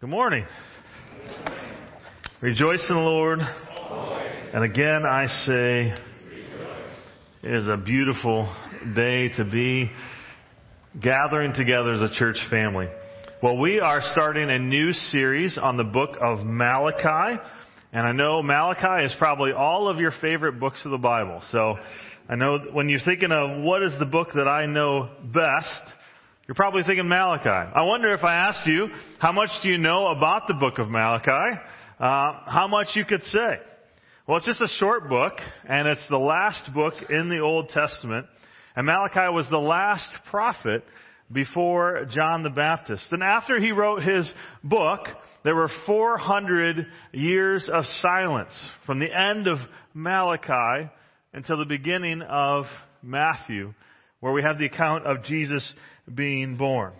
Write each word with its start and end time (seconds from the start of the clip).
Good 0.00 0.10
morning. 0.10 0.46
Rejoice 2.40 2.86
in 2.88 2.94
the 2.94 3.02
Lord. 3.02 3.40
And 3.40 4.62
again, 4.62 5.02
I 5.04 5.26
say, 5.44 5.92
it 7.42 7.52
is 7.52 7.66
a 7.66 7.76
beautiful 7.76 8.46
day 8.94 9.26
to 9.36 9.44
be 9.44 9.90
gathering 11.02 11.52
together 11.52 11.94
as 11.94 12.02
a 12.02 12.14
church 12.14 12.36
family. 12.48 12.86
Well, 13.42 13.58
we 13.58 13.80
are 13.80 14.00
starting 14.12 14.48
a 14.50 14.60
new 14.60 14.92
series 14.92 15.58
on 15.60 15.76
the 15.76 15.82
book 15.82 16.10
of 16.20 16.46
Malachi. 16.46 17.40
And 17.92 18.06
I 18.06 18.12
know 18.12 18.40
Malachi 18.40 19.04
is 19.04 19.12
probably 19.18 19.50
all 19.50 19.88
of 19.88 19.98
your 19.98 20.12
favorite 20.20 20.60
books 20.60 20.80
of 20.84 20.92
the 20.92 20.98
Bible. 20.98 21.42
So 21.50 21.74
I 22.28 22.36
know 22.36 22.58
when 22.72 22.88
you're 22.88 23.00
thinking 23.04 23.32
of 23.32 23.64
what 23.64 23.82
is 23.82 23.98
the 23.98 24.06
book 24.06 24.28
that 24.36 24.46
I 24.46 24.66
know 24.66 25.08
best, 25.24 25.97
you're 26.48 26.54
probably 26.54 26.82
thinking 26.82 27.06
Malachi. 27.06 27.50
I 27.50 27.84
wonder 27.84 28.10
if 28.14 28.24
I 28.24 28.36
asked 28.48 28.66
you, 28.66 28.88
how 29.18 29.32
much 29.32 29.50
do 29.62 29.68
you 29.68 29.76
know 29.76 30.06
about 30.06 30.48
the 30.48 30.54
book 30.54 30.78
of 30.78 30.88
Malachi? 30.88 31.60
Uh, 32.00 32.32
how 32.46 32.66
much 32.70 32.86
you 32.94 33.04
could 33.04 33.22
say? 33.24 33.58
Well, 34.26 34.38
it's 34.38 34.46
just 34.46 34.62
a 34.62 34.68
short 34.78 35.10
book, 35.10 35.34
and 35.68 35.86
it's 35.86 36.08
the 36.08 36.16
last 36.16 36.72
book 36.72 36.94
in 37.10 37.28
the 37.28 37.40
Old 37.40 37.68
Testament. 37.68 38.24
And 38.74 38.86
Malachi 38.86 39.30
was 39.30 39.46
the 39.50 39.58
last 39.58 40.08
prophet 40.30 40.84
before 41.30 42.06
John 42.10 42.42
the 42.42 42.48
Baptist. 42.48 43.04
And 43.10 43.22
after 43.22 43.60
he 43.60 43.70
wrote 43.70 44.02
his 44.02 44.32
book, 44.64 45.00
there 45.44 45.54
were 45.54 45.70
400 45.84 46.86
years 47.12 47.68
of 47.70 47.84
silence 48.00 48.54
from 48.86 49.00
the 49.00 49.14
end 49.14 49.48
of 49.48 49.58
Malachi 49.92 50.88
until 51.34 51.58
the 51.58 51.66
beginning 51.66 52.22
of 52.22 52.64
Matthew, 53.02 53.74
where 54.20 54.32
we 54.32 54.42
have 54.42 54.58
the 54.58 54.64
account 54.64 55.06
of 55.06 55.24
Jesus 55.24 55.74
being 56.14 56.56
born. 56.56 56.92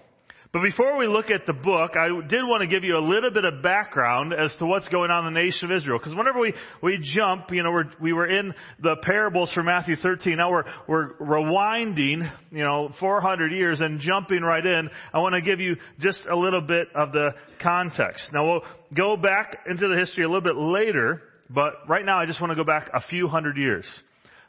But 0.50 0.62
before 0.62 0.96
we 0.96 1.06
look 1.06 1.30
at 1.30 1.44
the 1.46 1.52
book, 1.52 1.90
I 1.94 2.08
did 2.26 2.42
want 2.42 2.62
to 2.62 2.66
give 2.66 2.82
you 2.82 2.96
a 2.96 3.04
little 3.04 3.30
bit 3.30 3.44
of 3.44 3.62
background 3.62 4.32
as 4.32 4.56
to 4.58 4.66
what's 4.66 4.88
going 4.88 5.10
on 5.10 5.26
in 5.26 5.34
the 5.34 5.40
nation 5.40 5.70
of 5.70 5.76
Israel. 5.76 5.98
Because 5.98 6.14
whenever 6.14 6.40
we, 6.40 6.54
we 6.82 6.98
jump, 7.02 7.50
you 7.50 7.62
know, 7.62 7.70
we're, 7.70 7.90
we 8.00 8.14
were 8.14 8.26
in 8.26 8.54
the 8.82 8.96
parables 9.02 9.52
from 9.52 9.66
Matthew 9.66 9.96
13. 9.96 10.38
Now 10.38 10.50
we're, 10.50 10.64
we're 10.88 11.12
rewinding, 11.16 12.32
you 12.50 12.64
know, 12.64 12.90
400 12.98 13.52
years 13.52 13.82
and 13.82 14.00
jumping 14.00 14.40
right 14.40 14.64
in. 14.64 14.88
I 15.12 15.18
want 15.18 15.34
to 15.34 15.42
give 15.42 15.60
you 15.60 15.76
just 16.00 16.22
a 16.30 16.34
little 16.34 16.62
bit 16.62 16.88
of 16.94 17.12
the 17.12 17.34
context. 17.62 18.24
Now 18.32 18.46
we'll 18.46 18.62
go 18.96 19.18
back 19.18 19.64
into 19.68 19.86
the 19.86 19.98
history 19.98 20.24
a 20.24 20.28
little 20.28 20.40
bit 20.40 20.56
later, 20.56 21.20
but 21.50 21.74
right 21.88 22.06
now 22.06 22.20
I 22.20 22.24
just 22.24 22.40
want 22.40 22.52
to 22.52 22.56
go 22.56 22.64
back 22.64 22.88
a 22.94 23.02
few 23.02 23.28
hundred 23.28 23.58
years. 23.58 23.86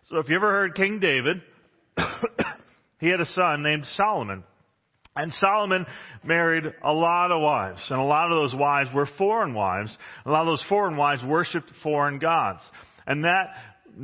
So 0.08 0.20
if 0.20 0.30
you 0.30 0.38
ever 0.38 0.50
heard 0.50 0.76
King 0.76 1.00
David, 1.00 1.42
he 3.00 3.10
had 3.10 3.22
a 3.22 3.26
son 3.26 3.64
named 3.64 3.86
Solomon. 3.96 4.44
And 5.16 5.34
Solomon 5.34 5.86
married 6.24 6.64
a 6.84 6.94
lot 6.94 7.32
of 7.32 7.42
wives, 7.42 7.82
and 7.90 8.00
a 8.00 8.04
lot 8.04 8.32
of 8.32 8.38
those 8.38 8.56
wives 8.56 8.90
were 8.94 9.08
foreign 9.18 9.54
wives. 9.54 9.98
A 10.26 10.32
lot 10.32 10.42
of 10.42 10.48
those 10.48 10.64
foreign 10.70 10.96
wives 10.96 11.24
worshipped 11.26 11.72
foreign 11.84 12.20
gods. 12.20 12.62
And 13.06 13.24
that, 13.24 13.48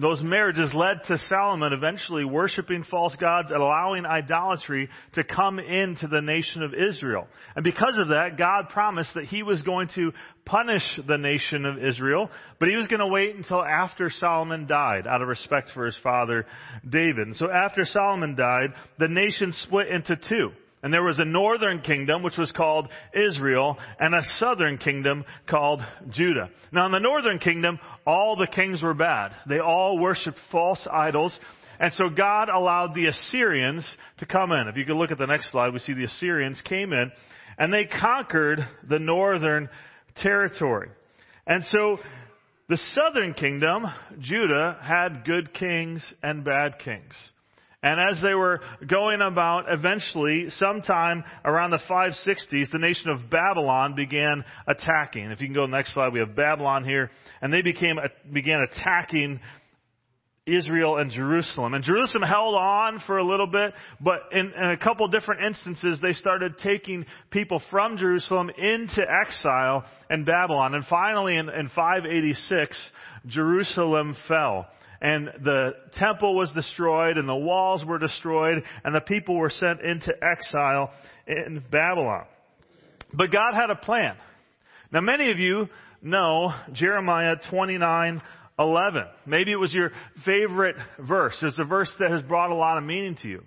those 0.01 0.21
marriages 0.21 0.73
led 0.73 1.01
to 1.07 1.17
Solomon 1.29 1.71
eventually 1.71 2.25
worshiping 2.25 2.83
false 2.89 3.15
gods 3.15 3.49
and 3.51 3.61
allowing 3.61 4.05
idolatry 4.05 4.89
to 5.13 5.23
come 5.23 5.59
into 5.59 6.07
the 6.07 6.21
nation 6.21 6.63
of 6.63 6.73
Israel. 6.73 7.27
And 7.55 7.63
because 7.63 7.97
of 7.97 8.09
that, 8.09 8.37
God 8.37 8.69
promised 8.69 9.13
that 9.15 9.25
He 9.25 9.41
was 9.43 9.61
going 9.61 9.89
to 9.95 10.11
punish 10.43 10.83
the 11.07 11.17
nation 11.17 11.65
of 11.65 11.83
Israel, 11.83 12.29
but 12.59 12.69
He 12.69 12.75
was 12.75 12.87
going 12.87 12.99
to 12.99 13.07
wait 13.07 13.35
until 13.35 13.63
after 13.63 14.09
Solomon 14.09 14.67
died 14.67 15.07
out 15.07 15.21
of 15.21 15.27
respect 15.27 15.71
for 15.73 15.85
his 15.85 15.97
father 16.03 16.45
David. 16.87 17.27
And 17.27 17.35
so 17.35 17.49
after 17.49 17.85
Solomon 17.85 18.35
died, 18.35 18.73
the 18.99 19.07
nation 19.07 19.53
split 19.53 19.87
into 19.87 20.15
two. 20.15 20.51
And 20.85 20.93
there 20.93 21.01
was 21.01 21.17
a 21.17 21.25
northern 21.25 21.81
kingdom, 21.81 22.21
which 22.21 22.37
was 22.37 22.51
called 22.51 22.89
Israel, 23.11 23.75
and 23.99 24.13
a 24.13 24.21
southern 24.37 24.77
kingdom 24.77 25.25
called 25.49 25.81
Judah. 26.11 26.51
Now 26.71 26.85
in 26.85 26.91
the 26.91 26.99
northern 26.99 27.39
kingdom, 27.39 27.79
all 28.05 28.35
the 28.35 28.45
kings 28.45 28.83
were 28.83 28.93
bad. 28.93 29.31
They 29.49 29.57
all 29.57 29.97
worshiped 29.97 30.37
false 30.51 30.87
idols. 30.91 31.35
And 31.79 31.91
so 31.93 32.09
God 32.09 32.49
allowed 32.49 32.93
the 32.93 33.07
Assyrians 33.07 33.83
to 34.19 34.27
come 34.27 34.51
in. 34.51 34.67
If 34.67 34.77
you 34.77 34.85
could 34.85 34.97
look 34.97 35.09
at 35.09 35.17
the 35.17 35.25
next 35.25 35.51
slide, 35.51 35.73
we 35.73 35.79
see 35.79 35.93
the 35.93 36.03
Assyrians 36.03 36.61
came 36.63 36.93
in 36.93 37.11
and 37.57 37.73
they 37.73 37.85
conquered 37.85 38.59
the 38.87 38.99
northern 38.99 39.69
territory. 40.17 40.89
And 41.47 41.63
so 41.63 41.97
the 42.69 42.77
southern 42.93 43.33
kingdom, 43.33 43.87
Judah, 44.19 44.77
had 44.83 45.25
good 45.25 45.51
kings 45.51 46.13
and 46.21 46.43
bad 46.45 46.77
kings. 46.77 47.15
And 47.85 47.99
as 47.99 48.19
they 48.23 48.33
were 48.33 48.61
going 48.89 49.21
about, 49.21 49.65
eventually, 49.69 50.47
sometime 50.49 51.23
around 51.45 51.69
the 51.69 51.79
560s, 51.87 52.71
the 52.71 52.79
nation 52.79 53.11
of 53.11 53.29
Babylon 53.29 53.93
began 53.93 54.43
attacking. 54.65 55.29
If 55.29 55.39
you 55.39 55.45
can 55.45 55.53
go 55.53 55.61
to 55.61 55.67
the 55.67 55.77
next 55.77 55.93
slide, 55.93 56.11
we 56.11 56.17
have 56.17 56.35
Babylon 56.35 56.83
here. 56.83 57.11
And 57.43 57.53
they 57.53 57.61
became, 57.61 57.97
began 58.33 58.65
attacking 58.71 59.39
Israel 60.45 60.97
and 60.97 61.11
Jerusalem. 61.11 61.73
And 61.73 61.83
Jerusalem 61.83 62.23
held 62.23 62.53
on 62.53 63.01
for 63.07 63.17
a 63.17 63.23
little 63.23 63.47
bit, 63.47 63.73
but 63.99 64.19
in, 64.31 64.51
in 64.53 64.69
a 64.69 64.77
couple 64.77 65.07
different 65.07 65.43
instances, 65.43 65.99
they 66.01 66.13
started 66.13 66.57
taking 66.59 67.05
people 67.31 67.61
from 67.71 67.97
Jerusalem 67.97 68.51
into 68.55 69.01
exile 69.01 69.85
in 70.09 70.23
Babylon. 70.23 70.75
And 70.75 70.85
finally, 70.85 71.35
in, 71.35 71.49
in 71.49 71.69
586, 71.69 72.89
Jerusalem 73.27 74.15
fell 74.27 74.67
and 75.01 75.27
the 75.43 75.71
temple 75.93 76.35
was 76.35 76.51
destroyed 76.53 77.17
and 77.17 77.27
the 77.27 77.35
walls 77.35 77.83
were 77.83 77.99
destroyed 77.99 78.63
and 78.83 78.95
the 78.95 79.01
people 79.01 79.35
were 79.35 79.49
sent 79.49 79.81
into 79.81 80.13
exile 80.21 80.91
in 81.27 81.63
Babylon. 81.71 82.25
But 83.13 83.31
God 83.31 83.53
had 83.53 83.69
a 83.69 83.75
plan. 83.75 84.15
Now 84.91 85.01
many 85.01 85.31
of 85.31 85.39
you 85.39 85.69
know 86.01 86.53
Jeremiah 86.71 87.35
29 87.49 88.21
11. 88.57 89.03
Maybe 89.25 89.51
it 89.51 89.57
was 89.57 89.73
your 89.73 89.91
favorite 90.25 90.75
verse. 90.99 91.37
It's 91.41 91.59
a 91.59 91.65
verse 91.65 91.91
that 91.99 92.11
has 92.11 92.21
brought 92.21 92.51
a 92.51 92.55
lot 92.55 92.77
of 92.77 92.83
meaning 92.83 93.17
to 93.21 93.27
you. 93.27 93.43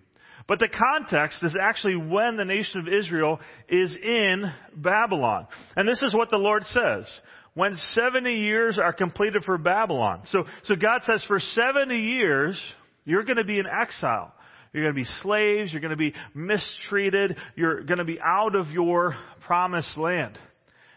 But 0.47 0.59
the 0.59 0.69
context 0.69 1.43
is 1.43 1.55
actually 1.61 1.97
when 1.97 2.37
the 2.37 2.45
nation 2.45 2.81
of 2.81 2.89
Israel 2.89 3.39
is 3.69 3.95
in 3.95 4.45
Babylon. 4.75 5.47
And 5.77 5.87
this 5.87 6.03
is 6.03 6.15
what 6.15 6.31
the 6.31 6.39
Lord 6.39 6.65
says 6.65 7.07
when 7.55 7.75
70 7.93 8.31
years 8.33 8.79
are 8.79 8.93
completed 8.93 9.43
for 9.45 9.59
Babylon. 9.59 10.23
So, 10.27 10.45
so 10.65 10.77
God 10.77 11.03
says 11.03 11.25
for 11.27 11.39
70 11.39 11.99
years, 11.99 12.61
you're 13.05 13.25
going 13.25 13.37
to 13.37 13.45
be 13.45 13.59
in 13.59 13.67
exile. 13.67 14.33
You're 14.73 14.85
going 14.85 14.95
to 14.95 15.01
be 15.01 15.09
slaves. 15.23 15.73
You're 15.73 15.81
going 15.81 15.91
to 15.91 15.97
be 15.97 16.15
mistreated. 16.35 17.37
You're 17.57 17.83
going 17.83 17.99
to 17.99 18.05
be 18.05 18.21
out 18.25 18.55
of 18.55 18.69
your 18.69 19.17
promised 19.47 19.97
land. 19.99 20.39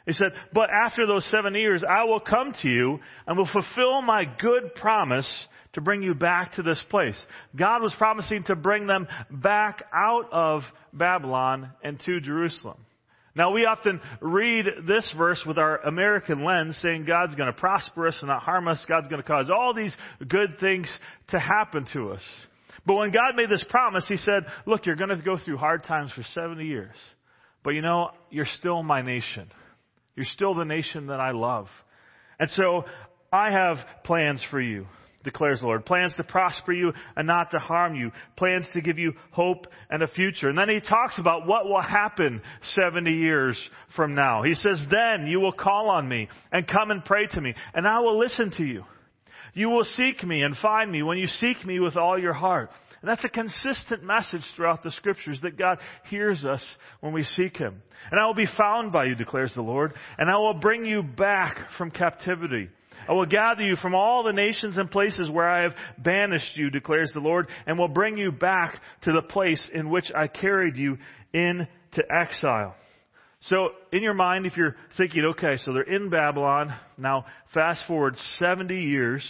He 0.06 0.13
said, 0.13 0.31
but 0.53 0.69
after 0.69 1.06
those 1.06 1.25
seven 1.29 1.53
years, 1.53 1.84
I 1.88 2.06
will 2.06 2.19
come 2.19 2.56
to 2.62 2.67
you 2.67 3.00
and 3.28 3.38
will 3.38 3.50
fulfill 3.51 4.01
my 4.01 4.25
good 4.25 4.73
promise 4.75 5.29
to 5.73 5.81
bring 5.81 6.01
you 6.01 6.13
back 6.13 6.53
to 6.53 6.63
this 6.63 6.81
place. 6.89 7.16
God 7.56 7.81
was 7.81 7.94
promising 7.97 8.44
to 8.45 8.56
bring 8.56 8.88
them 8.88 9.07
back 9.29 9.84
out 9.94 10.28
of 10.31 10.63
Babylon 10.91 11.72
and 11.84 12.00
to 12.06 12.19
Jerusalem. 12.19 12.78
Now 13.34 13.51
we 13.51 13.66
often 13.66 14.01
read 14.19 14.66
this 14.85 15.09
verse 15.17 15.41
with 15.47 15.57
our 15.57 15.78
American 15.78 16.44
lens 16.44 16.78
saying 16.81 17.06
God's 17.06 17.35
going 17.35 17.51
to 17.51 17.57
prosper 17.57 18.07
us 18.07 18.17
and 18.19 18.28
not 18.28 18.44
harm 18.44 18.67
us. 18.67 18.84
God's 18.90 19.07
going 19.07 19.22
to 19.22 19.28
cause 19.28 19.50
all 19.50 19.73
these 19.73 19.95
good 20.28 20.59
things 20.59 20.91
to 21.29 21.40
happen 21.40 21.85
to 21.94 22.11
us. 22.11 22.23
But 22.85 22.95
when 22.95 23.11
God 23.11 23.35
made 23.35 23.50
this 23.50 23.63
promise, 23.69 24.06
He 24.07 24.17
said, 24.17 24.44
look, 24.66 24.85
you're 24.85 24.97
going 24.97 25.16
to 25.16 25.22
go 25.22 25.38
through 25.38 25.57
hard 25.57 25.84
times 25.84 26.11
for 26.11 26.23
70 26.23 26.66
years. 26.66 26.95
But 27.63 27.72
you 27.72 27.81
know, 27.81 28.09
you're 28.29 28.47
still 28.57 28.84
my 28.84 29.01
nation. 29.01 29.50
You're 30.16 30.25
still 30.25 30.53
the 30.55 30.66
nation 30.66 31.07
that 31.07 31.19
I 31.19 31.31
love. 31.31 31.67
And 32.39 32.49
so 32.51 32.85
I 33.31 33.51
have 33.51 33.77
plans 34.03 34.44
for 34.49 34.61
you 34.61 34.88
declares 35.23 35.59
the 35.59 35.66
Lord. 35.66 35.85
Plans 35.85 36.13
to 36.16 36.23
prosper 36.23 36.73
you 36.73 36.94
and 37.16 37.27
not 37.27 37.51
to 37.51 37.59
harm 37.59 37.95
you. 37.95 38.11
Plans 38.38 38.67
to 38.73 38.81
give 38.81 38.97
you 38.97 39.13
hope 39.31 39.67
and 39.89 40.03
a 40.03 40.07
future. 40.07 40.49
And 40.49 40.57
then 40.57 40.69
he 40.69 40.79
talks 40.79 41.19
about 41.19 41.47
what 41.47 41.66
will 41.66 41.81
happen 41.81 42.41
70 42.73 43.11
years 43.11 43.57
from 43.95 44.16
now. 44.16 44.44
He 44.44 44.55
says, 44.55 44.83
then 44.89 45.27
you 45.27 45.39
will 45.39 45.52
call 45.52 45.90
on 45.90 46.08
me 46.08 46.29
and 46.52 46.67
come 46.67 46.91
and 46.91 47.03
pray 47.03 47.28
to 47.28 47.41
me 47.41 47.53
and 47.73 47.87
I 47.87 47.99
will 47.99 48.17
listen 48.17 48.52
to 48.57 48.64
you. 48.64 48.84
You 49.53 49.69
will 49.69 49.84
seek 49.84 50.23
me 50.23 50.41
and 50.43 50.55
find 50.57 50.91
me 50.91 51.03
when 51.03 51.17
you 51.17 51.28
seek 51.28 51.66
me 51.66 51.79
with 51.79 51.97
all 51.97 52.17
your 52.17 52.34
heart. 52.34 52.69
And 53.02 53.09
that's 53.09 53.24
a 53.24 53.30
consistent 53.30 54.03
message 54.03 54.44
throughout 54.56 54.84
the 54.84 54.92
scriptures 54.92 55.40
that 55.42 55.58
God 55.58 55.80
hears 56.09 56.46
us 56.46 56.64
when 57.00 57.14
we 57.14 57.24
seek 57.24 57.58
Him. 57.58 57.82
And 58.12 58.20
I 58.20 58.28
will 58.28 58.36
be 58.36 58.48
found 58.58 58.92
by 58.92 59.06
you, 59.06 59.16
declares 59.16 59.53
the 59.56 59.64
Lord, 59.64 59.94
and 60.20 60.30
I 60.30 60.38
will 60.38 60.53
bring 60.53 60.86
you 60.86 61.02
back 61.02 61.58
from 61.78 61.90
captivity. 61.90 62.70
I 63.09 63.14
will 63.14 63.26
gather 63.26 63.64
you 63.64 63.76
from 63.78 63.96
all 63.96 64.24
the 64.24 64.34
nations 64.34 64.78
and 64.78 64.92
places 64.92 65.32
where 65.32 65.50
I 65.50 65.64
have 65.64 65.74
banished 65.98 66.56
you, 66.56 66.70
declares 66.70 67.12
the 67.14 67.20
Lord, 67.20 67.48
and 67.66 67.80
will 67.80 67.88
bring 67.88 68.18
you 68.18 68.32
back 68.32 68.80
to 69.03 69.12
the 69.12 69.24
place 69.24 69.68
in 69.74 69.90
which 69.90 70.12
I 70.16 70.28
carried 70.28 70.78
you 70.78 70.98
into 71.34 72.03
exile. 72.12 72.76
So, 73.46 73.70
in 73.92 74.03
your 74.03 74.14
mind, 74.14 74.46
if 74.46 74.56
you're 74.56 74.76
thinking, 74.98 75.26
okay, 75.32 75.58
so 75.58 75.74
they're 75.74 75.82
in 75.82 76.12
Babylon, 76.12 76.76
now 77.00 77.26
fast 77.56 77.84
forward 77.88 78.16
70 78.38 78.76
years, 78.76 79.28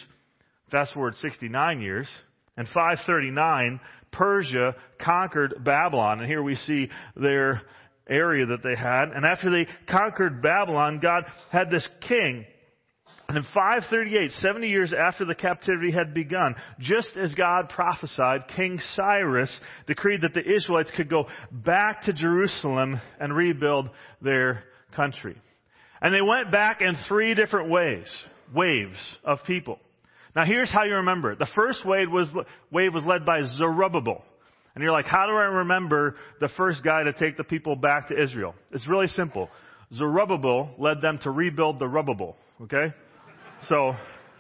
fast 0.70 0.94
forward 0.94 1.16
69 1.16 1.80
years, 1.80 2.08
and 2.57 2.68
539, 2.68 3.80
Persia 4.12 4.75
conquered 5.00 5.56
Babylon. 5.63 6.19
And 6.19 6.27
here 6.27 6.44
we 6.44 6.56
see 6.56 6.89
they're 7.15 7.62
area 8.09 8.45
that 8.48 8.63
they 8.63 8.75
had. 8.75 9.09
And 9.15 9.25
after 9.25 9.50
they 9.50 9.68
conquered 9.89 10.42
Babylon, 10.42 11.00
God 11.01 11.24
had 11.51 11.69
this 11.69 11.88
king 12.07 12.45
and 13.31 13.38
in 13.38 13.45
538, 13.53 14.30
70 14.30 14.68
years 14.68 14.94
after 14.94 15.24
the 15.24 15.33
captivity 15.33 15.89
had 15.89 16.13
begun, 16.13 16.53
just 16.81 17.15
as 17.15 17.33
God 17.33 17.69
prophesied, 17.69 18.42
King 18.57 18.77
Cyrus 18.94 19.50
decreed 19.88 20.24
that 20.24 20.33
the 20.33 20.44
Israelites 20.44 20.92
could 20.98 21.09
go 21.09 21.30
back 21.50 22.01
to 22.01 22.13
Jerusalem 22.13 23.00
and 23.21 23.33
rebuild 23.33 23.89
their 24.21 24.65
country. 24.94 25.38
And 26.01 26.13
they 26.13 26.21
went 26.21 26.51
back 26.51 26.81
in 26.81 26.98
three 27.07 27.33
different 27.33 27.69
ways, 27.69 28.13
waves 28.53 28.98
of 29.24 29.38
people. 29.48 29.80
Now 30.36 30.45
here's 30.45 30.72
how 30.72 30.83
you 30.83 30.95
remember 30.95 31.31
it. 31.31 31.39
The 31.39 31.50
first 31.56 31.86
wave 31.86 32.10
was, 32.12 32.30
wave 32.72 32.94
was 32.94 33.06
led 33.06 33.25
by 33.25 33.42
Zerubbabel. 33.57 34.24
And 34.74 34.83
you're 34.83 34.94
like, 34.94 35.06
how 35.06 35.25
do 35.25 35.33
I 35.33 35.44
remember 35.44 36.16
the 36.39 36.48
first 36.56 36.83
guy 36.83 37.04
to 37.04 37.13
take 37.13 37.36
the 37.36 37.44
people 37.44 37.75
back 37.75 38.07
to 38.07 38.22
Israel? 38.22 38.56
It's 38.72 38.88
really 38.88 39.07
simple. 39.07 39.50
Zerubbabel 39.94 40.72
led 40.78 41.01
them 41.01 41.19
to 41.24 41.31
rebuild 41.31 41.80
the 41.80 41.86
rubbable. 41.86 42.36
Okay? 42.62 42.94
So 43.68 43.94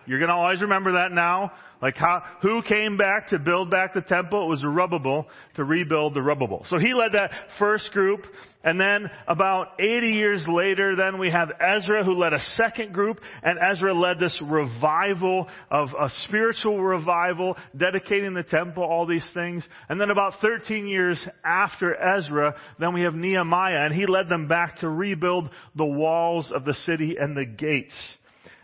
you're 0.05 0.19
going 0.19 0.29
to 0.29 0.35
always 0.35 0.61
remember 0.61 0.93
that 0.93 1.11
now. 1.11 1.51
Like 1.81 1.95
how, 1.95 2.23
who 2.41 2.61
came 2.61 2.95
back 2.95 3.29
to 3.29 3.39
build 3.39 3.71
back 3.71 3.93
the 3.93 4.01
temple? 4.01 4.45
It 4.45 4.49
was 4.49 4.59
Zerubbabel 4.59 5.27
to 5.55 5.63
rebuild 5.63 6.13
the 6.13 6.19
rubbable. 6.19 6.67
So 6.67 6.77
he 6.77 6.93
led 6.93 7.13
that 7.13 7.31
first 7.57 7.91
group. 7.91 8.25
And 8.63 8.79
then 8.79 9.09
about 9.27 9.79
80 9.79 10.07
years 10.09 10.45
later, 10.47 10.95
then 10.95 11.17
we 11.17 11.31
have 11.31 11.49
Ezra 11.59 12.03
who 12.05 12.13
led 12.13 12.33
a 12.33 12.39
second 12.39 12.93
group. 12.93 13.19
And 13.41 13.57
Ezra 13.57 13.95
led 13.95 14.19
this 14.19 14.39
revival 14.45 15.47
of 15.71 15.89
a 15.99 16.09
spiritual 16.25 16.79
revival, 16.79 17.57
dedicating 17.75 18.35
the 18.35 18.43
temple, 18.43 18.83
all 18.83 19.07
these 19.07 19.27
things. 19.33 19.67
And 19.89 19.99
then 19.99 20.11
about 20.11 20.33
13 20.39 20.85
years 20.85 21.19
after 21.43 21.95
Ezra, 21.95 22.53
then 22.79 22.93
we 22.93 23.01
have 23.01 23.15
Nehemiah 23.15 23.85
and 23.85 23.93
he 23.95 24.05
led 24.05 24.29
them 24.29 24.47
back 24.47 24.77
to 24.77 24.89
rebuild 24.89 25.49
the 25.75 25.85
walls 25.85 26.51
of 26.53 26.63
the 26.63 26.75
city 26.75 27.17
and 27.19 27.35
the 27.35 27.45
gates. 27.45 27.95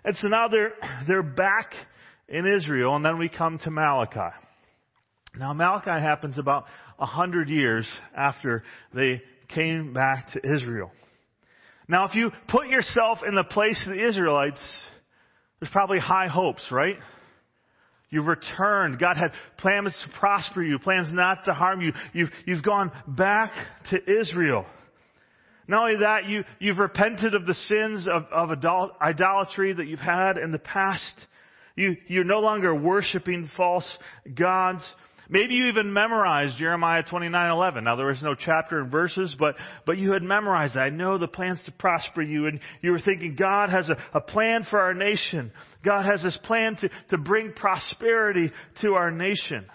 And 0.03 0.15
so 0.17 0.27
now 0.27 0.47
they're, 0.47 0.73
they're 1.07 1.23
back 1.23 1.71
in 2.27 2.45
Israel, 2.45 2.95
and 2.95 3.05
then 3.05 3.17
we 3.17 3.29
come 3.29 3.59
to 3.59 3.71
Malachi. 3.71 4.35
Now 5.37 5.53
Malachi 5.53 5.91
happens 5.91 6.37
about 6.37 6.65
a 6.99 7.05
hundred 7.05 7.49
years 7.49 7.87
after 8.15 8.63
they 8.93 9.21
came 9.49 9.93
back 9.93 10.31
to 10.33 10.55
Israel. 10.55 10.91
Now 11.87 12.05
if 12.05 12.15
you 12.15 12.31
put 12.49 12.67
yourself 12.67 13.19
in 13.27 13.35
the 13.35 13.43
place 13.43 13.81
of 13.87 13.95
the 13.95 14.07
Israelites, 14.07 14.59
there's 15.59 15.71
probably 15.71 15.99
high 15.99 16.27
hopes, 16.27 16.63
right? 16.71 16.97
You've 18.09 18.27
returned. 18.27 18.99
God 18.99 19.17
had 19.17 19.31
plans 19.57 19.97
to 20.05 20.19
prosper 20.19 20.63
you, 20.63 20.79
plans 20.79 21.09
not 21.11 21.45
to 21.45 21.53
harm 21.53 21.81
you. 21.81 21.91
You've, 22.13 22.29
you've 22.45 22.63
gone 22.63 22.91
back 23.07 23.51
to 23.89 24.19
Israel. 24.21 24.65
Not 25.67 25.81
only 25.83 25.99
that, 25.99 26.25
you, 26.25 26.43
you've 26.59 26.77
repented 26.77 27.35
of 27.35 27.45
the 27.45 27.53
sins 27.53 28.07
of, 28.07 28.23
of 28.31 28.49
idolatry 29.01 29.73
that 29.73 29.87
you've 29.87 29.99
had 29.99 30.37
in 30.37 30.51
the 30.51 30.59
past. 30.59 31.25
You, 31.75 31.97
you're 32.07 32.23
no 32.23 32.39
longer 32.39 32.73
worshiping 32.73 33.49
false 33.57 33.87
gods. 34.33 34.83
Maybe 35.29 35.55
you 35.55 35.65
even 35.65 35.91
memorized 35.91 36.57
Jeremiah 36.57 37.03
29:11. 37.03 37.83
Now 37.83 37.97
there 37.97 38.05
was 38.05 38.23
no 38.23 38.33
chapter 38.33 38.79
and 38.79 38.89
verses, 38.89 39.35
but 39.37 39.55
but 39.85 39.97
you 39.97 40.13
had 40.13 40.23
memorized. 40.23 40.77
I 40.77 40.89
know 40.89 41.17
the 41.17 41.27
plans 41.27 41.59
to 41.65 41.71
prosper 41.71 42.21
you, 42.21 42.47
and 42.47 42.61
you 42.81 42.91
were 42.91 42.99
thinking 42.99 43.35
God 43.35 43.69
has 43.69 43.89
a, 43.89 43.97
a 44.13 44.21
plan 44.21 44.65
for 44.69 44.79
our 44.79 44.93
nation. 44.93 45.51
God 45.83 46.05
has 46.05 46.23
this 46.23 46.37
plan 46.43 46.77
to 46.77 46.89
to 47.09 47.17
bring 47.17 47.51
prosperity 47.51 48.51
to 48.81 48.93
our 48.93 49.11
nation. 49.11 49.65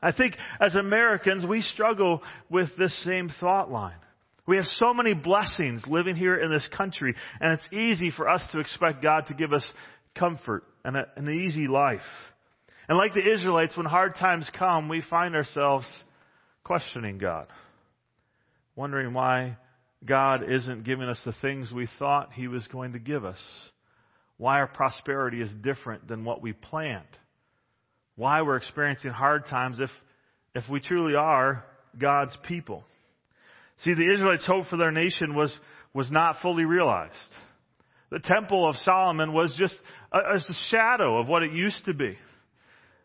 I 0.00 0.12
think 0.12 0.34
as 0.58 0.74
Americans 0.74 1.44
we 1.44 1.60
struggle 1.60 2.22
with 2.48 2.70
this 2.78 2.96
same 3.04 3.30
thought 3.38 3.70
line. 3.70 4.01
We 4.46 4.56
have 4.56 4.66
so 4.66 4.92
many 4.92 5.14
blessings 5.14 5.84
living 5.86 6.16
here 6.16 6.36
in 6.36 6.50
this 6.50 6.68
country, 6.76 7.14
and 7.40 7.52
it's 7.52 7.68
easy 7.72 8.10
for 8.10 8.28
us 8.28 8.42
to 8.52 8.58
expect 8.58 9.02
God 9.02 9.26
to 9.28 9.34
give 9.34 9.52
us 9.52 9.64
comfort 10.18 10.64
and 10.84 10.96
a, 10.96 11.06
an 11.16 11.28
easy 11.28 11.68
life. 11.68 12.00
And 12.88 12.98
like 12.98 13.14
the 13.14 13.32
Israelites, 13.32 13.76
when 13.76 13.86
hard 13.86 14.16
times 14.16 14.50
come, 14.58 14.88
we 14.88 15.02
find 15.08 15.36
ourselves 15.36 15.86
questioning 16.64 17.18
God, 17.18 17.46
wondering 18.74 19.14
why 19.14 19.58
God 20.04 20.42
isn't 20.50 20.84
giving 20.84 21.08
us 21.08 21.20
the 21.24 21.34
things 21.40 21.70
we 21.70 21.88
thought 21.98 22.32
He 22.32 22.48
was 22.48 22.66
going 22.66 22.94
to 22.94 22.98
give 22.98 23.24
us, 23.24 23.40
why 24.38 24.58
our 24.58 24.66
prosperity 24.66 25.40
is 25.40 25.52
different 25.62 26.08
than 26.08 26.24
what 26.24 26.42
we 26.42 26.52
planned, 26.52 27.06
why 28.16 28.42
we're 28.42 28.56
experiencing 28.56 29.12
hard 29.12 29.46
times 29.46 29.78
if, 29.78 29.90
if 30.56 30.68
we 30.68 30.80
truly 30.80 31.14
are 31.14 31.64
God's 31.96 32.36
people. 32.48 32.84
See, 33.82 33.94
the 33.94 34.12
Israelites' 34.12 34.46
hope 34.46 34.66
for 34.66 34.76
their 34.76 34.92
nation 34.92 35.34
was, 35.34 35.56
was 35.92 36.10
not 36.10 36.36
fully 36.42 36.64
realized. 36.64 37.12
The 38.10 38.20
Temple 38.20 38.68
of 38.68 38.76
Solomon 38.76 39.32
was 39.32 39.54
just 39.58 39.76
a, 40.12 40.36
a 40.36 40.54
shadow 40.68 41.18
of 41.18 41.28
what 41.28 41.42
it 41.42 41.52
used 41.52 41.84
to 41.86 41.94
be. 41.94 42.16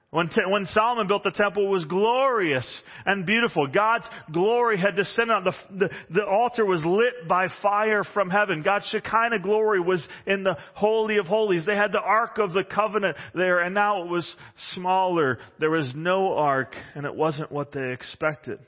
When, 0.09 0.29
te- 0.29 0.45
when 0.47 0.65
Solomon 0.67 1.07
built 1.07 1.23
the 1.23 1.31
temple, 1.31 1.67
it 1.67 1.69
was 1.69 1.83
glorious 1.83 2.65
and 3.05 3.25
beautiful. 3.25 3.67
God's 3.67 4.05
glory 4.31 4.79
had 4.79 4.95
descended 4.95 5.35
on 5.35 5.43
the, 5.43 5.53
the, 5.77 5.89
the 6.09 6.25
altar 6.25 6.65
was 6.65 6.81
lit 6.85 7.27
by 7.27 7.47
fire 7.61 8.03
from 8.13 8.29
heaven. 8.29 8.61
God's 8.61 8.85
Shekinah 8.87 9.39
glory 9.43 9.81
was 9.81 10.07
in 10.25 10.43
the 10.43 10.55
Holy 10.75 11.17
of 11.17 11.25
Holies. 11.25 11.65
They 11.65 11.75
had 11.75 11.91
the 11.91 11.99
Ark 11.99 12.37
of 12.37 12.53
the 12.53 12.63
Covenant 12.63 13.17
there, 13.33 13.59
and 13.59 13.75
now 13.75 14.03
it 14.03 14.09
was 14.09 14.31
smaller. 14.73 15.39
There 15.59 15.71
was 15.71 15.91
no 15.93 16.37
Ark, 16.37 16.73
and 16.95 17.05
it 17.05 17.13
wasn't 17.13 17.51
what 17.51 17.73
they 17.73 17.91
expected. 17.91 18.59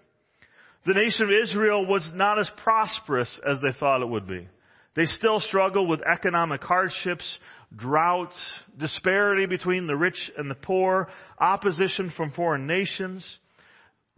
The 0.85 0.93
nation 0.93 1.25
of 1.25 1.31
Israel 1.31 1.85
was 1.85 2.09
not 2.13 2.39
as 2.39 2.49
prosperous 2.63 3.39
as 3.47 3.59
they 3.61 3.77
thought 3.79 4.01
it 4.01 4.09
would 4.09 4.27
be. 4.27 4.47
They 4.95 5.05
still 5.05 5.39
struggle 5.39 5.87
with 5.87 6.01
economic 6.01 6.63
hardships, 6.63 7.37
droughts, 7.75 8.37
disparity 8.77 9.45
between 9.45 9.87
the 9.87 9.95
rich 9.95 10.31
and 10.37 10.49
the 10.49 10.55
poor, 10.55 11.09
opposition 11.39 12.11
from 12.15 12.31
foreign 12.31 12.65
nations. 12.65 13.25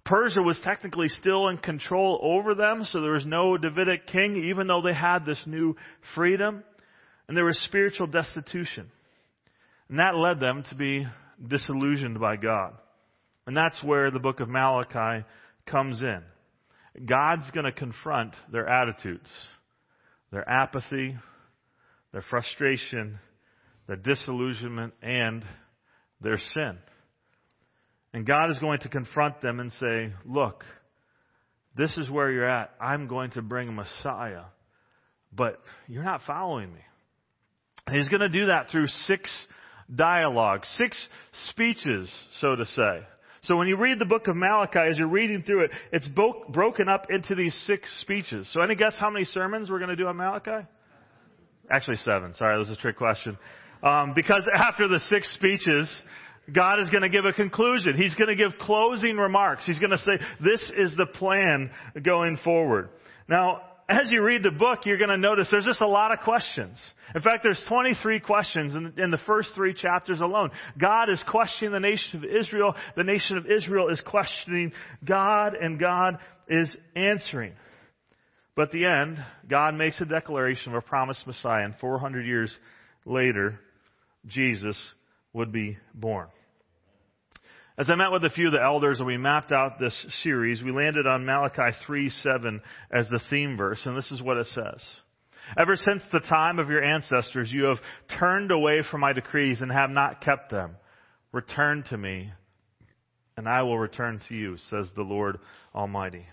Persia 0.04 0.42
was 0.42 0.60
technically 0.64 1.08
still 1.10 1.50
in 1.50 1.58
control 1.58 2.20
over 2.24 2.56
them, 2.56 2.84
so 2.86 3.02
there 3.02 3.12
was 3.12 3.26
no 3.26 3.58
Davidic 3.58 4.08
king, 4.08 4.36
even 4.50 4.68
though 4.68 4.82
they 4.82 4.94
had 4.94 5.26
this 5.26 5.44
new 5.46 5.76
freedom. 6.16 6.64
And 7.28 7.38
there 7.38 7.46
was 7.46 7.60
spiritual 7.66 8.08
destitution. 8.08 8.90
And 9.90 10.00
that 10.00 10.16
led 10.16 10.40
them 10.40 10.64
to 10.70 10.76
be 10.76 11.06
disillusioned 11.46 12.20
by 12.20 12.38
God. 12.38 12.74
And 13.46 13.56
that's 13.56 13.84
where 13.84 14.10
the 14.10 14.20
book 14.20 14.40
of 14.40 14.50
Malachi 14.50 15.26
comes 15.66 16.02
in. 16.02 16.22
God's 17.06 17.50
going 17.52 17.66
to 17.66 17.72
confront 17.72 18.36
their 18.52 18.68
attitudes, 18.68 19.30
their 20.32 20.48
apathy, 20.48 21.16
their 22.12 22.24
frustration, 22.30 23.20
their 23.88 23.96
disillusionment, 23.96 24.94
and 25.02 25.44
their 26.20 26.38
sin. 26.38 26.78
And 28.14 28.26
God 28.26 28.52
is 28.52 28.60
going 28.60 28.80
to 28.80 28.90
confront 28.90 29.42
them 29.42 29.60
and 29.60 29.72
say, 29.74 30.14
Look, 30.26 30.66
this 31.78 31.96
is 31.98 32.10
where 32.10 32.30
you're 32.30 32.50
at. 32.50 32.72
I'm 32.82 33.08
going 33.08 33.32
to 33.32 33.42
bring 33.42 33.70
a 33.70 33.72
Messiah, 33.72 34.44
but 35.32 35.62
you're 35.88 36.04
not 36.04 36.22
following 36.28 36.74
me. 36.74 36.82
And 37.88 37.96
he's 37.96 38.10
going 38.10 38.22
to 38.22 38.30
do 38.30 38.48
that 38.48 38.70
through 38.70 38.88
six 38.88 39.30
dialogues, 39.94 40.68
six 40.78 40.98
speeches, 41.50 42.12
so 42.40 42.56
to 42.56 42.66
say. 42.66 43.08
So 43.44 43.58
when 43.58 43.68
you 43.68 43.76
read 43.76 43.98
the 43.98 44.06
book 44.06 44.28
of 44.28 44.36
Malachi, 44.36 44.80
as 44.80 45.00
you're 45.00 45.08
reading 45.08 45.42
through 45.42 45.66
it, 45.66 45.72
it's 45.92 46.08
bo- 46.08 46.46
broken 46.50 46.88
up 46.88 47.08
into 47.10 47.34
these 47.34 47.56
six 47.66 47.90
speeches. 48.02 48.48
So 48.54 48.62
any 48.62 48.76
guess 48.76 48.96
how 49.00 49.10
many 49.10 49.26
sermons 49.26 49.70
we're 49.70 49.80
going 49.80 49.90
to 49.90 49.96
do 49.96 50.06
on 50.06 50.16
Malachi? 50.18 50.68
Actually 51.70 51.98
seven. 51.98 52.36
Sorry, 52.36 52.56
that 52.56 52.60
was 52.60 52.70
a 52.70 52.76
trick 52.76 52.98
question. 52.98 53.38
Um, 53.82 54.14
because 54.14 54.48
after 54.54 54.88
the 54.88 55.00
six 55.00 55.34
speeches, 55.34 55.90
God 56.54 56.80
is 56.80 56.90
going 56.92 57.02
to 57.02 57.10
give 57.10 57.26
a 57.26 57.34
conclusion. 57.34 57.96
He's 57.96 58.14
going 58.14 58.28
to 58.28 58.36
give 58.36 58.60
closing 58.60 59.18
remarks. 59.18 59.66
He's 59.66 59.80
going 59.80 59.92
to 59.92 59.98
say, 59.98 60.14
this 60.44 60.72
is 60.78 60.96
the 60.96 61.08
plan 61.08 61.72
going 62.04 62.38
forward. 62.44 62.90
Now, 63.28 63.62
as 63.92 64.10
you 64.10 64.24
read 64.24 64.44
the 64.44 64.52
book, 64.52 64.86
you're 64.86 64.98
going 64.98 65.10
to 65.10 65.18
notice 65.18 65.50
there's 65.52 65.66
just 65.66 65.82
a 65.82 65.88
lot 65.88 66.12
of 66.12 66.20
questions. 66.20 66.80
In 67.14 67.22
fact, 67.22 67.44
there's 67.44 67.62
23 67.68 68.20
questions 68.22 68.74
in, 68.74 68.94
in, 68.98 69.12
the 69.12 69.20
first 69.26 69.50
three 69.54 69.74
chapters 69.74 70.22
alone. 70.22 70.52
God 70.80 71.10
is 71.10 71.22
questioning 71.30 71.74
the 71.74 71.80
nation 71.80 72.24
of 72.24 72.26
Israel. 72.26 72.74
The 72.96 73.04
nation 73.04 73.38
of 73.38 73.46
Israel 73.46 73.90
is 73.90 74.02
questioning 74.02 74.72
God, 75.06 75.56
and 75.56 75.80
God 75.80 76.20
is 76.48 76.76
answering. 76.96 77.54
But 78.56 78.64
at 78.64 78.72
the 78.72 78.86
end, 78.86 79.24
God 79.50 79.76
makes 79.76 80.00
a 80.02 80.06
declaration 80.06 80.74
of 80.74 80.78
a 80.78 80.82
promised 80.82 81.28
Messiah, 81.28 81.66
and 81.66 81.76
400 81.76 82.26
years 82.26 82.56
later, 83.06 83.60
Jesus 84.28 84.78
would 85.34 85.52
be 85.52 85.78
born. 85.94 86.28
As 87.78 87.90
I 87.90 87.96
met 87.96 88.12
with 88.12 88.26
a 88.26 88.30
few 88.30 88.48
of 88.48 88.54
the 88.54 88.62
elders 88.62 89.00
and 89.00 89.08
we 89.08 89.18
mapped 89.18 89.52
out 89.52 89.80
this 89.80 89.96
series, 90.24 90.62
we 90.62 90.72
landed 90.72 91.08
on 91.08 91.26
Malachi 91.26 91.76
3 91.86 92.10
7 92.10 92.62
as 92.92 93.08
the 93.10 93.22
theme 93.30 93.56
verse, 93.56 93.82
and 93.86 93.98
this 93.98 94.12
is 94.12 94.22
what 94.22 94.38
it 94.38 94.48
says. 94.48 94.84
Ever 95.58 95.76
since 95.76 96.04
the 96.12 96.20
time 96.20 96.60
of 96.60 96.70
your 96.70 96.84
ancestors, 96.84 97.52
you 97.52 97.64
have 97.66 97.80
turned 98.20 98.52
away 98.52 98.84
from 98.90 99.02
my 99.02 99.14
decrees 99.14 99.62
and 99.62 99.72
have 99.72 99.90
not 99.90 100.22
kept 100.22 100.52
them. 100.52 100.76
Return 101.32 101.84
to 101.90 101.98
me, 101.98 102.32
and 103.38 103.48
I 103.48 103.64
will 103.64 103.80
return 103.80 104.22
to 104.28 104.36
you, 104.36 104.58
says 104.70 104.90
the 104.96 105.02
Lord 105.02 105.40
Almighty. 105.74 106.26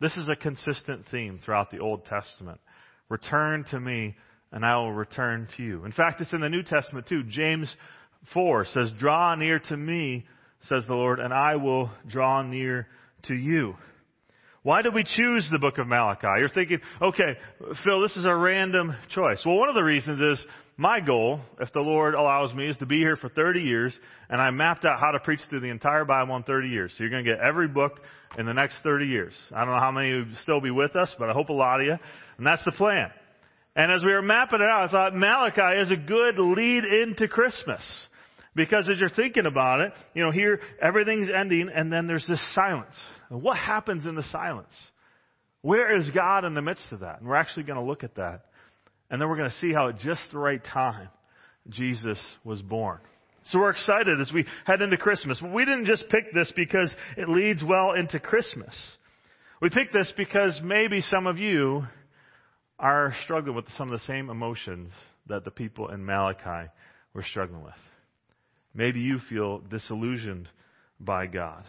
This 0.00 0.16
is 0.16 0.28
a 0.28 0.36
consistent 0.36 1.04
theme 1.10 1.40
throughout 1.42 1.70
the 1.70 1.80
Old 1.80 2.04
Testament. 2.04 2.60
Return 3.08 3.64
to 3.70 3.80
me, 3.80 4.16
and 4.52 4.64
I 4.64 4.76
will 4.76 4.92
return 4.92 5.48
to 5.56 5.62
you. 5.62 5.84
In 5.84 5.92
fact, 5.92 6.20
it's 6.20 6.32
in 6.32 6.40
the 6.40 6.48
New 6.48 6.62
Testament 6.62 7.06
too. 7.08 7.22
James 7.24 7.74
4 8.34 8.66
says, 8.66 8.90
Draw 8.98 9.34
near 9.36 9.58
to 9.58 9.76
me, 9.76 10.26
says 10.62 10.84
the 10.86 10.94
Lord, 10.94 11.20
and 11.20 11.32
I 11.32 11.56
will 11.56 11.90
draw 12.06 12.42
near 12.42 12.86
to 13.24 13.34
you. 13.34 13.74
Why 14.62 14.82
did 14.82 14.92
we 14.92 15.04
choose 15.04 15.48
the 15.50 15.58
book 15.58 15.78
of 15.78 15.86
Malachi? 15.86 16.26
You're 16.38 16.48
thinking, 16.48 16.80
okay, 17.00 17.36
Phil, 17.84 18.02
this 18.02 18.16
is 18.16 18.26
a 18.26 18.34
random 18.34 18.94
choice. 19.14 19.42
Well, 19.46 19.56
one 19.56 19.68
of 19.68 19.74
the 19.74 19.84
reasons 19.84 20.20
is 20.20 20.44
my 20.76 21.00
goal, 21.00 21.40
if 21.60 21.72
the 21.72 21.80
Lord 21.80 22.14
allows 22.14 22.52
me, 22.54 22.68
is 22.68 22.76
to 22.78 22.86
be 22.86 22.98
here 22.98 23.16
for 23.16 23.28
30 23.28 23.60
years, 23.60 23.96
and 24.28 24.40
I 24.40 24.50
mapped 24.50 24.84
out 24.84 25.00
how 25.00 25.12
to 25.12 25.20
preach 25.20 25.40
through 25.48 25.60
the 25.60 25.70
entire 25.70 26.04
Bible 26.04 26.36
in 26.36 26.42
30 26.42 26.68
years. 26.68 26.92
So 26.92 27.02
you're 27.02 27.10
going 27.10 27.24
to 27.24 27.30
get 27.30 27.40
every 27.40 27.68
book 27.68 28.00
in 28.36 28.46
the 28.46 28.52
next 28.52 28.76
30 28.82 29.06
years. 29.06 29.32
I 29.54 29.64
don't 29.64 29.74
know 29.74 29.80
how 29.80 29.90
many 29.90 30.12
will 30.12 30.26
still 30.42 30.60
be 30.60 30.70
with 30.70 30.96
us, 30.96 31.12
but 31.18 31.30
I 31.30 31.32
hope 31.32 31.48
a 31.48 31.52
lot 31.52 31.80
of 31.80 31.86
you. 31.86 31.96
And 32.36 32.46
that's 32.46 32.64
the 32.64 32.72
plan. 32.72 33.10
And 33.74 33.90
as 33.90 34.04
we 34.04 34.12
were 34.12 34.22
mapping 34.22 34.60
it 34.60 34.68
out, 34.68 34.88
I 34.88 34.90
thought 34.90 35.14
Malachi 35.14 35.80
is 35.80 35.90
a 35.90 35.96
good 35.96 36.38
lead 36.38 36.84
into 36.84 37.26
Christmas. 37.28 37.82
Because 38.58 38.88
as 38.90 38.98
you're 38.98 39.08
thinking 39.08 39.46
about 39.46 39.78
it, 39.80 39.92
you 40.14 40.24
know, 40.24 40.32
here 40.32 40.60
everything's 40.82 41.28
ending 41.30 41.70
and 41.72 41.92
then 41.92 42.08
there's 42.08 42.26
this 42.26 42.42
silence. 42.56 42.96
what 43.30 43.56
happens 43.56 44.04
in 44.04 44.16
the 44.16 44.24
silence? 44.24 44.72
Where 45.62 45.96
is 45.96 46.10
God 46.10 46.44
in 46.44 46.54
the 46.54 46.60
midst 46.60 46.90
of 46.90 47.00
that? 47.00 47.20
And 47.20 47.28
we're 47.28 47.36
actually 47.36 47.62
going 47.62 47.78
to 47.78 47.84
look 47.84 48.02
at 48.02 48.16
that. 48.16 48.46
And 49.10 49.22
then 49.22 49.28
we're 49.28 49.36
going 49.36 49.50
to 49.50 49.56
see 49.58 49.72
how 49.72 49.90
at 49.90 50.00
just 50.00 50.22
the 50.32 50.38
right 50.38 50.60
time, 50.64 51.08
Jesus 51.68 52.18
was 52.42 52.60
born. 52.60 52.98
So 53.44 53.60
we're 53.60 53.70
excited 53.70 54.20
as 54.20 54.32
we 54.32 54.44
head 54.64 54.82
into 54.82 54.96
Christmas. 54.96 55.40
We 55.40 55.64
didn't 55.64 55.86
just 55.86 56.08
pick 56.08 56.34
this 56.34 56.52
because 56.56 56.92
it 57.16 57.28
leads 57.28 57.62
well 57.62 57.92
into 57.92 58.18
Christmas. 58.18 58.74
We 59.62 59.70
picked 59.70 59.92
this 59.92 60.12
because 60.16 60.60
maybe 60.64 61.00
some 61.00 61.28
of 61.28 61.38
you 61.38 61.84
are 62.80 63.14
struggling 63.22 63.54
with 63.54 63.66
some 63.76 63.92
of 63.92 64.00
the 64.00 64.04
same 64.06 64.30
emotions 64.30 64.90
that 65.28 65.44
the 65.44 65.52
people 65.52 65.90
in 65.90 66.04
Malachi 66.04 66.70
were 67.14 67.22
struggling 67.22 67.62
with. 67.62 67.74
Maybe 68.74 69.00
you 69.00 69.18
feel 69.28 69.58
disillusioned 69.58 70.48
by 71.00 71.26
God. 71.26 71.64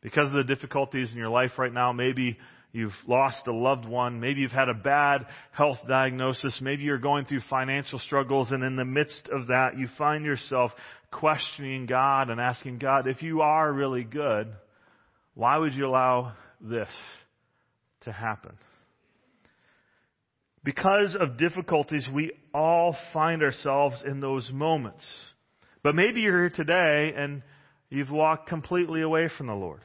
Because 0.00 0.28
of 0.28 0.34
the 0.34 0.54
difficulties 0.54 1.10
in 1.10 1.18
your 1.18 1.28
life 1.28 1.52
right 1.58 1.72
now, 1.72 1.92
maybe 1.92 2.38
you've 2.72 2.94
lost 3.06 3.46
a 3.46 3.52
loved 3.52 3.86
one, 3.86 4.20
maybe 4.20 4.40
you've 4.40 4.50
had 4.50 4.68
a 4.68 4.74
bad 4.74 5.26
health 5.52 5.78
diagnosis, 5.88 6.58
maybe 6.62 6.82
you're 6.82 6.98
going 6.98 7.24
through 7.24 7.40
financial 7.50 7.98
struggles, 7.98 8.50
and 8.50 8.62
in 8.62 8.76
the 8.76 8.84
midst 8.84 9.28
of 9.32 9.48
that, 9.48 9.76
you 9.76 9.88
find 9.98 10.24
yourself 10.24 10.70
questioning 11.10 11.86
God 11.86 12.30
and 12.30 12.40
asking 12.40 12.78
God, 12.78 13.06
if 13.06 13.22
you 13.22 13.40
are 13.42 13.72
really 13.72 14.04
good, 14.04 14.48
why 15.34 15.58
would 15.58 15.74
you 15.74 15.86
allow 15.86 16.32
this 16.60 16.88
to 18.02 18.12
happen? 18.12 18.52
Because 20.62 21.16
of 21.18 21.38
difficulties, 21.38 22.06
we 22.12 22.32
all 22.54 22.96
find 23.12 23.42
ourselves 23.42 24.02
in 24.06 24.20
those 24.20 24.50
moments. 24.52 25.04
But 25.82 25.94
maybe 25.94 26.20
you're 26.20 26.48
here 26.48 26.50
today 26.50 27.12
and 27.16 27.42
you've 27.88 28.10
walked 28.10 28.48
completely 28.48 29.02
away 29.02 29.28
from 29.36 29.46
the 29.46 29.54
Lord. 29.54 29.80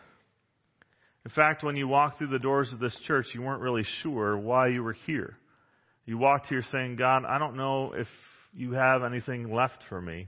In 1.25 1.31
fact, 1.31 1.63
when 1.63 1.75
you 1.75 1.87
walked 1.87 2.19
through 2.19 2.27
the 2.27 2.39
doors 2.39 2.69
of 2.71 2.79
this 2.79 2.95
church, 3.07 3.25
you 3.33 3.41
weren't 3.41 3.61
really 3.61 3.85
sure 4.03 4.37
why 4.37 4.67
you 4.67 4.83
were 4.83 4.95
here. 5.07 5.37
You 6.05 6.17
walked 6.17 6.47
here 6.47 6.63
saying, 6.71 6.97
God, 6.97 7.23
I 7.25 7.39
don't 7.39 7.57
know 7.57 7.93
if 7.93 8.07
you 8.53 8.73
have 8.73 9.03
anything 9.03 9.51
left 9.51 9.79
for 9.89 9.99
me. 9.99 10.27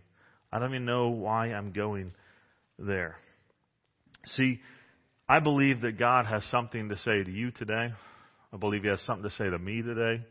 I 0.52 0.58
don't 0.60 0.72
even 0.72 0.86
know 0.86 1.10
why 1.10 1.48
I'm 1.48 1.72
going 1.72 2.14
there. 2.80 3.16
See, 4.36 4.60
I 5.30 5.40
believe 5.40 5.82
that 5.82 6.00
God 6.00 6.26
has 6.26 6.44
something 6.46 6.90
to 6.90 6.96
say 6.98 7.24
to 7.24 7.32
you 7.32 7.52
today. 7.52 7.90
I 8.52 8.58
believe 8.58 8.82
He 8.84 8.90
has 8.90 9.02
something 9.02 9.30
to 9.30 9.36
say 9.36 9.50
to 9.50 9.60
me 9.60 9.82
today. 9.84 10.24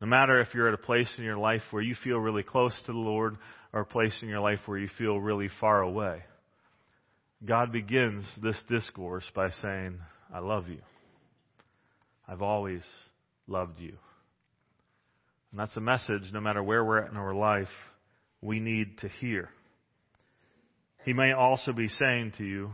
No 0.00 0.06
matter 0.06 0.40
if 0.40 0.48
you're 0.52 0.68
at 0.68 0.74
a 0.74 0.78
place 0.78 1.10
in 1.16 1.24
your 1.24 1.38
life 1.38 1.62
where 1.70 1.82
you 1.82 1.94
feel 2.02 2.18
really 2.18 2.42
close 2.42 2.74
to 2.86 2.92
the 2.92 2.98
Lord 2.98 3.36
or 3.76 3.80
a 3.80 3.84
place 3.84 4.16
in 4.22 4.30
your 4.30 4.40
life 4.40 4.60
where 4.64 4.78
you 4.78 4.88
feel 4.96 5.20
really 5.20 5.50
far 5.60 5.82
away, 5.82 6.22
God 7.44 7.72
begins 7.72 8.24
this 8.42 8.56
discourse 8.70 9.24
by 9.34 9.50
saying, 9.60 9.98
I 10.34 10.38
love 10.38 10.70
you. 10.70 10.78
I've 12.26 12.40
always 12.40 12.80
loved 13.46 13.78
you. 13.78 13.98
And 15.50 15.60
that's 15.60 15.76
a 15.76 15.82
message, 15.82 16.22
no 16.32 16.40
matter 16.40 16.62
where 16.62 16.82
we're 16.86 17.04
at 17.04 17.10
in 17.10 17.18
our 17.18 17.34
life, 17.34 17.68
we 18.40 18.60
need 18.60 18.96
to 19.00 19.08
hear. 19.08 19.50
He 21.04 21.12
may 21.12 21.32
also 21.32 21.74
be 21.74 21.88
saying 21.88 22.32
to 22.38 22.44
you, 22.44 22.70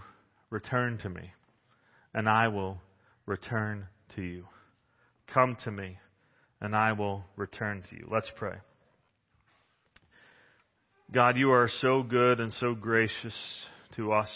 Return 0.51 0.99
to 0.99 1.09
me, 1.09 1.33
and 2.15 2.29
I 2.29 2.47
will 2.47 2.79
return 3.27 3.89
to 4.15 4.23
you. 4.23 4.47
Come 5.35 5.57
to 5.65 5.73
me, 5.73 5.99
and 6.61 6.77
I 6.77 6.93
will 6.93 7.25
return 7.35 7.83
to 7.91 7.97
you. 7.97 8.07
Let's 8.09 8.31
pray. 8.37 8.59
God, 11.13 11.37
you 11.37 11.51
are 11.51 11.69
so 11.83 12.03
good 12.03 12.41
and 12.41 12.51
so 12.55 12.75
gracious 12.75 13.35
to 13.97 14.13
us. 14.15 14.31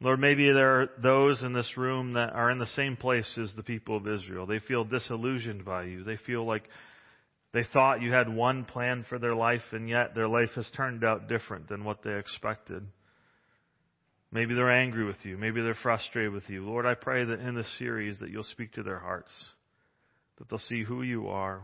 Lord, 0.00 0.20
maybe 0.20 0.52
there 0.52 0.82
are 0.82 0.90
those 1.02 1.42
in 1.42 1.52
this 1.52 1.76
room 1.76 2.12
that 2.12 2.32
are 2.34 2.52
in 2.52 2.58
the 2.60 2.66
same 2.66 2.96
place 2.96 3.26
as 3.42 3.52
the 3.56 3.64
people 3.64 3.96
of 3.96 4.06
Israel. 4.06 4.46
They 4.46 4.60
feel 4.60 4.84
disillusioned 4.84 5.64
by 5.64 5.84
you. 5.84 6.04
They 6.04 6.18
feel 6.18 6.46
like 6.46 6.68
they 7.52 7.64
thought 7.72 8.00
you 8.00 8.12
had 8.12 8.32
one 8.32 8.64
plan 8.64 9.04
for 9.08 9.18
their 9.18 9.34
life, 9.34 9.62
and 9.72 9.88
yet 9.88 10.14
their 10.14 10.28
life 10.28 10.50
has 10.54 10.70
turned 10.76 11.02
out 11.02 11.28
different 11.28 11.68
than 11.68 11.82
what 11.82 12.04
they 12.04 12.16
expected. 12.16 12.86
Maybe 14.30 14.54
they're 14.54 14.70
angry 14.70 15.04
with 15.04 15.24
you. 15.24 15.36
Maybe 15.36 15.62
they're 15.62 15.76
frustrated 15.82 16.32
with 16.32 16.48
you. 16.48 16.64
Lord, 16.64 16.86
I 16.86 16.94
pray 16.94 17.24
that 17.24 17.40
in 17.40 17.56
this 17.56 17.78
series 17.78 18.18
that 18.20 18.30
you'll 18.30 18.44
speak 18.44 18.72
to 18.74 18.84
their 18.84 19.00
hearts, 19.00 19.32
that 20.38 20.48
they'll 20.48 20.58
see 20.60 20.84
who 20.84 21.02
you 21.02 21.26
are, 21.28 21.62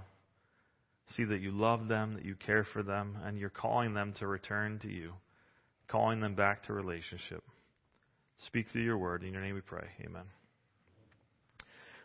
see 1.16 1.24
that 1.24 1.40
you 1.40 1.50
love 1.50 1.88
them, 1.88 2.14
that 2.14 2.24
you 2.24 2.34
care 2.34 2.66
for 2.72 2.82
them, 2.82 3.16
and 3.24 3.38
you're 3.38 3.50
calling 3.50 3.94
them 3.94 4.14
to 4.18 4.26
return 4.26 4.78
to 4.80 4.88
you, 4.88 5.12
calling 5.88 6.20
them 6.20 6.34
back 6.34 6.64
to 6.64 6.72
relationship. 6.72 7.42
Speak 8.46 8.66
through 8.72 8.82
your 8.82 8.98
word. 8.98 9.22
In 9.22 9.32
your 9.32 9.42
name 9.42 9.54
we 9.54 9.60
pray. 9.60 9.86
Amen. 10.04 10.24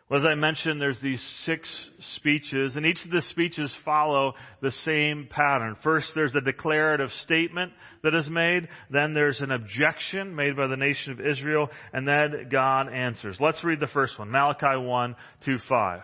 Well, 0.08 0.20
as 0.20 0.26
I 0.26 0.36
mentioned, 0.36 0.80
there's 0.80 1.00
these 1.00 1.20
six 1.44 1.68
speeches, 2.14 2.76
and 2.76 2.86
each 2.86 3.04
of 3.04 3.10
the 3.10 3.22
speeches 3.30 3.74
follow 3.84 4.34
the 4.62 4.70
same 4.70 5.26
pattern. 5.28 5.76
First, 5.82 6.12
there's 6.14 6.34
a 6.36 6.40
declarative 6.40 7.10
statement 7.24 7.72
that 8.04 8.14
is 8.14 8.28
made. 8.30 8.68
Then 8.88 9.14
there's 9.14 9.40
an 9.40 9.50
objection 9.50 10.36
made 10.36 10.56
by 10.56 10.68
the 10.68 10.76
nation 10.76 11.12
of 11.12 11.20
Israel, 11.20 11.70
and 11.92 12.06
then 12.06 12.48
God 12.52 12.88
answers. 12.88 13.38
Let's 13.40 13.64
read 13.64 13.80
the 13.80 13.88
first 13.88 14.16
one. 14.16 14.30
Malachi 14.30 14.76
1, 14.76 15.16
2, 15.44 15.58
5. 15.68 16.02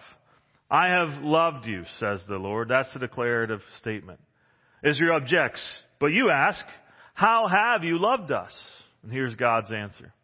I 0.73 0.87
have 0.87 1.23
loved 1.23 1.67
you, 1.67 1.85
says 1.99 2.23
the 2.26 2.38
Lord. 2.38 2.69
That's 2.69 2.91
the 2.95 3.00
declarative 3.00 3.61
statement. 3.79 4.21
Israel 4.83 5.19
objects, 5.21 5.62
but 6.00 6.14
you 6.14 6.31
ask, 6.31 6.64
how 7.12 7.47
have 7.47 7.85
you 7.85 7.99
loved 7.99 8.33
us? 8.33 8.52
And 9.02 9.12
here's 9.12 9.37
God's 9.37 9.71
answer. 9.71 10.14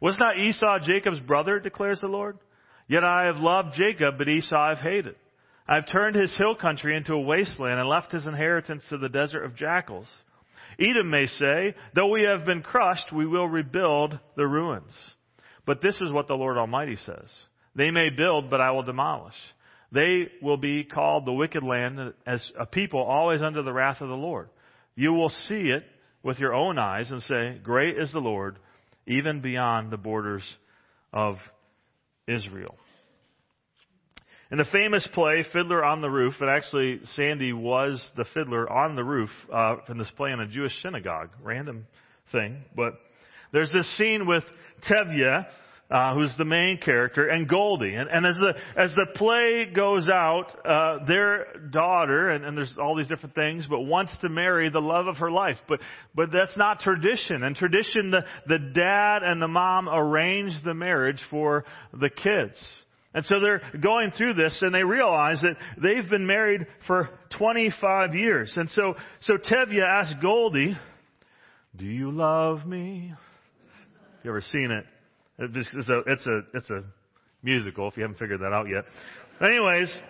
Was 0.00 0.16
not 0.18 0.38
Esau 0.38 0.78
Jacob's 0.78 1.20
brother, 1.20 1.60
declares 1.60 2.00
the 2.00 2.08
Lord? 2.08 2.38
Yet 2.88 3.04
I 3.04 3.26
have 3.26 3.36
loved 3.36 3.74
Jacob, 3.76 4.16
but 4.16 4.30
Esau 4.30 4.56
I've 4.56 4.78
hated. 4.78 5.14
I've 5.68 5.92
turned 5.92 6.16
his 6.16 6.34
hill 6.38 6.56
country 6.56 6.96
into 6.96 7.12
a 7.12 7.20
wasteland 7.20 7.78
and 7.78 7.88
left 7.88 8.12
his 8.12 8.26
inheritance 8.26 8.82
to 8.88 8.96
the 8.96 9.10
desert 9.10 9.44
of 9.44 9.54
jackals. 9.54 10.08
Edom 10.80 11.10
may 11.10 11.26
say, 11.26 11.74
though 11.94 12.08
we 12.08 12.22
have 12.22 12.46
been 12.46 12.62
crushed, 12.62 13.12
we 13.12 13.26
will 13.26 13.46
rebuild 13.46 14.18
the 14.36 14.46
ruins. 14.46 14.96
But 15.66 15.82
this 15.82 16.00
is 16.00 16.10
what 16.10 16.28
the 16.28 16.34
Lord 16.34 16.56
Almighty 16.56 16.96
says. 16.96 17.30
They 17.76 17.90
may 17.90 18.08
build, 18.08 18.48
but 18.48 18.62
I 18.62 18.70
will 18.70 18.82
demolish. 18.82 19.34
They 19.92 20.28
will 20.40 20.56
be 20.56 20.84
called 20.84 21.26
the 21.26 21.32
wicked 21.32 21.62
land 21.62 22.14
as 22.26 22.50
a 22.58 22.64
people 22.64 23.00
always 23.00 23.42
under 23.42 23.62
the 23.62 23.72
wrath 23.72 24.00
of 24.00 24.08
the 24.08 24.14
Lord. 24.14 24.48
You 24.94 25.12
will 25.12 25.28
see 25.28 25.68
it 25.68 25.84
with 26.22 26.38
your 26.38 26.54
own 26.54 26.78
eyes 26.78 27.10
and 27.10 27.22
say, 27.22 27.58
Great 27.62 27.98
is 27.98 28.12
the 28.12 28.18
Lord, 28.18 28.58
even 29.06 29.40
beyond 29.40 29.90
the 29.90 29.98
borders 29.98 30.42
of 31.12 31.36
Israel. 32.26 32.76
In 34.50 34.58
the 34.58 34.66
famous 34.70 35.06
play, 35.14 35.44
Fiddler 35.52 35.82
on 35.82 36.02
the 36.02 36.10
Roof, 36.10 36.34
and 36.40 36.50
actually 36.50 37.00
Sandy 37.14 37.54
was 37.54 38.06
the 38.16 38.26
fiddler 38.34 38.70
on 38.70 38.96
the 38.96 39.02
roof 39.02 39.30
uh, 39.52 39.76
in 39.88 39.96
this 39.96 40.10
play 40.14 40.30
in 40.30 40.40
a 40.40 40.46
Jewish 40.46 40.72
synagogue. 40.82 41.30
Random 41.42 41.86
thing, 42.32 42.58
but 42.76 42.92
there's 43.52 43.72
this 43.72 43.96
scene 43.96 44.26
with 44.26 44.44
Tevye, 44.86 45.46
uh, 45.92 46.14
who's 46.14 46.34
the 46.38 46.44
main 46.44 46.78
character, 46.78 47.28
and 47.28 47.46
Golde. 47.46 47.82
And, 47.82 48.08
and 48.08 48.26
as 48.26 48.36
the 48.36 48.54
as 48.76 48.94
the 48.94 49.06
play 49.14 49.66
goes 49.66 50.08
out, 50.08 50.46
uh, 50.64 51.04
their 51.06 51.46
daughter, 51.70 52.30
and, 52.30 52.44
and 52.46 52.56
there's 52.56 52.78
all 52.80 52.96
these 52.96 53.08
different 53.08 53.34
things, 53.34 53.66
but 53.68 53.80
wants 53.80 54.16
to 54.22 54.30
marry 54.30 54.70
the 54.70 54.80
love 54.80 55.06
of 55.06 55.18
her 55.18 55.30
life. 55.30 55.58
But 55.68 55.80
but 56.14 56.32
that's 56.32 56.56
not 56.56 56.80
tradition. 56.80 57.42
And 57.42 57.54
tradition, 57.54 58.10
the 58.10 58.24
the 58.46 58.58
dad 58.58 59.22
and 59.22 59.42
the 59.42 59.48
mom 59.48 59.88
arrange 59.88 60.52
the 60.64 60.72
marriage 60.72 61.20
for 61.30 61.64
the 61.92 62.08
kids. 62.08 62.56
And 63.14 63.26
so 63.26 63.40
they're 63.40 63.60
going 63.78 64.12
through 64.16 64.34
this 64.34 64.56
and 64.62 64.74
they 64.74 64.84
realize 64.84 65.42
that 65.42 65.56
they've 65.76 66.08
been 66.08 66.26
married 66.26 66.66
for 66.86 67.10
25 67.36 68.14
years. 68.14 68.50
And 68.56 68.70
so, 68.70 68.94
so 69.20 69.34
Tevye 69.34 69.82
asks 69.82 70.14
Golde, 70.22 70.78
do 71.76 71.84
you 71.84 72.10
love 72.10 72.64
me? 72.64 73.12
You 74.22 74.30
ever 74.30 74.40
seen 74.40 74.70
it? 74.70 74.86
It's 75.38 75.88
a, 75.88 75.98
it's 76.06 76.26
a, 76.26 76.40
it's 76.54 76.70
a 76.70 76.84
musical, 77.42 77.88
if 77.88 77.96
you 77.96 78.02
haven't 78.02 78.18
figured 78.18 78.40
that 78.40 78.52
out 78.52 78.66
yet. 78.68 78.84
Anyways, 79.40 80.00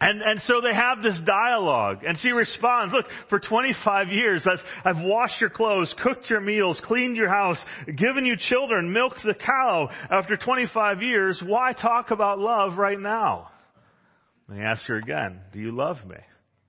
and, 0.00 0.22
and 0.22 0.40
so 0.42 0.62
they 0.62 0.74
have 0.74 1.02
this 1.02 1.18
dialogue. 1.26 2.04
And 2.06 2.16
she 2.18 2.30
responds, 2.30 2.94
look, 2.94 3.04
for 3.28 3.38
25 3.38 4.08
years 4.08 4.46
I've, 4.50 4.96
I've 4.96 5.04
washed 5.04 5.40
your 5.40 5.50
clothes, 5.50 5.94
cooked 6.02 6.30
your 6.30 6.40
meals, 6.40 6.80
cleaned 6.84 7.16
your 7.16 7.28
house, 7.28 7.58
given 7.98 8.24
you 8.24 8.36
children, 8.36 8.92
milked 8.92 9.22
the 9.24 9.34
cow. 9.34 9.90
After 10.10 10.38
25 10.38 11.02
years, 11.02 11.42
why 11.44 11.74
talk 11.74 12.10
about 12.10 12.38
love 12.38 12.78
right 12.78 12.98
now? 12.98 13.50
And 14.48 14.58
he 14.58 14.64
asks 14.64 14.86
her 14.88 14.96
again, 14.96 15.40
do 15.52 15.60
you 15.60 15.76
love 15.76 15.98
me? 16.06 16.16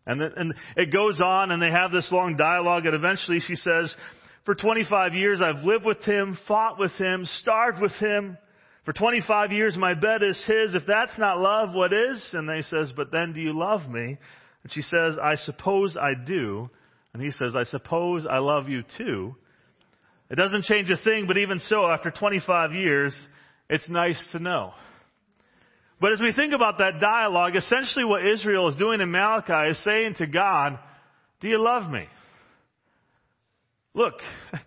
And, 0.06 0.20
then, 0.20 0.32
and 0.36 0.54
it 0.76 0.92
goes 0.92 1.22
on 1.24 1.52
and 1.52 1.62
they 1.62 1.72
have 1.72 1.92
this 1.92 2.12
long 2.12 2.36
dialogue 2.36 2.86
and 2.86 2.96
eventually 2.96 3.40
she 3.40 3.56
says, 3.56 3.96
for 4.46 4.56
25 4.56 5.14
years 5.14 5.42
I've 5.42 5.64
lived 5.64 5.86
with 5.86 6.02
him, 6.04 6.38
fought 6.48 6.80
with 6.80 6.92
him, 6.94 7.26
starved 7.40 7.82
with 7.82 7.94
him. 7.94 8.38
For 8.86 8.94
25 8.94 9.52
years 9.52 9.78
my 9.78 9.94
bed 9.94 10.24
is 10.24 10.44
his. 10.48 10.74
If 10.74 10.84
that's 10.88 11.18
not 11.20 11.40
love, 11.40 11.74
what 11.74 11.94
is? 11.94 12.28
And 12.34 12.50
they 12.50 12.62
says, 12.62 12.92
but 12.96 13.12
then 13.12 13.34
do 13.34 13.42
you 13.42 13.58
love 13.58 13.88
me? 13.88 14.18
And 14.64 14.72
she 14.72 14.82
says, 14.82 15.16
I 15.22 15.36
suppose 15.36 15.96
I 15.96 16.14
do. 16.14 16.70
And 17.14 17.22
he 17.22 17.32
says, 17.32 17.56
I 17.56 17.64
suppose 17.64 18.26
I 18.30 18.40
love 18.40 18.70
you 18.70 18.84
too. 18.98 19.36
It 20.30 20.36
doesn't 20.36 20.64
change 20.64 20.90
a 20.90 20.96
thing, 20.96 21.28
but 21.28 21.38
even 21.38 21.60
so, 21.60 21.86
after 21.86 22.10
25 22.10 22.74
years, 22.74 23.14
it's 23.70 23.88
nice 23.90 24.22
to 24.32 24.40
know. 24.40 24.72
But 26.00 26.14
as 26.14 26.22
we 26.22 26.34
think 26.34 26.54
about 26.54 26.80
that 26.80 27.00
dialogue, 27.00 27.56
essentially 27.56 28.06
what 28.06 28.26
Israel 28.26 28.70
is 28.70 28.76
doing 28.76 29.02
in 29.02 29.12
Malachi 29.12 29.72
is 29.72 29.84
saying 29.84 30.16
to 30.16 30.28
God, 30.28 30.80
do 31.42 31.50
you 31.50 31.62
love 31.62 31.92
me? 31.92 32.08
Look, 33.94 34.14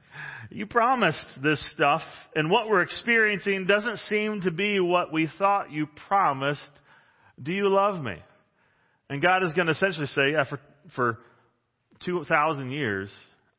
you 0.50 0.66
promised 0.66 1.24
this 1.42 1.64
stuff, 1.74 2.02
and 2.34 2.50
what 2.50 2.68
we're 2.68 2.82
experiencing 2.82 3.66
doesn't 3.66 3.98
seem 4.10 4.42
to 4.42 4.50
be 4.50 4.80
what 4.80 5.12
we 5.12 5.28
thought 5.38 5.72
you 5.72 5.86
promised. 6.08 6.60
Do 7.42 7.52
you 7.52 7.68
love 7.68 8.02
me? 8.02 8.16
And 9.08 9.22
God 9.22 9.42
is 9.42 9.52
going 9.54 9.66
to 9.66 9.72
essentially 9.72 10.06
say, 10.06 10.32
yeah, 10.32 10.44
for, 10.48 10.60
for 10.94 11.18
2,000 12.04 12.70
years, 12.70 13.10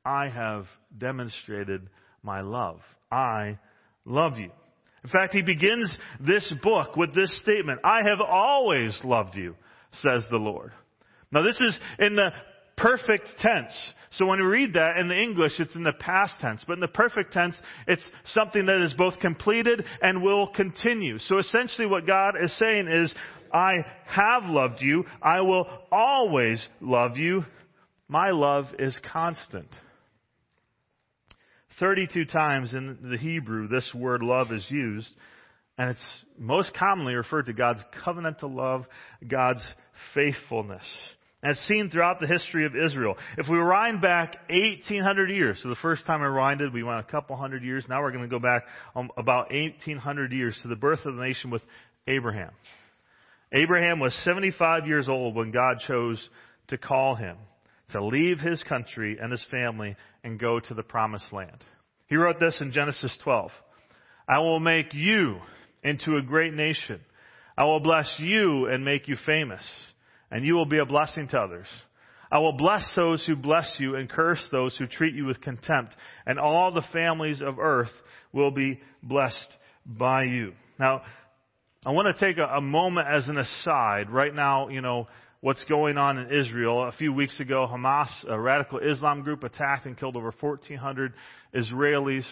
I 0.04 0.30
have 0.30 0.66
demonstrated 0.98 1.90
my 2.24 2.42
love. 2.42 2.80
I 3.12 3.60
love 4.06 4.38
you. 4.38 4.52
In 5.04 5.10
fact, 5.10 5.34
he 5.34 5.44
begins 5.44 5.96
this 6.20 6.52
book 6.64 6.96
with 6.96 7.14
this 7.14 7.36
statement, 7.42 7.80
I 7.84 7.98
have 7.98 8.22
always 8.28 9.00
loved 9.04 9.36
you, 9.36 9.56
says 10.00 10.26
the 10.32 10.38
Lord. 10.38 10.72
Now 11.32 11.44
this 11.44 11.60
is 11.60 11.78
in 12.00 12.16
the 12.16 12.32
perfect 12.78 13.28
tense. 13.40 13.74
So 14.18 14.26
when 14.26 14.40
we 14.40 14.46
read 14.46 14.74
that 14.74 14.98
in 14.98 15.10
the 15.10 15.20
English, 15.20 15.54
it's 15.60 15.76
in 15.76 15.84
the 15.84 15.92
past 15.92 16.36
tense. 16.40 16.64
But 16.66 16.74
in 16.74 16.80
the 16.80 16.88
perfect 16.88 17.34
tense, 17.34 17.56
it's 17.88 18.06
something 18.26 18.66
that 18.66 18.82
is 18.82 18.94
both 18.94 19.20
completed 19.20 19.84
and 20.02 20.22
will 20.22 20.48
continue. 20.48 21.20
So 21.20 21.38
essentially 21.38 21.88
what 21.88 22.08
God 22.08 22.36
is 22.42 22.58
saying 22.58 22.88
is, 22.88 23.14
I 23.54 23.86
have 24.06 24.44
loved 24.46 24.82
you. 24.82 25.06
I 25.22 25.42
will 25.42 25.68
always 25.92 26.66
love 26.82 27.18
you. 27.18 27.46
My 28.08 28.32
love 28.32 28.66
is 28.80 28.98
constant. 29.12 29.70
32 31.80 32.26
times 32.26 32.74
in 32.74 32.98
the 33.04 33.18
Hebrew, 33.18 33.68
this 33.68 33.92
word 33.94 34.22
love 34.22 34.52
is 34.52 34.66
used. 34.70 35.10
And 35.78 35.90
it's 35.90 36.24
most 36.40 36.74
commonly 36.74 37.16
referred 37.16 37.48
to 37.48 37.54
God's 37.54 37.82
covenantal 38.06 38.54
love, 38.56 38.86
God's 39.28 39.62
faithfulness 40.14 40.84
as 41.46 41.60
seen 41.68 41.92
throughout 41.92 42.20
the 42.20 42.26
history 42.26 42.66
of 42.66 42.76
Israel. 42.76 43.16
If 43.38 43.48
we 43.48 43.58
rewind 43.58 44.02
back 44.02 44.36
1800 44.50 45.30
years, 45.30 45.60
so 45.62 45.70
the 45.70 45.76
first 45.76 46.04
time 46.08 46.22
I 46.22 46.26
rewinded, 46.26 46.74
we 46.74 46.82
went 46.82 47.00
a 47.00 47.04
couple 47.04 47.38
hundred 47.38 47.64
years. 47.64 47.86
Now 47.88 48.02
we're 48.02 48.12
going 48.12 48.24
to 48.24 48.30
go 48.30 48.40
back 48.40 48.64
um, 48.96 49.12
about 49.16 49.52
1800 49.52 50.34
years 50.34 50.58
to 50.64 50.68
the 50.68 50.76
birth 50.76 51.06
of 51.06 51.16
the 51.16 51.22
nation 51.22 51.52
with 51.52 51.62
Abraham. 52.08 52.50
Abraham 53.54 54.00
was 54.00 54.14
75 54.24 54.88
years 54.88 55.08
old 55.08 55.36
when 55.36 55.52
God 55.52 55.78
chose 55.88 56.30
to 56.70 56.80
call 56.80 57.14
him 57.14 57.38
to 57.92 58.04
leave 58.04 58.40
his 58.40 58.64
country 58.64 59.20
and 59.22 59.32
his 59.32 59.46
family 59.52 59.96
and 60.24 60.40
go 60.40 60.60
to 60.60 60.74
the 60.74 60.82
promised 60.82 61.32
land. 61.32 61.64
He 62.08 62.16
wrote 62.16 62.40
this 62.40 62.58
in 62.60 62.72
Genesis 62.72 63.16
12. 63.24 63.52
I 64.28 64.40
will 64.40 64.60
make 64.60 64.96
you 64.96 65.38
into 65.84 66.16
a 66.16 66.24
great 66.24 66.56
nation. 66.56 67.02
I 67.56 67.66
will 67.66 67.80
bless 67.80 68.12
you 68.18 68.66
and 68.66 68.84
make 68.84 69.08
you 69.08 69.16
famous 69.28 69.64
and 70.36 70.44
you 70.44 70.54
will 70.54 70.66
be 70.66 70.80
a 70.80 70.86
blessing 70.86 71.30
to 71.30 71.40
others. 71.40 71.68
I 72.30 72.40
will 72.40 72.58
bless 72.58 72.86
those 72.94 73.26
who 73.26 73.38
bless 73.38 73.72
you 73.78 73.96
and 73.96 74.10
curse 74.10 74.46
those 74.52 74.76
who 74.76 74.86
treat 74.86 75.16
you 75.16 75.24
with 75.24 75.40
contempt, 75.40 75.96
and 76.26 76.38
all 76.38 76.74
the 76.74 76.84
families 76.92 77.42
of 77.42 77.58
earth 77.58 77.94
will 78.34 78.52
be 78.52 78.82
blessed 79.02 79.58
by 79.86 80.24
you. 80.24 80.52
Now, 80.78 81.04
I 81.86 81.92
want 81.92 82.14
to 82.14 82.26
take 82.28 82.36
a, 82.38 82.60
moment 82.60 83.08
as 83.08 83.30
an 83.30 83.38
aside. 83.38 84.10
Right 84.10 84.36
now, 84.36 84.68
you 84.68 84.82
know, 84.82 85.08
what's 85.40 85.64
going 85.70 85.98
on 85.98 86.18
in 86.18 86.30
Israel. 86.30 86.84
A 86.84 86.92
few 86.92 87.14
weeks 87.14 87.40
ago, 87.40 87.66
Hamas, 87.72 88.10
a 88.28 88.38
radical 88.38 88.80
Islam 88.80 89.22
group, 89.22 89.42
attacked 89.46 89.86
and 89.86 89.98
killed 89.98 90.18
over 90.18 90.34
1,400 90.38 91.14
Israelis. 91.54 92.26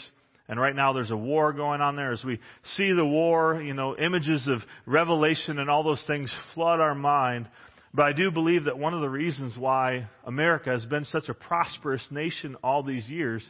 And 0.50 0.60
right 0.60 0.76
now 0.76 0.92
there's 0.92 1.12
a 1.12 1.16
war 1.16 1.54
going 1.54 1.80
on 1.80 1.96
there. 1.96 2.12
As 2.12 2.22
we 2.22 2.38
see 2.76 2.92
the 2.92 3.06
war, 3.06 3.62
you 3.62 3.74
know, 3.74 3.96
images 3.96 4.46
of 4.50 4.62
revelation 4.86 5.58
and 5.58 5.70
all 5.70 5.84
those 5.84 6.04
things 6.06 6.30
flood 6.54 6.82
our 6.82 6.96
mind. 6.96 7.48
But 7.94 8.04
I 8.04 8.14
do 8.14 8.32
believe 8.32 8.64
that 8.64 8.80
one 8.80 8.94
of 8.94 9.02
the 9.02 9.10
reasons 9.10 9.56
why 9.58 10.10
America 10.26 10.72
has 10.72 10.86
been 10.86 11.06
such 11.06 11.30
a 11.30 11.34
prosperous 11.34 12.06
nation 12.10 12.56
all 12.64 12.82
these 12.82 13.08
years 13.08 13.44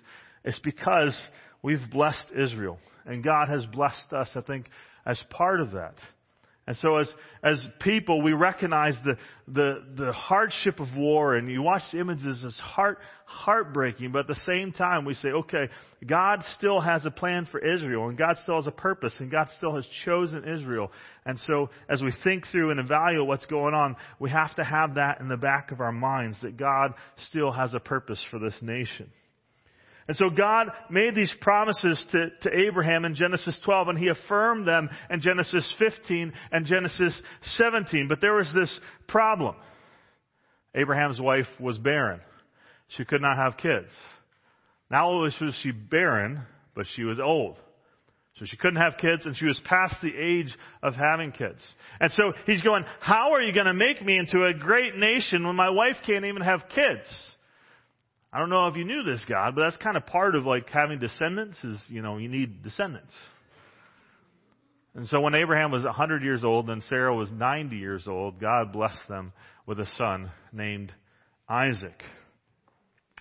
is 0.44 0.60
because 0.64 1.18
we've 1.62 1.90
blessed 1.92 2.28
Israel. 2.36 2.78
And 3.06 3.24
God 3.24 3.48
has 3.50 3.66
blessed 3.66 4.12
us, 4.12 4.30
I 4.36 4.42
think, 4.42 4.66
as 5.06 5.22
part 5.30 5.62
of 5.62 5.72
that. 5.72 5.96
And 6.66 6.78
so 6.78 6.96
as, 6.96 7.14
as 7.44 7.66
people, 7.82 8.22
we 8.22 8.32
recognize 8.32 8.96
the, 9.04 9.18
the, 9.50 9.84
the 9.98 10.12
hardship 10.14 10.80
of 10.80 10.96
war 10.96 11.36
and 11.36 11.52
you 11.52 11.62
watch 11.62 11.82
the 11.92 12.00
images, 12.00 12.42
it's 12.42 12.58
heart, 12.58 13.00
heartbreaking, 13.26 14.14
but 14.14 14.20
at 14.20 14.28
the 14.28 14.42
same 14.46 14.72
time 14.72 15.04
we 15.04 15.14
say, 15.14 15.28
okay, 15.30 15.68
God 16.08 16.42
still 16.58 16.80
has 16.80 17.06
a 17.06 17.12
plan 17.12 17.50
for 17.52 17.60
Israel 17.60 18.08
and 18.08 18.18
God 18.18 18.38
still 18.44 18.56
has 18.56 18.68
a 18.68 18.72
purpose 18.72 19.14
and 19.20 19.30
God 19.30 19.50
still 19.58 19.76
has 19.76 19.86
chosen 20.06 20.48
Israel. 20.48 20.90
And 21.26 21.38
so 21.40 21.70
as 21.90 22.02
we 22.02 22.14
think 22.24 22.46
through 22.50 22.72
and 22.72 22.80
evaluate 22.80 23.28
what's 23.28 23.46
going 23.46 23.74
on, 23.74 23.98
we 24.20 24.30
have 24.30 24.56
to 24.56 24.64
have 24.64 24.96
that 24.96 25.20
in 25.20 25.28
the 25.28 25.36
back 25.36 25.72
of 25.72 25.82
our 25.82 25.92
minds 25.92 26.38
that 26.44 26.56
God 26.56 26.94
still 27.28 27.52
has 27.52 27.74
a 27.74 27.80
purpose 27.82 28.24
for 28.32 28.40
this 28.40 28.56
nation. 28.62 29.12
And 30.08 30.18
so 30.18 30.30
God 30.30 30.68
made 30.90 31.16
these 31.16 31.34
promises 31.40 32.06
to, 32.12 32.30
to 32.42 32.60
Abraham 32.68 33.06
in 33.06 33.16
Genesis 33.16 33.58
12 33.64 33.90
and 33.90 33.98
he 33.98 34.10
affirmed 34.10 34.68
them 34.68 34.90
in 35.10 35.22
Genesis 35.22 35.72
15 35.80 36.34
and 36.52 36.66
Genesis 36.66 37.20
17. 37.56 38.08
But 38.10 38.20
there 38.20 38.36
was 38.36 38.52
this 38.54 38.80
problem. 39.08 39.56
Abraham's 40.76 41.22
wife 41.22 41.48
was 41.60 41.78
barren. 41.78 42.20
She 42.90 43.06
could 43.06 43.22
not 43.22 43.38
have 43.38 43.58
kids. 43.58 43.92
Not 44.92 45.06
only 45.06 45.32
was 45.40 45.56
she 45.62 45.72
barren, 45.72 46.42
but 46.76 46.86
she 46.96 47.04
was 47.04 47.20
old. 47.20 47.58
So 48.40 48.46
she 48.46 48.58
couldn't 48.58 48.82
have 48.82 48.98
kids 48.98 49.26
and 49.26 49.38
she 49.38 49.46
was 49.46 49.62
past 49.64 49.96
the 50.02 50.14
age 50.16 50.54
of 50.82 50.96
having 50.96 51.32
kids. 51.32 51.64
And 52.00 52.12
so 52.12 52.34
he's 52.46 52.62
going, 52.62 52.84
how 53.00 53.34
are 53.34 53.42
you 53.42 53.54
going 53.54 53.68
to 53.68 53.74
make 53.74 54.04
me 54.04 54.18
into 54.18 54.44
a 54.44 54.54
great 54.54 54.96
nation 54.98 55.46
when 55.46 55.56
my 55.56 55.70
wife 55.70 55.96
can't 56.06 56.26
even 56.26 56.42
have 56.42 56.64
kids? 56.74 57.08
I 58.34 58.40
don't 58.40 58.50
know 58.50 58.66
if 58.66 58.76
you 58.76 58.84
knew 58.84 59.04
this, 59.04 59.24
God, 59.30 59.54
but 59.54 59.62
that's 59.62 59.78
kind 59.78 59.96
of 59.96 60.08
part 60.08 60.34
of 60.34 60.44
like 60.44 60.68
having 60.70 60.98
descendants 60.98 61.64
is, 61.64 61.80
you 61.88 62.02
know, 62.02 62.18
you 62.18 62.28
need 62.28 62.64
descendants. 62.64 63.14
And 64.96 65.08
so 65.08 65.22
when 65.22 65.36
Abraham 65.36 65.70
was 65.70 65.84
100 65.84 66.24
years 66.24 66.44
old 66.44 66.68
and 66.70 66.82
Sarah 66.84 67.16
was 67.16 67.32
90 67.32 67.76
years 67.76 68.08
old, 68.08 68.40
God 68.42 68.74
blessed 68.74 69.08
them 69.08 69.34
with 69.68 69.80
a 69.80 69.86
son 69.98 70.32
named 70.52 70.92
Isaac. 71.48 72.02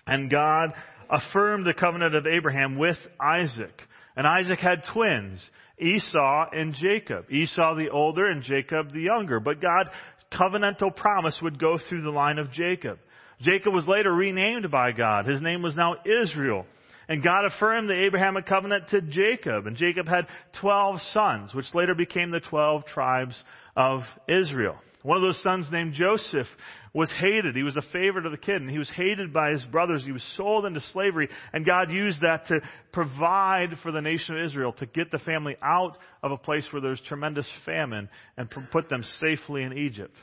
And 0.07 0.31
God 0.31 0.73
affirmed 1.11 1.67
the 1.67 1.75
covenant 1.75 2.15
of 2.15 2.25
Abraham 2.25 2.77
with 2.77 2.97
Isaac. 3.19 3.81
And 4.15 4.25
Isaac 4.25 4.59
had 4.59 4.83
twins, 4.91 5.47
Esau 5.79 6.45
and 6.51 6.73
Jacob. 6.73 7.31
Esau 7.31 7.75
the 7.75 7.89
older 7.89 8.25
and 8.25 8.41
Jacob 8.41 8.91
the 8.91 9.01
younger. 9.01 9.39
But 9.39 9.61
God's 9.61 9.89
covenantal 10.31 10.95
promise 10.95 11.37
would 11.43 11.59
go 11.59 11.77
through 11.77 12.01
the 12.01 12.09
line 12.09 12.39
of 12.39 12.51
Jacob. 12.51 12.97
Jacob 13.41 13.73
was 13.73 13.87
later 13.87 14.13
renamed 14.13 14.69
by 14.71 14.91
God. 14.91 15.25
His 15.25 15.41
name 15.41 15.61
was 15.61 15.75
now 15.75 15.95
Israel. 16.05 16.65
And 17.07 17.23
God 17.23 17.45
affirmed 17.45 17.89
the 17.89 18.05
Abrahamic 18.05 18.45
covenant 18.45 18.89
to 18.89 19.01
Jacob. 19.01 19.67
And 19.67 19.75
Jacob 19.75 20.07
had 20.07 20.27
12 20.61 21.01
sons, 21.11 21.53
which 21.53 21.73
later 21.73 21.95
became 21.95 22.31
the 22.31 22.39
12 22.39 22.85
tribes 22.85 23.41
of 23.75 24.01
Israel. 24.27 24.77
One 25.03 25.17
of 25.17 25.23
those 25.23 25.41
sons 25.43 25.67
named 25.69 25.93
Joseph 25.93 26.47
was 26.93 27.11
hated. 27.19 27.55
He 27.55 27.63
was 27.63 27.75
a 27.75 27.81
favorite 27.91 28.25
of 28.25 28.31
the 28.31 28.37
kid 28.37 28.61
and 28.61 28.69
he 28.69 28.77
was 28.77 28.89
hated 28.89 29.33
by 29.33 29.51
his 29.51 29.65
brothers. 29.65 30.03
He 30.05 30.13
was 30.13 30.23
sold 30.37 30.65
into 30.65 30.79
slavery 30.79 31.27
and 31.51 31.65
God 31.65 31.91
used 31.91 32.21
that 32.21 32.47
to 32.47 32.61
provide 32.93 33.71
for 33.81 33.91
the 33.91 33.99
nation 33.99 34.37
of 34.37 34.45
Israel 34.45 34.71
to 34.73 34.85
get 34.85 35.11
the 35.11 35.19
family 35.19 35.57
out 35.61 35.97
of 36.21 36.31
a 36.31 36.37
place 36.37 36.67
where 36.71 36.81
there's 36.81 37.01
tremendous 37.01 37.49
famine 37.65 38.09
and 38.37 38.49
put 38.71 38.87
them 38.89 39.03
safely 39.19 39.63
in 39.63 39.77
Egypt. 39.77 40.15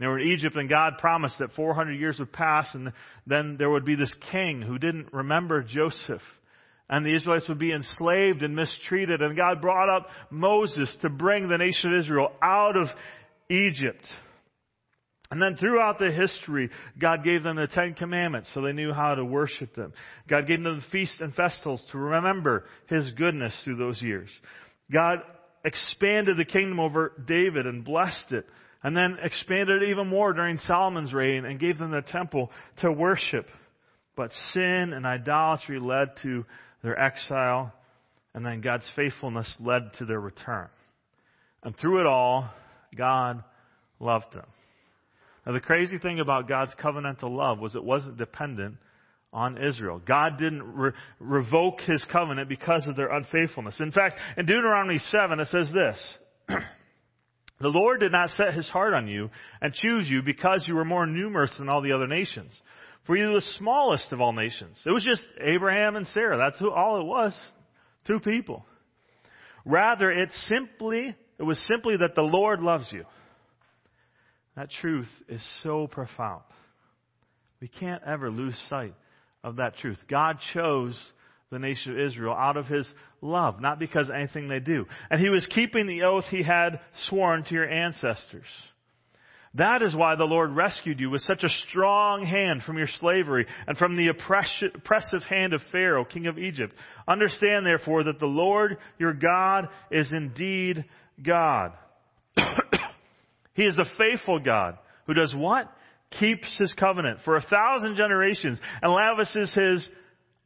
They 0.00 0.06
were 0.06 0.18
in 0.18 0.28
Egypt 0.28 0.56
and 0.56 0.68
God 0.68 0.98
promised 0.98 1.38
that 1.38 1.52
400 1.52 1.92
years 1.92 2.18
would 2.18 2.32
pass 2.32 2.66
and 2.74 2.92
then 3.26 3.56
there 3.58 3.70
would 3.70 3.84
be 3.84 3.94
this 3.94 4.14
king 4.32 4.60
who 4.60 4.78
didn't 4.78 5.12
remember 5.12 5.62
Joseph. 5.62 6.22
and 6.88 7.06
the 7.06 7.14
Israelites 7.14 7.48
would 7.48 7.58
be 7.58 7.72
enslaved 7.72 8.42
and 8.42 8.54
mistreated. 8.54 9.22
And 9.22 9.36
God 9.36 9.62
brought 9.62 9.88
up 9.88 10.08
Moses 10.30 10.94
to 11.02 11.08
bring 11.08 11.48
the 11.48 11.58
nation 11.58 11.94
of 11.94 12.00
Israel 12.00 12.32
out 12.42 12.76
of 12.76 12.88
Egypt. 13.48 14.04
And 15.30 15.40
then 15.40 15.56
throughout 15.56 15.98
the 15.98 16.12
history, 16.12 16.70
God 16.98 17.24
gave 17.24 17.42
them 17.42 17.56
the 17.56 17.66
Ten 17.66 17.94
Commandments 17.94 18.50
so 18.52 18.60
they 18.60 18.72
knew 18.72 18.92
how 18.92 19.14
to 19.14 19.24
worship 19.24 19.74
them. 19.74 19.92
God 20.28 20.46
gave 20.46 20.62
them 20.62 20.76
the 20.76 20.86
feasts 20.92 21.20
and 21.20 21.34
festivals 21.34 21.84
to 21.92 21.98
remember 21.98 22.64
His 22.88 23.10
goodness 23.12 23.54
through 23.64 23.76
those 23.76 24.02
years. 24.02 24.28
God 24.92 25.20
expanded 25.64 26.36
the 26.36 26.44
kingdom 26.44 26.78
over 26.78 27.12
David 27.26 27.66
and 27.66 27.84
blessed 27.84 28.32
it. 28.32 28.46
And 28.84 28.94
then 28.94 29.16
expanded 29.22 29.82
even 29.84 30.08
more 30.08 30.34
during 30.34 30.58
Solomon's 30.58 31.14
reign 31.14 31.46
and 31.46 31.58
gave 31.58 31.78
them 31.78 31.90
the 31.90 32.02
temple 32.02 32.50
to 32.82 32.92
worship. 32.92 33.46
But 34.14 34.30
sin 34.52 34.92
and 34.92 35.06
idolatry 35.06 35.80
led 35.80 36.08
to 36.22 36.44
their 36.82 37.00
exile, 37.00 37.72
and 38.34 38.44
then 38.44 38.60
God's 38.60 38.88
faithfulness 38.94 39.52
led 39.58 39.94
to 39.98 40.04
their 40.04 40.20
return. 40.20 40.68
And 41.62 41.74
through 41.76 42.00
it 42.00 42.06
all, 42.06 42.50
God 42.94 43.42
loved 43.98 44.34
them. 44.34 44.46
Now, 45.46 45.52
the 45.52 45.60
crazy 45.60 45.98
thing 45.98 46.20
about 46.20 46.46
God's 46.46 46.74
covenantal 46.74 47.34
love 47.34 47.58
was 47.58 47.74
it 47.74 47.82
wasn't 47.82 48.18
dependent 48.18 48.76
on 49.32 49.62
Israel. 49.62 50.00
God 50.06 50.38
didn't 50.38 50.62
re- 50.62 50.92
revoke 51.18 51.80
his 51.80 52.04
covenant 52.12 52.50
because 52.50 52.86
of 52.86 52.96
their 52.96 53.10
unfaithfulness. 53.10 53.80
In 53.80 53.92
fact, 53.92 54.16
in 54.36 54.46
Deuteronomy 54.46 54.98
7, 54.98 55.40
it 55.40 55.48
says 55.48 55.72
this 55.72 56.18
The 57.64 57.70
Lord 57.70 58.00
did 58.00 58.12
not 58.12 58.28
set 58.28 58.52
his 58.52 58.68
heart 58.68 58.92
on 58.92 59.08
you 59.08 59.30
and 59.62 59.72
choose 59.72 60.06
you 60.06 60.20
because 60.20 60.66
you 60.68 60.74
were 60.74 60.84
more 60.84 61.06
numerous 61.06 61.50
than 61.56 61.70
all 61.70 61.80
the 61.80 61.92
other 61.92 62.06
nations. 62.06 62.54
For 63.06 63.16
you 63.16 63.28
were 63.28 63.34
the 63.36 63.52
smallest 63.56 64.12
of 64.12 64.20
all 64.20 64.34
nations. 64.34 64.78
It 64.84 64.90
was 64.90 65.02
just 65.02 65.26
Abraham 65.40 65.96
and 65.96 66.06
Sarah. 66.08 66.36
That's 66.36 66.58
who 66.58 66.70
all 66.70 67.00
it 67.00 67.06
was. 67.06 67.34
Two 68.06 68.20
people. 68.20 68.66
Rather, 69.64 70.12
it 70.12 70.28
simply, 70.46 71.16
it 71.38 71.42
was 71.42 71.58
simply 71.66 71.96
that 71.96 72.14
the 72.14 72.20
Lord 72.20 72.60
loves 72.60 72.92
you. 72.92 73.04
That 74.56 74.68
truth 74.82 75.08
is 75.26 75.42
so 75.62 75.86
profound. 75.86 76.42
We 77.62 77.68
can't 77.68 78.02
ever 78.06 78.30
lose 78.30 78.62
sight 78.68 78.94
of 79.42 79.56
that 79.56 79.78
truth. 79.78 79.98
God 80.10 80.36
chose 80.52 81.00
the 81.54 81.58
nation 81.58 81.92
of 81.92 81.98
Israel 81.98 82.34
out 82.34 82.58
of 82.58 82.66
his 82.66 82.86
love, 83.22 83.60
not 83.60 83.78
because 83.78 84.10
of 84.10 84.14
anything 84.14 84.48
they 84.48 84.60
do. 84.60 84.84
And 85.10 85.20
he 85.20 85.30
was 85.30 85.46
keeping 85.46 85.86
the 85.86 86.02
oath 86.02 86.24
he 86.28 86.42
had 86.42 86.80
sworn 87.08 87.44
to 87.44 87.54
your 87.54 87.68
ancestors. 87.68 88.44
That 89.56 89.82
is 89.82 89.94
why 89.94 90.16
the 90.16 90.24
Lord 90.24 90.50
rescued 90.50 90.98
you 90.98 91.10
with 91.10 91.22
such 91.22 91.44
a 91.44 91.48
strong 91.68 92.26
hand 92.26 92.64
from 92.64 92.76
your 92.76 92.88
slavery 92.98 93.46
and 93.68 93.78
from 93.78 93.96
the 93.96 94.08
oppressive 94.08 95.22
hand 95.22 95.52
of 95.52 95.62
Pharaoh, 95.70 96.04
king 96.04 96.26
of 96.26 96.38
Egypt. 96.38 96.74
Understand 97.06 97.64
therefore 97.64 98.04
that 98.04 98.18
the 98.18 98.26
Lord 98.26 98.78
your 98.98 99.12
God 99.12 99.68
is 99.92 100.10
indeed 100.10 100.84
God. 101.24 101.72
he 103.54 103.62
is 103.62 103.76
the 103.76 103.86
faithful 103.96 104.40
God 104.40 104.76
who 105.06 105.14
does 105.14 105.32
what? 105.32 105.70
Keeps 106.18 106.58
his 106.58 106.72
covenant 106.72 107.20
for 107.24 107.36
a 107.36 107.42
thousand 107.42 107.94
generations 107.94 108.60
and 108.82 108.92
lavishes 108.92 109.54
his 109.54 109.88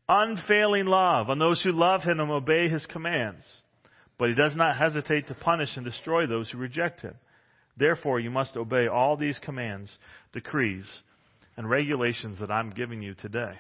unfailing 0.09 0.87
love 0.87 1.29
on 1.31 1.39
those 1.39 1.63
who 1.63 1.73
love 1.73 2.03
him 2.03 2.21
and 2.21 2.31
obey 2.31 2.69
his 2.69 2.87
commands. 2.87 3.45
But 4.19 4.31
he 4.31 4.35
does 4.35 4.57
not 4.57 4.77
hesitate 4.77 5.29
to 5.29 5.35
punish 5.35 5.77
and 5.77 5.85
destroy 5.85 6.27
those 6.27 6.51
who 6.51 6.59
reject 6.59 7.03
him. 7.03 7.15
Therefore, 7.77 8.19
you 8.19 8.31
must 8.31 8.57
obey 8.57 8.89
all 8.89 9.17
these 9.17 9.39
commands, 9.39 9.97
decrees, 10.33 10.87
and 11.57 11.71
regulations 11.71 12.39
that 12.41 12.51
I'm 12.51 12.71
giving 12.71 13.03
you 13.03 13.15
today. 13.15 13.55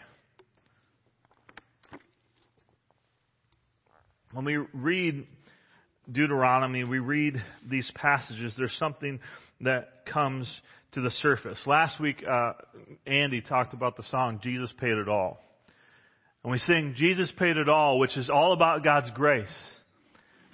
When 4.32 4.44
we 4.44 4.56
read 4.56 5.26
Deuteronomy, 6.10 6.84
we 6.84 6.98
read 6.98 7.42
these 7.68 7.90
passages, 7.94 8.54
there's 8.58 8.76
something 8.78 9.20
that 9.60 10.04
comes 10.06 10.52
to 10.92 11.00
the 11.00 11.10
surface. 11.10 11.58
Last 11.66 12.00
week, 12.00 12.24
uh, 12.28 12.52
Andy 13.06 13.40
talked 13.40 13.74
about 13.74 13.96
the 13.96 14.02
song, 14.04 14.40
Jesus 14.42 14.72
Paid 14.78 14.98
It 14.98 15.08
All. 15.08 15.38
And 16.44 16.52
we 16.52 16.58
sing, 16.58 16.94
Jesus 16.96 17.32
Paid 17.36 17.56
It 17.56 17.68
All, 17.68 17.98
which 17.98 18.16
is 18.16 18.30
all 18.30 18.52
about 18.52 18.84
God's 18.84 19.10
grace. 19.12 19.46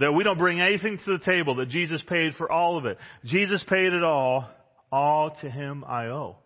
That 0.00 0.12
we 0.12 0.24
don't 0.24 0.38
bring 0.38 0.60
anything 0.60 0.98
to 1.04 1.18
the 1.18 1.24
table, 1.24 1.56
that 1.56 1.68
Jesus 1.68 2.02
paid 2.08 2.34
for 2.34 2.50
all 2.50 2.78
of 2.78 2.86
it. 2.86 2.98
Jesus 3.24 3.64
paid 3.68 3.92
it 3.92 4.02
all, 4.02 4.48
all 4.90 5.36
to 5.40 5.50
Him 5.50 5.84
I 5.86 6.06
owe. 6.06 6.36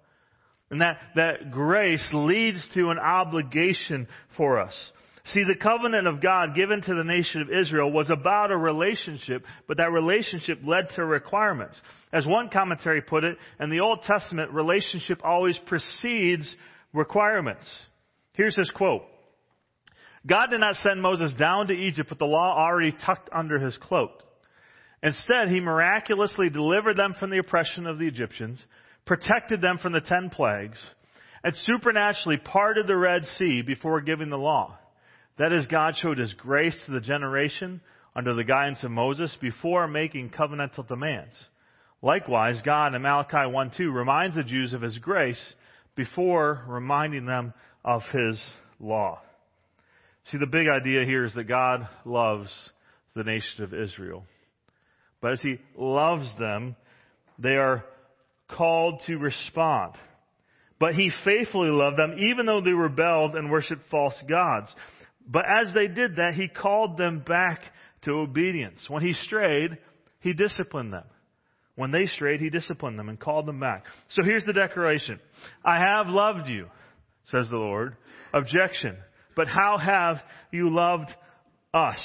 And 0.70 0.82
that, 0.82 0.98
that 1.16 1.50
grace 1.50 2.06
leads 2.12 2.62
to 2.74 2.90
an 2.90 2.98
obligation 2.98 4.06
for 4.36 4.60
us. 4.60 4.74
See, 5.32 5.44
the 5.44 5.56
covenant 5.60 6.06
of 6.06 6.22
God 6.22 6.54
given 6.54 6.80
to 6.80 6.94
the 6.94 7.04
nation 7.04 7.42
of 7.42 7.50
Israel 7.50 7.90
was 7.92 8.10
about 8.10 8.50
a 8.50 8.56
relationship, 8.56 9.44
but 9.66 9.76
that 9.76 9.92
relationship 9.92 10.60
led 10.64 10.88
to 10.96 11.04
requirements. 11.04 11.80
As 12.12 12.26
one 12.26 12.48
commentary 12.50 13.02
put 13.02 13.24
it, 13.24 13.36
in 13.60 13.70
the 13.70 13.80
Old 13.80 14.02
Testament, 14.02 14.52
relationship 14.52 15.20
always 15.24 15.58
precedes 15.66 16.54
requirements. 16.92 17.66
Here's 18.34 18.56
his 18.56 18.70
quote. 18.70 19.02
God 20.28 20.50
did 20.50 20.60
not 20.60 20.76
send 20.76 21.00
Moses 21.00 21.34
down 21.34 21.68
to 21.68 21.72
Egypt 21.72 22.10
with 22.10 22.18
the 22.18 22.26
law 22.26 22.54
already 22.56 22.92
tucked 23.04 23.30
under 23.32 23.58
his 23.58 23.76
cloak. 23.78 24.22
Instead, 25.02 25.48
he 25.48 25.60
miraculously 25.60 26.50
delivered 26.50 26.96
them 26.96 27.14
from 27.18 27.30
the 27.30 27.38
oppression 27.38 27.86
of 27.86 27.98
the 27.98 28.06
Egyptians, 28.06 28.62
protected 29.06 29.60
them 29.60 29.78
from 29.78 29.92
the 29.92 30.00
ten 30.00 30.28
plagues, 30.28 30.78
and 31.42 31.54
supernaturally 31.56 32.36
parted 32.36 32.86
the 32.86 32.96
Red 32.96 33.24
Sea 33.38 33.62
before 33.62 34.00
giving 34.00 34.28
the 34.28 34.36
law. 34.36 34.76
That 35.38 35.52
is, 35.52 35.66
God 35.66 35.94
showed 35.96 36.18
his 36.18 36.34
grace 36.34 36.78
to 36.86 36.92
the 36.92 37.00
generation 37.00 37.80
under 38.14 38.34
the 38.34 38.44
guidance 38.44 38.82
of 38.82 38.90
Moses 38.90 39.34
before 39.40 39.86
making 39.86 40.30
covenantal 40.30 40.86
demands. 40.86 41.36
Likewise, 42.02 42.60
God 42.64 42.94
in 42.94 43.02
Malachi 43.02 43.36
1:2 43.36 43.94
reminds 43.94 44.34
the 44.34 44.42
Jews 44.42 44.74
of 44.74 44.82
his 44.82 44.98
grace 44.98 45.54
before 45.94 46.64
reminding 46.66 47.24
them 47.24 47.54
of 47.84 48.02
his 48.12 48.42
law. 48.80 49.20
See, 50.30 50.38
the 50.38 50.46
big 50.46 50.68
idea 50.68 51.04
here 51.04 51.24
is 51.24 51.34
that 51.34 51.44
God 51.44 51.88
loves 52.04 52.50
the 53.14 53.24
nation 53.24 53.64
of 53.64 53.72
Israel. 53.72 54.24
But 55.22 55.32
as 55.32 55.40
He 55.40 55.56
loves 55.76 56.30
them, 56.38 56.76
they 57.38 57.56
are 57.56 57.84
called 58.48 59.00
to 59.06 59.16
respond. 59.16 59.94
But 60.78 60.94
He 60.94 61.10
faithfully 61.24 61.70
loved 61.70 61.98
them 61.98 62.16
even 62.18 62.46
though 62.46 62.60
they 62.60 62.72
rebelled 62.72 63.36
and 63.36 63.50
worshiped 63.50 63.90
false 63.90 64.22
gods. 64.28 64.74
But 65.26 65.44
as 65.46 65.72
they 65.74 65.88
did 65.88 66.16
that, 66.16 66.34
He 66.34 66.48
called 66.48 66.98
them 66.98 67.20
back 67.26 67.60
to 68.02 68.12
obedience. 68.12 68.84
When 68.88 69.02
He 69.02 69.14
strayed, 69.14 69.78
He 70.20 70.34
disciplined 70.34 70.92
them. 70.92 71.04
When 71.74 71.90
they 71.90 72.04
strayed, 72.04 72.40
He 72.40 72.50
disciplined 72.50 72.98
them 72.98 73.08
and 73.08 73.18
called 73.18 73.46
them 73.46 73.60
back. 73.60 73.84
So 74.10 74.22
here's 74.22 74.44
the 74.44 74.52
declaration. 74.52 75.20
I 75.64 75.78
have 75.78 76.08
loved 76.08 76.48
you, 76.48 76.66
says 77.30 77.48
the 77.48 77.56
Lord. 77.56 77.96
Objection 78.34 78.98
but 79.38 79.46
how 79.46 79.78
have 79.78 80.16
you 80.50 80.68
loved 80.68 81.14
us? 81.72 82.00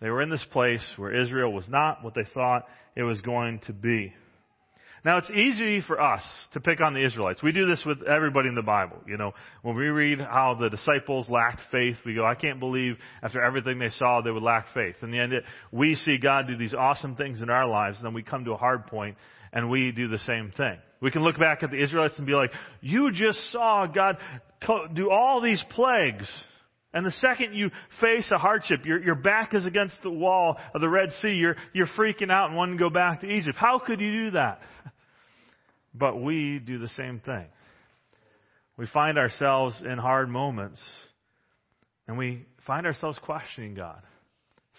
They 0.00 0.10
were 0.10 0.22
in 0.22 0.28
this 0.28 0.44
place 0.50 0.84
where 0.96 1.22
Israel 1.22 1.52
was 1.52 1.68
not 1.68 2.02
what 2.02 2.16
they 2.16 2.24
thought 2.34 2.66
it 2.96 3.04
was 3.04 3.20
going 3.20 3.60
to 3.68 3.72
be. 3.72 4.12
Now 5.04 5.18
it's 5.18 5.30
easy 5.30 5.82
for 5.86 6.00
us 6.00 6.22
to 6.54 6.58
pick 6.60 6.80
on 6.80 6.94
the 6.94 7.06
Israelites. 7.06 7.44
We 7.44 7.52
do 7.52 7.66
this 7.66 7.84
with 7.86 8.02
everybody 8.02 8.48
in 8.48 8.56
the 8.56 8.62
Bible. 8.62 8.96
You 9.06 9.16
know, 9.18 9.34
when 9.62 9.76
we 9.76 9.86
read 9.86 10.18
how 10.18 10.56
the 10.60 10.68
disciples 10.68 11.28
lacked 11.30 11.60
faith, 11.70 11.94
we 12.04 12.16
go, 12.16 12.26
I 12.26 12.34
can't 12.34 12.58
believe 12.58 12.96
after 13.22 13.40
everything 13.40 13.78
they 13.78 13.90
saw 13.90 14.20
they 14.20 14.32
would 14.32 14.42
lack 14.42 14.74
faith. 14.74 14.96
In 15.00 15.12
the 15.12 15.20
end, 15.20 15.32
we 15.70 15.94
see 15.94 16.18
God 16.18 16.48
do 16.48 16.56
these 16.56 16.74
awesome 16.74 17.14
things 17.14 17.40
in 17.40 17.50
our 17.50 17.68
lives, 17.68 17.98
and 17.98 18.06
then 18.06 18.14
we 18.14 18.24
come 18.24 18.46
to 18.46 18.52
a 18.52 18.56
hard 18.56 18.88
point 18.88 19.16
and 19.52 19.70
we 19.70 19.92
do 19.92 20.08
the 20.08 20.18
same 20.18 20.50
thing. 20.56 20.76
We 21.00 21.12
can 21.12 21.22
look 21.22 21.38
back 21.38 21.62
at 21.62 21.70
the 21.70 21.80
Israelites 21.80 22.14
and 22.18 22.26
be 22.26 22.32
like, 22.32 22.50
you 22.80 23.12
just 23.12 23.38
saw 23.52 23.86
God 23.86 24.16
do 24.94 25.10
all 25.10 25.40
these 25.40 25.62
plagues. 25.70 26.30
And 26.92 27.04
the 27.04 27.10
second 27.10 27.54
you 27.54 27.70
face 28.00 28.30
a 28.30 28.38
hardship, 28.38 28.86
your, 28.86 29.02
your 29.02 29.16
back 29.16 29.52
is 29.52 29.66
against 29.66 29.96
the 30.02 30.10
wall 30.10 30.56
of 30.74 30.80
the 30.80 30.88
Red 30.88 31.10
Sea, 31.20 31.32
you're, 31.32 31.56
you're 31.72 31.88
freaking 31.88 32.30
out 32.30 32.48
and 32.48 32.56
wanting 32.56 32.78
to 32.78 32.84
go 32.84 32.90
back 32.90 33.22
to 33.22 33.26
Egypt. 33.28 33.56
How 33.56 33.80
could 33.84 34.00
you 34.00 34.26
do 34.26 34.30
that? 34.32 34.60
But 35.96 36.20
we 36.20 36.58
do 36.58 36.80
the 36.80 36.88
same 36.88 37.20
thing. 37.20 37.46
We 38.76 38.88
find 38.88 39.16
ourselves 39.16 39.80
in 39.80 39.96
hard 39.96 40.28
moments 40.28 40.82
and 42.08 42.18
we 42.18 42.46
find 42.66 42.84
ourselves 42.84 43.16
questioning 43.22 43.74
God. 43.74 44.02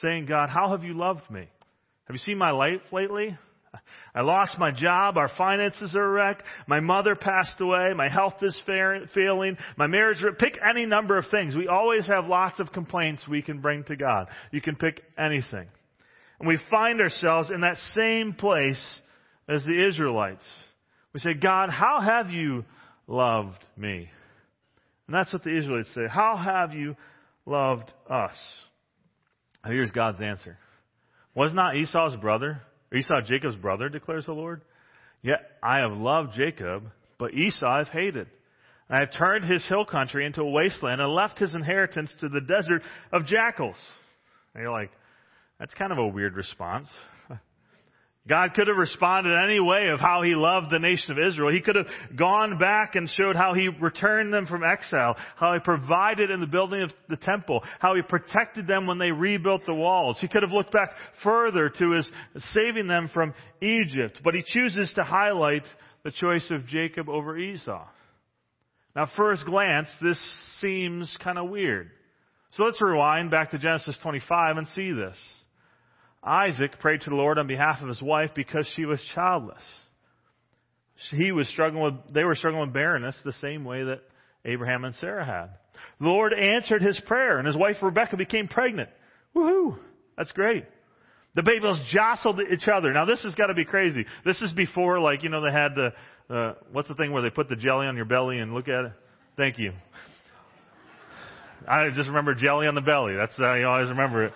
Saying, 0.01 0.25
God, 0.25 0.49
how 0.49 0.71
have 0.71 0.83
you 0.83 0.93
loved 0.93 1.29
me? 1.31 1.47
Have 2.07 2.13
you 2.15 2.19
seen 2.19 2.37
my 2.37 2.51
life 2.51 2.81
lately? 2.91 3.37
I 4.15 4.21
lost 4.21 4.57
my 4.57 4.71
job. 4.71 5.17
Our 5.17 5.29
finances 5.37 5.95
are 5.95 6.03
a 6.03 6.09
wreck. 6.09 6.43
My 6.67 6.79
mother 6.79 7.15
passed 7.15 7.59
away. 7.59 7.93
My 7.95 8.09
health 8.09 8.35
is 8.41 8.59
failing. 8.65 9.57
My 9.77 9.87
marriage, 9.87 10.23
pick 10.39 10.57
any 10.67 10.85
number 10.85 11.17
of 11.17 11.25
things. 11.31 11.55
We 11.55 11.67
always 11.67 12.07
have 12.07 12.25
lots 12.25 12.59
of 12.59 12.71
complaints 12.71 13.27
we 13.27 13.41
can 13.41 13.59
bring 13.59 13.83
to 13.85 13.95
God. 13.95 14.27
You 14.51 14.61
can 14.61 14.75
pick 14.75 15.01
anything. 15.17 15.67
And 16.39 16.47
we 16.47 16.59
find 16.69 17.01
ourselves 17.01 17.49
in 17.51 17.61
that 17.61 17.77
same 17.95 18.33
place 18.33 18.83
as 19.47 19.63
the 19.63 19.87
Israelites. 19.87 20.45
We 21.13 21.19
say, 21.19 21.33
God, 21.33 21.69
how 21.69 22.01
have 22.01 22.29
you 22.29 22.65
loved 23.07 23.63
me? 23.77 24.09
And 25.07 25.15
that's 25.15 25.31
what 25.31 25.43
the 25.43 25.57
Israelites 25.57 25.93
say. 25.93 26.07
How 26.09 26.35
have 26.35 26.73
you 26.73 26.95
loved 27.45 27.91
us. 28.09 28.35
Here's 29.65 29.91
God's 29.91 30.21
answer. 30.21 30.57
Was 31.35 31.53
not 31.53 31.75
Esau's 31.75 32.15
brother, 32.15 32.61
Esau 32.93 33.21
Jacob's 33.21 33.55
brother, 33.55 33.89
declares 33.89 34.25
the 34.25 34.33
Lord? 34.33 34.61
Yet 35.21 35.39
I 35.63 35.79
have 35.79 35.93
loved 35.93 36.33
Jacob, 36.35 36.83
but 37.17 37.33
Esau 37.33 37.67
I've 37.67 37.87
hated. 37.87 38.27
I 38.89 38.99
have 38.99 39.13
turned 39.17 39.45
his 39.45 39.67
hill 39.67 39.85
country 39.85 40.25
into 40.25 40.41
a 40.41 40.49
wasteland 40.49 41.01
and 41.01 41.11
left 41.11 41.39
his 41.39 41.55
inheritance 41.55 42.13
to 42.21 42.29
the 42.29 42.41
desert 42.41 42.83
of 43.11 43.25
jackals. 43.25 43.77
And 44.53 44.61
you're 44.61 44.71
like, 44.71 44.91
that's 45.59 45.73
kind 45.73 45.91
of 45.91 45.97
a 45.97 46.07
weird 46.07 46.35
response. 46.35 46.87
God 48.27 48.55
could 48.55 48.67
have 48.67 48.77
responded 48.77 49.37
any 49.37 49.59
way 49.59 49.89
of 49.89 49.99
how 49.99 50.23
He 50.23 50.33
loved 50.33 50.71
the 50.71 50.79
nation 50.79 51.11
of 51.11 51.19
Israel. 51.19 51.51
He 51.51 51.61
could 51.61 51.75
have 51.75 51.85
gone 52.15 52.57
back 52.57 52.95
and 52.95 53.07
showed 53.07 53.35
how 53.35 53.53
He 53.53 53.67
returned 53.67 54.33
them 54.33 54.47
from 54.47 54.63
exile, 54.63 55.15
how 55.35 55.53
He 55.53 55.59
provided 55.59 56.31
in 56.31 56.39
the 56.39 56.47
building 56.47 56.81
of 56.81 56.91
the 57.07 57.17
temple, 57.17 57.63
how 57.79 57.93
He 57.93 58.01
protected 58.01 58.65
them 58.65 58.87
when 58.87 58.97
they 58.97 59.11
rebuilt 59.11 59.61
the 59.67 59.75
walls. 59.75 60.17
He 60.19 60.27
could 60.27 60.41
have 60.41 60.51
looked 60.51 60.71
back 60.71 60.89
further 61.23 61.69
to 61.69 61.91
His 61.91 62.09
saving 62.53 62.87
them 62.87 63.11
from 63.13 63.35
Egypt, 63.61 64.21
but 64.23 64.33
He 64.33 64.43
chooses 64.43 64.91
to 64.95 65.03
highlight 65.03 65.63
the 66.03 66.11
choice 66.11 66.49
of 66.49 66.65
Jacob 66.65 67.09
over 67.09 67.37
Esau. 67.37 67.85
Now, 68.95 69.07
first 69.15 69.45
glance, 69.45 69.89
this 70.01 70.19
seems 70.61 71.15
kind 71.23 71.37
of 71.37 71.49
weird. 71.49 71.91
So 72.53 72.63
let's 72.63 72.81
rewind 72.81 73.29
back 73.29 73.51
to 73.51 73.59
Genesis 73.59 73.99
25 74.01 74.57
and 74.57 74.67
see 74.69 74.93
this. 74.93 75.17
Isaac 76.25 76.79
prayed 76.79 77.01
to 77.01 77.11
the 77.11 77.15
Lord 77.15 77.37
on 77.37 77.45
behalf 77.45 77.81
of 77.81 77.87
his 77.87 78.01
wife 78.01 78.31
because 78.35 78.67
she 78.75 78.85
was 78.85 78.99
childless. 79.13 79.61
He 81.11 81.31
was 81.31 81.47
struggling 81.49 81.83
with, 81.83 82.13
they 82.13 82.23
were 82.23 82.35
struggling 82.35 82.61
with 82.61 82.73
barrenness 82.73 83.19
the 83.23 83.33
same 83.33 83.63
way 83.63 83.83
that 83.83 84.01
Abraham 84.43 84.85
and 84.85 84.95
Sarah 84.95 85.25
had. 85.25 85.49
The 85.99 86.07
Lord 86.07 86.33
answered 86.33 86.81
his 86.81 86.99
prayer 87.05 87.37
and 87.37 87.45
his 87.45 87.55
wife 87.55 87.77
Rebecca 87.81 88.17
became 88.17 88.47
pregnant. 88.47 88.89
Woohoo! 89.35 89.77
That's 90.17 90.31
great. 90.31 90.65
The 91.35 91.43
babies 91.43 91.79
jostled 91.91 92.39
each 92.51 92.67
other. 92.67 92.93
Now 92.93 93.05
this 93.05 93.21
has 93.23 93.35
got 93.35 93.47
to 93.47 93.53
be 93.53 93.65
crazy. 93.65 94.05
This 94.25 94.41
is 94.41 94.51
before 94.53 94.99
like, 94.99 95.21
you 95.21 95.29
know, 95.29 95.41
they 95.41 95.51
had 95.51 95.75
the, 95.75 95.93
uh, 96.33 96.53
what's 96.71 96.87
the 96.87 96.95
thing 96.95 97.11
where 97.11 97.21
they 97.21 97.29
put 97.29 97.49
the 97.49 97.57
jelly 97.57 97.87
on 97.87 97.97
your 97.97 98.05
belly 98.05 98.39
and 98.39 98.53
look 98.53 98.67
at 98.67 98.85
it? 98.85 98.93
Thank 99.37 99.59
you. 99.59 99.73
I 101.67 101.89
just 101.89 102.07
remember 102.07 102.33
jelly 102.35 102.67
on 102.67 102.75
the 102.75 102.81
belly. 102.81 103.15
That's 103.15 103.37
how 103.37 103.55
you 103.55 103.67
always 103.67 103.89
remember 103.89 104.25
it. 104.25 104.33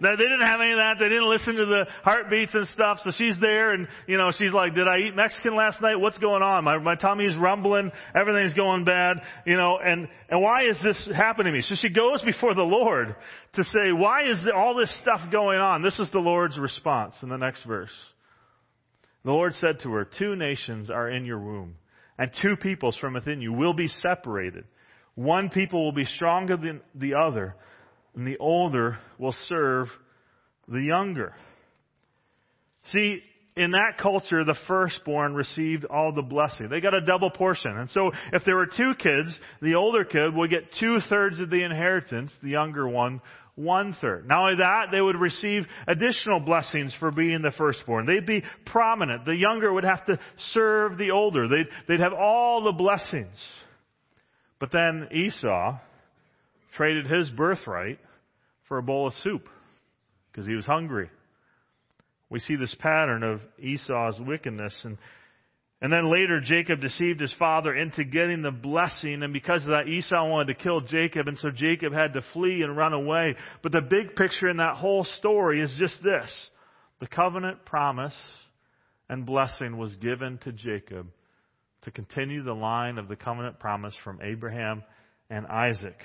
They 0.00 0.16
didn't 0.16 0.42
have 0.42 0.60
any 0.60 0.72
of 0.72 0.78
that. 0.78 0.96
They 0.98 1.08
didn't 1.08 1.28
listen 1.28 1.56
to 1.56 1.66
the 1.66 1.86
heartbeats 2.02 2.54
and 2.54 2.66
stuff. 2.68 2.98
So 3.02 3.12
she's 3.16 3.34
there 3.40 3.72
and, 3.72 3.88
you 4.06 4.18
know, 4.18 4.30
she's 4.36 4.52
like, 4.52 4.74
did 4.74 4.86
I 4.86 4.98
eat 4.98 5.14
Mexican 5.14 5.56
last 5.56 5.80
night? 5.80 5.96
What's 5.96 6.18
going 6.18 6.42
on? 6.42 6.64
My, 6.64 6.78
my 6.78 6.96
tummy's 6.96 7.36
rumbling. 7.36 7.90
Everything's 8.14 8.54
going 8.54 8.84
bad. 8.84 9.22
You 9.46 9.56
know, 9.56 9.78
and, 9.78 10.08
and 10.28 10.42
why 10.42 10.64
is 10.64 10.80
this 10.84 11.08
happening 11.16 11.52
to 11.52 11.58
me? 11.58 11.62
So 11.62 11.74
she 11.76 11.88
goes 11.88 12.20
before 12.22 12.54
the 12.54 12.62
Lord 12.62 13.16
to 13.54 13.64
say, 13.64 13.92
why 13.92 14.28
is 14.28 14.46
all 14.54 14.76
this 14.76 14.94
stuff 15.00 15.20
going 15.32 15.58
on? 15.58 15.82
This 15.82 15.98
is 15.98 16.10
the 16.12 16.18
Lord's 16.18 16.58
response 16.58 17.14
in 17.22 17.28
the 17.28 17.38
next 17.38 17.64
verse. 17.64 17.94
The 19.24 19.32
Lord 19.32 19.54
said 19.54 19.80
to 19.82 19.92
her, 19.92 20.08
two 20.18 20.36
nations 20.36 20.90
are 20.90 21.10
in 21.10 21.24
your 21.24 21.40
womb 21.40 21.76
and 22.18 22.30
two 22.42 22.56
peoples 22.56 22.96
from 22.98 23.14
within 23.14 23.40
you 23.40 23.52
will 23.52 23.74
be 23.74 23.88
separated. 23.88 24.64
One 25.14 25.48
people 25.48 25.84
will 25.84 25.92
be 25.92 26.04
stronger 26.04 26.56
than 26.56 26.80
the 26.94 27.14
other 27.14 27.56
and 28.16 28.26
the 28.26 28.38
older 28.38 28.98
will 29.18 29.34
serve 29.48 29.88
the 30.66 30.80
younger. 30.80 31.34
See, 32.86 33.20
in 33.56 33.70
that 33.70 33.98
culture, 34.00 34.44
the 34.44 34.56
firstborn 34.66 35.34
received 35.34 35.84
all 35.84 36.12
the 36.12 36.22
blessing. 36.22 36.68
They 36.68 36.80
got 36.80 36.94
a 36.94 37.00
double 37.00 37.30
portion. 37.30 37.76
And 37.76 37.88
so, 37.90 38.10
if 38.32 38.42
there 38.44 38.56
were 38.56 38.66
two 38.66 38.92
kids, 38.98 39.38
the 39.62 39.74
older 39.74 40.04
kid 40.04 40.34
would 40.34 40.50
get 40.50 40.74
two 40.78 40.98
thirds 41.08 41.40
of 41.40 41.50
the 41.50 41.62
inheritance, 41.62 42.32
the 42.42 42.50
younger 42.50 42.86
one, 42.88 43.20
one 43.54 43.96
third. 44.00 44.28
Not 44.28 44.42
only 44.42 44.56
that, 44.62 44.88
they 44.92 45.00
would 45.00 45.16
receive 45.16 45.62
additional 45.88 46.40
blessings 46.40 46.94
for 47.00 47.10
being 47.10 47.40
the 47.40 47.52
firstborn. 47.56 48.04
They'd 48.04 48.26
be 48.26 48.42
prominent. 48.66 49.24
The 49.24 49.36
younger 49.36 49.72
would 49.72 49.84
have 49.84 50.04
to 50.06 50.18
serve 50.52 50.98
the 50.98 51.10
older. 51.10 51.48
They'd, 51.48 51.68
they'd 51.88 52.00
have 52.00 52.12
all 52.12 52.64
the 52.64 52.72
blessings. 52.72 53.36
But 54.58 54.70
then 54.72 55.08
Esau 55.12 55.78
traded 56.76 57.06
his 57.06 57.30
birthright 57.30 57.98
for 58.68 58.78
a 58.78 58.82
bowl 58.82 59.06
of 59.06 59.14
soup 59.22 59.48
because 60.30 60.46
he 60.46 60.54
was 60.54 60.66
hungry. 60.66 61.10
We 62.28 62.40
see 62.40 62.56
this 62.56 62.74
pattern 62.80 63.22
of 63.22 63.40
Esau's 63.58 64.20
wickedness 64.20 64.78
and 64.84 64.98
and 65.82 65.92
then 65.92 66.10
later 66.10 66.40
Jacob 66.40 66.80
deceived 66.80 67.20
his 67.20 67.34
father 67.38 67.74
into 67.74 68.02
getting 68.02 68.40
the 68.40 68.50
blessing 68.50 69.22
and 69.22 69.32
because 69.32 69.62
of 69.64 69.70
that 69.70 69.88
Esau 69.88 70.26
wanted 70.26 70.56
to 70.56 70.62
kill 70.62 70.80
Jacob 70.80 71.28
and 71.28 71.36
so 71.38 71.50
Jacob 71.50 71.92
had 71.92 72.14
to 72.14 72.22
flee 72.32 72.62
and 72.62 72.76
run 72.76 72.94
away. 72.94 73.36
But 73.62 73.72
the 73.72 73.82
big 73.82 74.16
picture 74.16 74.48
in 74.48 74.56
that 74.56 74.76
whole 74.76 75.04
story 75.04 75.60
is 75.60 75.74
just 75.78 76.02
this. 76.02 76.30
The 77.00 77.06
covenant 77.06 77.66
promise 77.66 78.16
and 79.08 79.26
blessing 79.26 79.76
was 79.76 79.94
given 79.96 80.38
to 80.44 80.52
Jacob 80.52 81.08
to 81.82 81.90
continue 81.90 82.42
the 82.42 82.54
line 82.54 82.98
of 82.98 83.08
the 83.08 83.16
covenant 83.16 83.60
promise 83.60 83.94
from 84.02 84.20
Abraham 84.22 84.82
and 85.28 85.46
Isaac. 85.46 85.98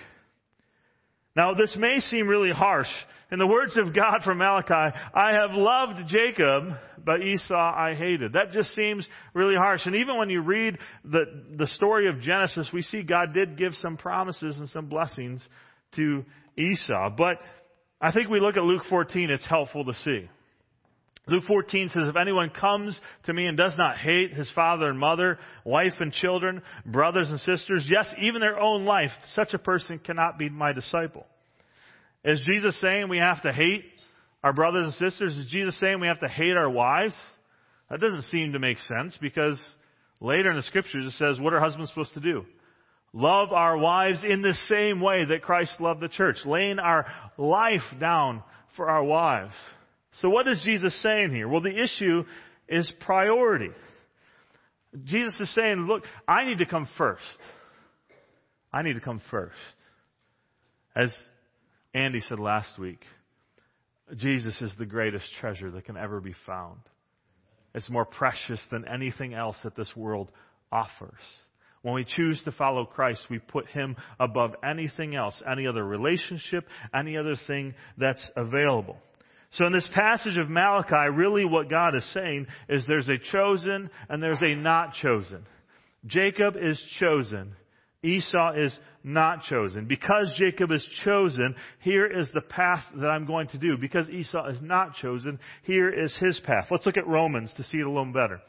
Now, 1.36 1.54
this 1.54 1.76
may 1.80 2.00
seem 2.00 2.28
really 2.28 2.52
harsh. 2.52 2.90
In 3.32 3.40
the 3.40 3.48
words 3.48 3.78
of 3.78 3.96
God 3.96 4.24
from 4.26 4.40
Malachi, 4.40 4.98
I 5.14 5.34
have 5.34 5.52
loved 5.52 6.10
Jacob, 6.10 6.66
but 7.04 7.22
Esau 7.22 7.56
I 7.56 7.96
hated. 7.98 8.34
That 8.34 8.52
just 8.52 8.76
seems 8.76 9.08
really 9.34 9.56
harsh. 9.56 9.86
And 9.86 9.96
even 9.96 10.18
when 10.18 10.30
you 10.30 10.42
read 10.42 10.78
the, 11.06 11.24
the 11.58 11.68
story 11.68 12.10
of 12.10 12.20
Genesis, 12.20 12.70
we 12.74 12.82
see 12.82 13.04
God 13.04 13.34
did 13.34 13.58
give 13.58 13.74
some 13.76 13.96
promises 13.96 14.58
and 14.58 14.68
some 14.68 14.88
blessings 14.88 15.42
to 15.96 16.26
Esau. 16.58 17.12
But 17.18 17.38
I 18.02 18.12
think 18.12 18.30
we 18.30 18.42
look 18.42 18.58
at 18.58 18.64
Luke 18.64 18.84
14, 18.90 19.30
it's 19.30 19.48
helpful 19.48 19.86
to 19.86 19.94
see. 19.94 20.28
Luke 21.28 21.44
14 21.48 21.90
says, 21.90 22.08
if 22.08 22.16
anyone 22.16 22.50
comes 22.50 23.00
to 23.26 23.34
me 23.34 23.46
and 23.46 23.56
does 23.56 23.76
not 23.78 23.98
hate 23.98 24.34
his 24.34 24.50
father 24.56 24.90
and 24.90 25.00
mother, 25.00 25.38
wife 25.64 25.94
and 26.00 26.12
children, 26.12 26.62
brothers 26.86 27.30
and 27.30 27.40
sisters, 27.42 27.86
yes, 27.88 28.12
even 28.20 28.42
their 28.42 28.60
own 28.60 28.86
life, 28.86 29.12
such 29.36 29.54
a 29.54 29.60
person 29.60 30.00
cannot 30.00 30.40
be 30.40 30.50
my 30.50 30.74
disciple. 30.74 31.26
Is 32.24 32.42
Jesus 32.46 32.80
saying 32.82 33.08
we 33.08 33.20
have 33.20 33.42
to 33.44 33.52
hate 33.52 33.86
our 34.44 34.52
brothers 34.52 34.86
and 34.86 34.94
sisters? 34.96 35.38
Is 35.38 35.46
Jesus 35.52 35.80
saying 35.80 36.00
we 36.00 36.08
have 36.08 36.20
to 36.22 36.28
hate 36.28 36.58
our 36.58 36.70
wives? 36.70 37.16
That 37.90 38.02
doesn't 38.02 38.24
seem 38.24 38.54
to 38.54 38.60
make 38.60 38.80
sense 38.80 39.16
because 39.22 39.62
later 40.20 40.50
in 40.50 40.56
the 40.58 40.64
scriptures 40.64 41.06
it 41.06 41.12
says, 41.18 41.40
what 41.40 41.54
are 41.54 41.60
husbands 41.60 41.92
supposed 41.92 42.14
to 42.16 42.20
do? 42.20 42.46
Love 43.14 43.52
our 43.52 43.78
wives 43.78 44.24
in 44.28 44.42
the 44.42 44.56
same 44.70 45.02
way 45.02 45.26
that 45.26 45.44
Christ 45.44 45.74
loved 45.80 46.02
the 46.02 46.08
church, 46.08 46.38
laying 46.46 46.80
our 46.80 47.06
life 47.38 47.82
down 48.00 48.42
for 48.76 48.90
our 48.90 49.04
wives. 49.04 49.54
So 50.16 50.30
what 50.30 50.48
is 50.48 50.62
Jesus 50.64 51.00
saying 51.02 51.32
here? 51.32 51.48
Well, 51.48 51.62
the 51.62 51.82
issue 51.82 52.24
is 52.68 52.92
priority. 53.00 53.72
Jesus 55.06 55.40
is 55.40 55.54
saying, 55.56 55.86
look, 55.88 56.04
I 56.28 56.46
need 56.46 56.58
to 56.58 56.66
come 56.66 56.88
first. 56.98 57.22
I 58.74 58.82
need 58.82 58.94
to 58.94 59.00
come 59.00 59.22
first. 59.32 59.56
As 60.96 61.14
Andy 61.94 62.20
said 62.28 62.40
last 62.40 62.78
week, 62.78 63.02
Jesus 64.18 64.62
is 64.62 64.74
the 64.78 64.86
greatest 64.86 65.26
treasure 65.40 65.72
that 65.72 65.86
can 65.86 65.96
ever 65.96 66.20
be 66.20 66.36
found. 66.46 66.80
It's 67.74 67.90
more 67.90 68.06
precious 68.06 68.62
than 68.70 68.86
anything 68.86 69.34
else 69.34 69.56
that 69.64 69.78
this 69.78 69.96
world 69.96 70.30
offers. 70.72 71.20
When 71.82 71.96
we 71.96 72.06
choose 72.06 72.42
to 72.44 72.52
follow 72.52 72.86
Christ, 72.86 73.26
we 73.30 73.40
put 73.40 73.68
Him 73.68 73.96
above 74.20 74.56
anything 74.64 75.16
else, 75.16 75.42
any 75.50 75.66
other 75.68 75.86
relationship, 75.86 76.68
any 76.94 77.18
other 77.18 77.36
thing 77.48 77.74
that's 77.98 78.26
available. 78.36 78.98
So 79.52 79.66
in 79.66 79.74
this 79.74 79.88
passage 79.94 80.38
of 80.38 80.50
Malachi, 80.50 81.10
really 81.14 81.44
what 81.44 81.70
God 81.70 81.96
is 81.96 82.14
saying 82.14 82.48
is 82.70 82.86
there's 82.88 83.10
a 83.10 83.18
chosen 83.32 83.90
and 84.10 84.24
there's 84.24 84.42
a 84.42 84.56
not 84.56 84.94
chosen. 84.94 85.46
Jacob 86.06 86.56
is 86.56 86.82
chosen. 87.00 87.54
Esau 88.02 88.54
is 88.54 88.78
not 89.04 89.44
chosen. 89.44 89.86
Because 89.86 90.34
Jacob 90.38 90.72
is 90.72 90.86
chosen, 91.04 91.56
here 91.82 92.08
is 92.08 92.32
the 92.34 92.42
path 92.42 92.84
that 92.96 93.08
I'm 93.08 93.26
going 93.26 93.48
to 93.50 93.58
do. 93.58 93.78
Because 93.78 94.10
Esau 94.10 94.48
is 94.48 94.62
not 94.62 94.96
chosen, 94.96 95.38
here 95.64 95.90
is 95.90 96.16
his 96.20 96.40
path. 96.40 96.68
Let's 96.72 96.86
look 96.86 96.98
at 96.98 97.08
Romans 97.08 97.54
to 97.58 97.64
see 97.64 97.78
it 97.78 97.86
a 97.86 97.90
little 97.90 98.06
better. 98.06 98.40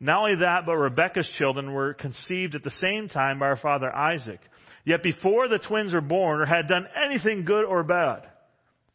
Not 0.00 0.18
only 0.18 0.40
that, 0.40 0.66
but 0.66 0.74
Rebekah's 0.76 1.30
children 1.38 1.72
were 1.72 1.94
conceived 1.94 2.54
at 2.54 2.64
the 2.64 2.70
same 2.70 3.08
time 3.08 3.38
by 3.38 3.46
our 3.46 3.56
father 3.56 3.94
Isaac. 3.94 4.40
Yet 4.84 5.02
before 5.02 5.48
the 5.48 5.58
twins 5.58 5.92
were 5.92 6.00
born 6.00 6.40
or 6.40 6.46
had 6.46 6.68
done 6.68 6.86
anything 7.06 7.44
good 7.44 7.64
or 7.64 7.84
bad. 7.84 8.24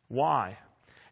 Why? 0.10 0.58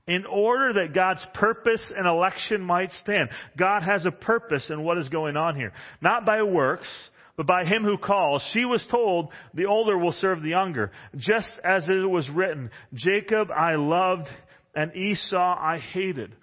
In 0.07 0.25
order 0.25 0.73
that 0.73 0.95
God's 0.95 1.25
purpose 1.33 1.83
and 1.95 2.07
election 2.07 2.61
might 2.61 2.91
stand. 2.93 3.29
God 3.57 3.83
has 3.83 4.05
a 4.05 4.11
purpose 4.11 4.69
in 4.69 4.83
what 4.83 4.97
is 4.97 5.09
going 5.09 5.35
on 5.35 5.55
here. 5.55 5.73
Not 6.01 6.25
by 6.25 6.41
works, 6.43 6.87
but 7.35 7.45
by 7.45 7.65
him 7.65 7.83
who 7.83 7.97
calls. 7.97 8.43
She 8.53 8.65
was 8.65 8.85
told, 8.89 9.29
the 9.53 9.65
older 9.65 9.97
will 9.97 10.13
serve 10.13 10.41
the 10.41 10.49
younger. 10.49 10.91
Just 11.15 11.51
as 11.63 11.85
it 11.87 12.09
was 12.09 12.29
written, 12.29 12.71
Jacob 12.93 13.49
I 13.51 13.75
loved 13.75 14.27
and 14.73 14.95
Esau 14.95 15.37
I 15.37 15.79
hated. 15.93 16.35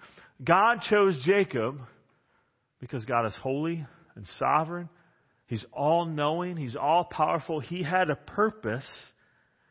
God 0.43 0.81
chose 0.89 1.19
Jacob 1.25 1.79
because 2.79 3.03
God 3.05 3.25
is 3.25 3.35
holy 3.41 3.85
and 4.15 4.25
sovereign. 4.37 4.89
He's 5.47 5.65
all 5.71 6.05
knowing. 6.05 6.57
He's 6.57 6.75
all 6.75 7.03
powerful. 7.03 7.59
He 7.59 7.83
had 7.83 8.09
a 8.09 8.15
purpose 8.15 8.85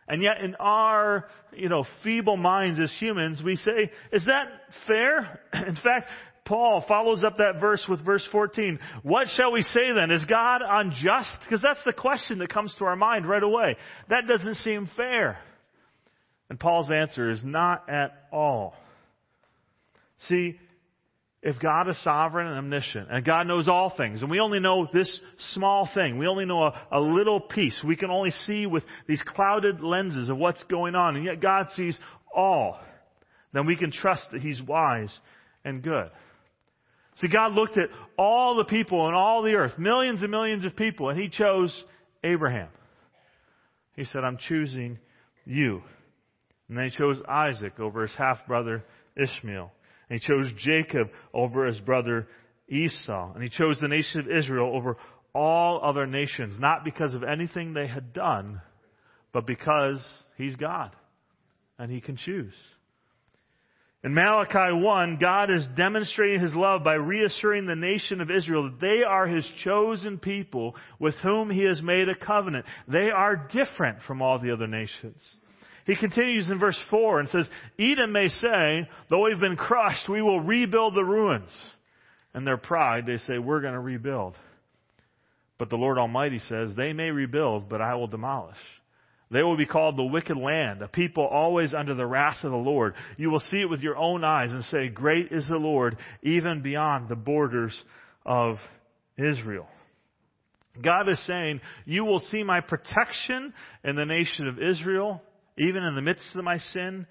And 0.08 0.22
yet 0.22 0.40
in 0.42 0.54
our, 0.56 1.26
you 1.52 1.68
know, 1.68 1.84
feeble 2.02 2.36
minds 2.36 2.78
as 2.78 2.92
humans, 2.98 3.42
we 3.42 3.56
say, 3.56 3.90
is 4.12 4.26
that 4.26 4.46
fair? 4.86 5.40
In 5.66 5.76
fact, 5.76 6.08
Paul 6.44 6.84
follows 6.86 7.24
up 7.24 7.38
that 7.38 7.58
verse 7.58 7.84
with 7.88 8.04
verse 8.04 8.26
14. 8.30 8.78
What 9.02 9.28
shall 9.34 9.52
we 9.52 9.62
say 9.62 9.92
then? 9.94 10.10
Is 10.10 10.26
God 10.26 10.60
unjust? 10.66 11.38
Because 11.42 11.62
that's 11.62 11.82
the 11.86 11.92
question 11.94 12.38
that 12.40 12.50
comes 12.50 12.74
to 12.78 12.84
our 12.84 12.96
mind 12.96 13.26
right 13.26 13.42
away. 13.42 13.76
That 14.10 14.26
doesn't 14.28 14.56
seem 14.56 14.88
fair. 14.94 15.38
And 16.50 16.60
Paul's 16.60 16.90
answer 16.90 17.30
is 17.30 17.42
not 17.42 17.88
at 17.88 18.26
all. 18.30 18.74
See, 20.28 20.58
if 21.44 21.60
God 21.60 21.90
is 21.90 22.02
sovereign 22.02 22.46
and 22.46 22.56
omniscient, 22.56 23.08
and 23.10 23.22
God 23.22 23.46
knows 23.46 23.68
all 23.68 23.92
things, 23.94 24.22
and 24.22 24.30
we 24.30 24.40
only 24.40 24.60
know 24.60 24.88
this 24.90 25.20
small 25.52 25.86
thing, 25.94 26.16
we 26.16 26.26
only 26.26 26.46
know 26.46 26.62
a, 26.62 26.86
a, 26.90 26.98
little 26.98 27.38
piece, 27.38 27.78
we 27.86 27.96
can 27.96 28.10
only 28.10 28.30
see 28.46 28.64
with 28.64 28.82
these 29.06 29.22
clouded 29.22 29.82
lenses 29.82 30.30
of 30.30 30.38
what's 30.38 30.64
going 30.64 30.94
on, 30.94 31.16
and 31.16 31.24
yet 31.26 31.42
God 31.42 31.66
sees 31.74 31.98
all, 32.34 32.80
then 33.52 33.66
we 33.66 33.76
can 33.76 33.92
trust 33.92 34.24
that 34.32 34.40
He's 34.40 34.60
wise 34.62 35.14
and 35.66 35.82
good. 35.82 36.10
See, 37.16 37.28
God 37.28 37.52
looked 37.52 37.76
at 37.76 37.90
all 38.18 38.56
the 38.56 38.64
people 38.64 39.06
and 39.06 39.14
all 39.14 39.42
the 39.42 39.52
earth, 39.52 39.78
millions 39.78 40.22
and 40.22 40.30
millions 40.30 40.64
of 40.64 40.74
people, 40.74 41.10
and 41.10 41.20
He 41.20 41.28
chose 41.28 41.84
Abraham. 42.24 42.68
He 43.96 44.04
said, 44.04 44.24
I'm 44.24 44.38
choosing 44.48 44.98
you. 45.44 45.82
And 46.68 46.78
then 46.78 46.86
He 46.86 46.96
chose 46.96 47.20
Isaac 47.28 47.78
over 47.78 48.00
his 48.00 48.16
half 48.16 48.46
brother 48.46 48.82
Ishmael. 49.14 49.70
And 50.08 50.20
he 50.20 50.26
chose 50.26 50.50
Jacob 50.58 51.08
over 51.32 51.66
his 51.66 51.80
brother 51.80 52.28
Esau. 52.68 53.32
And 53.34 53.42
he 53.42 53.48
chose 53.48 53.78
the 53.80 53.88
nation 53.88 54.20
of 54.20 54.30
Israel 54.30 54.74
over 54.74 54.96
all 55.34 55.80
other 55.82 56.06
nations, 56.06 56.58
not 56.58 56.84
because 56.84 57.12
of 57.14 57.24
anything 57.24 57.74
they 57.74 57.86
had 57.86 58.12
done, 58.12 58.60
but 59.32 59.46
because 59.46 60.04
he's 60.36 60.56
God. 60.56 60.90
And 61.78 61.90
he 61.90 62.00
can 62.00 62.16
choose. 62.16 62.54
In 64.04 64.12
Malachi 64.12 64.70
1, 64.70 65.16
God 65.18 65.50
is 65.50 65.66
demonstrating 65.78 66.40
his 66.40 66.54
love 66.54 66.84
by 66.84 66.92
reassuring 66.92 67.64
the 67.64 67.74
nation 67.74 68.20
of 68.20 68.30
Israel 68.30 68.64
that 68.64 68.80
they 68.80 69.02
are 69.02 69.26
his 69.26 69.48
chosen 69.64 70.18
people 70.18 70.76
with 70.98 71.14
whom 71.22 71.48
he 71.48 71.62
has 71.62 71.80
made 71.80 72.10
a 72.10 72.14
covenant. 72.14 72.66
They 72.86 73.10
are 73.10 73.48
different 73.50 74.02
from 74.06 74.20
all 74.20 74.38
the 74.38 74.52
other 74.52 74.66
nations. 74.66 75.20
He 75.86 75.96
continues 75.96 76.50
in 76.50 76.58
verse 76.58 76.78
4 76.90 77.20
and 77.20 77.28
says, 77.28 77.48
Edom 77.78 78.12
may 78.12 78.28
say, 78.28 78.88
though 79.10 79.24
we've 79.24 79.40
been 79.40 79.56
crushed, 79.56 80.08
we 80.08 80.22
will 80.22 80.40
rebuild 80.40 80.94
the 80.94 81.04
ruins. 81.04 81.50
And 82.32 82.46
their 82.46 82.56
pride, 82.56 83.04
they 83.06 83.18
say, 83.18 83.38
we're 83.38 83.60
going 83.60 83.74
to 83.74 83.80
rebuild. 83.80 84.34
But 85.58 85.70
the 85.70 85.76
Lord 85.76 85.98
Almighty 85.98 86.38
says, 86.40 86.70
they 86.74 86.92
may 86.92 87.10
rebuild, 87.10 87.68
but 87.68 87.80
I 87.80 87.94
will 87.94 88.06
demolish. 88.06 88.56
They 89.30 89.42
will 89.42 89.56
be 89.56 89.66
called 89.66 89.96
the 89.96 90.04
wicked 90.04 90.36
land, 90.36 90.82
a 90.82 90.88
people 90.88 91.24
always 91.24 91.74
under 91.74 91.94
the 91.94 92.06
wrath 92.06 92.44
of 92.44 92.50
the 92.50 92.56
Lord. 92.56 92.94
You 93.16 93.30
will 93.30 93.40
see 93.40 93.60
it 93.60 93.70
with 93.70 93.80
your 93.80 93.96
own 93.96 94.24
eyes 94.24 94.52
and 94.52 94.64
say, 94.64 94.88
Great 94.88 95.32
is 95.32 95.48
the 95.48 95.56
Lord, 95.56 95.96
even 96.22 96.62
beyond 96.62 97.08
the 97.08 97.16
borders 97.16 97.76
of 98.24 98.56
Israel. 99.16 99.66
God 100.82 101.08
is 101.08 101.24
saying, 101.26 101.60
You 101.84 102.04
will 102.04 102.20
see 102.30 102.42
my 102.42 102.60
protection 102.60 103.52
in 103.82 103.96
the 103.96 104.04
nation 104.04 104.46
of 104.46 104.58
Israel 104.58 105.22
even 105.58 105.82
in 105.82 105.94
the 105.94 106.02
midst 106.02 106.26
of 106.34 106.44
my 106.44 106.58
sin, 106.58 107.06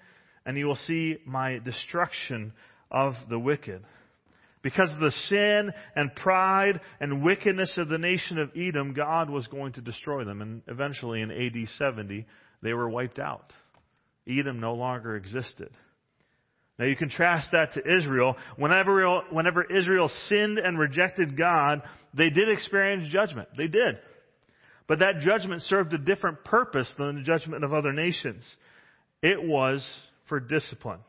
and 0.46 0.56
you 0.56 0.66
will 0.66 0.78
see 0.86 1.16
my 1.26 1.58
destruction 1.58 2.52
of 2.90 3.14
the 3.28 3.38
wicked. 3.38 3.82
Because 4.62 4.90
of 4.90 5.00
the 5.00 5.12
sin 5.28 5.72
and 5.94 6.14
pride 6.16 6.80
and 6.98 7.22
wickedness 7.22 7.76
of 7.76 7.88
the 7.88 7.98
nation 7.98 8.38
of 8.38 8.50
Edom, 8.56 8.94
God 8.94 9.28
was 9.28 9.46
going 9.48 9.74
to 9.74 9.82
destroy 9.82 10.24
them. 10.24 10.40
And 10.40 10.62
eventually 10.68 11.20
in 11.20 11.30
AD 11.30 11.68
70, 11.76 12.26
they 12.62 12.72
were 12.72 12.88
wiped 12.88 13.18
out. 13.18 13.52
Edom 14.26 14.60
no 14.60 14.74
longer 14.74 15.16
existed. 15.16 15.68
Now 16.78 16.86
you 16.86 16.96
contrast 16.96 17.48
that 17.52 17.74
to 17.74 17.98
Israel. 17.98 18.36
Whenever, 18.56 19.20
whenever 19.30 19.64
Israel 19.64 20.10
sinned 20.28 20.58
and 20.58 20.78
rejected 20.78 21.36
God, 21.36 21.82
they 22.14 22.30
did 22.30 22.48
experience 22.48 23.12
judgment. 23.12 23.48
They 23.56 23.68
did. 23.68 23.98
But 24.86 24.98
that 24.98 25.20
judgment 25.20 25.62
served 25.62 25.94
a 25.94 25.98
different 25.98 26.44
purpose 26.44 26.92
than 26.98 27.16
the 27.16 27.22
judgment 27.22 27.64
of 27.64 27.72
other 27.72 27.92
nations. 27.92 28.42
It 29.22 29.42
was 29.42 29.86
for 30.28 30.40
discipline. 30.40 31.00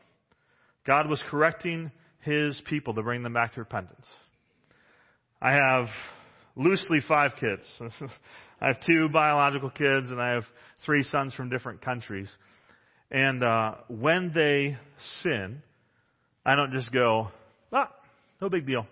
God 0.86 1.08
was 1.08 1.22
correcting 1.28 1.90
his 2.20 2.60
people 2.68 2.94
to 2.94 3.02
bring 3.02 3.22
them 3.22 3.34
back 3.34 3.54
to 3.54 3.60
repentance. 3.60 4.06
I 5.42 5.52
have 5.52 5.86
loosely 6.54 6.98
five 7.06 7.32
kids. 7.38 7.64
I 8.60 8.68
have 8.68 8.80
two 8.86 9.10
biological 9.10 9.68
kids 9.68 10.10
and 10.10 10.20
I 10.20 10.30
have 10.30 10.44
three 10.84 11.02
sons 11.02 11.34
from 11.34 11.50
different 11.50 11.82
countries. 11.82 12.30
And 13.10 13.44
uh, 13.44 13.74
when 13.88 14.32
they 14.34 14.78
sin, 15.22 15.62
I 16.44 16.54
don't 16.54 16.72
just 16.72 16.90
go, 16.92 17.28
ah, 17.72 17.90
no 18.40 18.48
big 18.48 18.66
deal. 18.66 18.86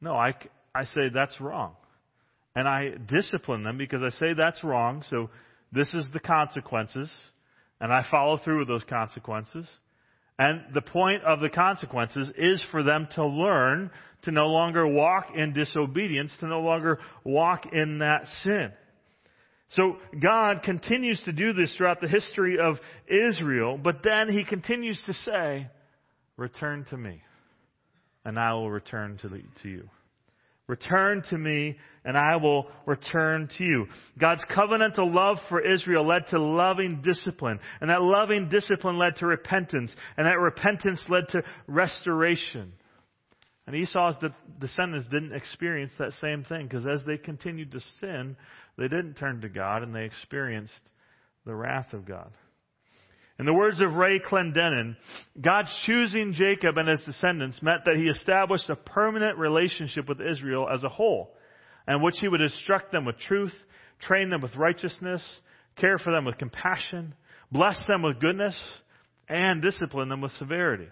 No, 0.00 0.14
I, 0.14 0.34
I 0.74 0.84
say 0.84 1.10
that's 1.12 1.38
wrong 1.40 1.74
and 2.58 2.66
I 2.66 2.90
discipline 3.06 3.62
them 3.62 3.78
because 3.78 4.02
I 4.02 4.10
say 4.18 4.34
that's 4.36 4.64
wrong, 4.64 5.04
so 5.08 5.30
this 5.70 5.94
is 5.94 6.08
the 6.12 6.18
consequences, 6.18 7.08
and 7.80 7.92
I 7.92 8.04
follow 8.10 8.36
through 8.36 8.58
with 8.58 8.66
those 8.66 8.82
consequences. 8.82 9.64
And 10.40 10.62
the 10.74 10.80
point 10.80 11.22
of 11.22 11.38
the 11.38 11.50
consequences 11.50 12.32
is 12.36 12.64
for 12.72 12.82
them 12.82 13.06
to 13.14 13.24
learn 13.24 13.92
to 14.22 14.32
no 14.32 14.48
longer 14.48 14.84
walk 14.88 15.28
in 15.36 15.52
disobedience, 15.52 16.32
to 16.40 16.48
no 16.48 16.60
longer 16.60 16.98
walk 17.22 17.72
in 17.72 18.00
that 18.00 18.26
sin. 18.42 18.72
So 19.76 19.98
God 20.20 20.64
continues 20.64 21.22
to 21.26 21.32
do 21.32 21.52
this 21.52 21.72
throughout 21.76 22.00
the 22.00 22.08
history 22.08 22.58
of 22.58 22.78
Israel, 23.06 23.78
but 23.80 23.98
then 24.02 24.36
he 24.36 24.42
continues 24.42 25.00
to 25.06 25.14
say, 25.14 25.68
return 26.36 26.86
to 26.90 26.96
me, 26.96 27.22
and 28.24 28.36
I 28.36 28.54
will 28.54 28.68
return 28.68 29.16
to, 29.22 29.28
the, 29.28 29.42
to 29.62 29.68
you. 29.68 29.88
Return 30.68 31.22
to 31.30 31.38
me, 31.38 31.76
and 32.04 32.16
I 32.16 32.36
will 32.36 32.66
return 32.86 33.48
to 33.56 33.64
you. 33.64 33.86
God's 34.18 34.44
covenantal 34.54 35.12
love 35.12 35.38
for 35.48 35.60
Israel 35.60 36.06
led 36.06 36.26
to 36.30 36.38
loving 36.38 37.00
discipline, 37.02 37.58
and 37.80 37.88
that 37.90 38.02
loving 38.02 38.48
discipline 38.50 38.98
led 38.98 39.16
to 39.16 39.26
repentance, 39.26 39.90
and 40.16 40.26
that 40.26 40.38
repentance 40.38 41.02
led 41.08 41.26
to 41.30 41.42
restoration. 41.66 42.74
And 43.66 43.76
Esau's 43.76 44.16
descendants 44.60 45.08
didn't 45.08 45.34
experience 45.34 45.92
that 45.98 46.12
same 46.20 46.44
thing, 46.44 46.66
because 46.68 46.86
as 46.86 47.04
they 47.06 47.16
continued 47.16 47.72
to 47.72 47.80
sin, 48.00 48.36
they 48.76 48.88
didn't 48.88 49.14
turn 49.14 49.40
to 49.40 49.48
God, 49.48 49.82
and 49.82 49.94
they 49.94 50.04
experienced 50.04 50.90
the 51.46 51.54
wrath 51.54 51.94
of 51.94 52.06
God. 52.06 52.30
In 53.38 53.46
the 53.46 53.54
words 53.54 53.80
of 53.80 53.94
Ray 53.94 54.18
Clendenen, 54.18 54.96
God's 55.40 55.72
choosing 55.86 56.32
Jacob 56.32 56.76
and 56.76 56.88
his 56.88 57.02
descendants 57.04 57.62
meant 57.62 57.84
that 57.84 57.94
he 57.94 58.08
established 58.08 58.68
a 58.68 58.74
permanent 58.74 59.38
relationship 59.38 60.08
with 60.08 60.20
Israel 60.20 60.68
as 60.68 60.82
a 60.82 60.88
whole, 60.88 61.36
and 61.86 62.02
which 62.02 62.18
he 62.18 62.26
would 62.26 62.40
instruct 62.40 62.90
them 62.90 63.04
with 63.04 63.16
truth, 63.20 63.54
train 64.00 64.30
them 64.30 64.40
with 64.40 64.56
righteousness, 64.56 65.22
care 65.76 65.98
for 65.98 66.12
them 66.12 66.24
with 66.24 66.36
compassion, 66.36 67.14
bless 67.52 67.86
them 67.86 68.02
with 68.02 68.20
goodness, 68.20 68.58
and 69.28 69.62
discipline 69.62 70.08
them 70.08 70.20
with 70.20 70.32
severity. 70.32 70.88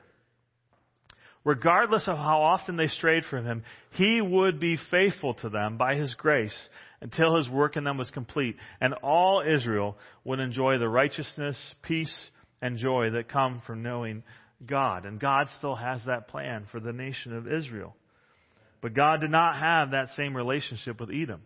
Regardless 1.45 2.07
of 2.09 2.17
how 2.17 2.43
often 2.43 2.77
they 2.77 2.89
strayed 2.89 3.25
from 3.25 3.45
him, 3.45 3.65
he 3.93 4.21
would 4.21 4.61
be 4.61 4.79
faithful 4.91 5.35
to 5.35 5.49
them 5.49 5.77
by 5.77 5.95
his 5.95 6.15
grace 6.15 6.57
until 7.01 7.37
his 7.37 7.49
work 7.49 7.77
in 7.77 7.85
them 7.85 7.99
was 7.99 8.11
complete, 8.11 8.57
and 8.81 8.95
all 8.95 9.43
Israel 9.47 9.97
would 10.25 10.41
enjoy 10.41 10.79
the 10.79 10.89
righteousness, 10.89 11.57
peace, 11.83 12.13
and 12.63 12.79
joy 12.79 13.11
that 13.11 13.29
come 13.29 13.63
from 13.67 13.83
knowing 13.83 14.23
God. 14.65 15.05
And 15.05 15.21
God 15.21 15.49
still 15.59 15.75
has 15.75 16.03
that 16.07 16.29
plan 16.29 16.67
for 16.71 16.81
the 16.81 16.93
nation 16.93 17.37
of 17.37 17.51
Israel. 17.51 17.95
But 18.81 18.95
God 18.95 19.21
did 19.21 19.31
not 19.31 19.57
have 19.57 19.91
that 19.91 20.09
same 20.17 20.37
relationship 20.37 21.01
with 21.01 21.11
Edom, 21.11 21.41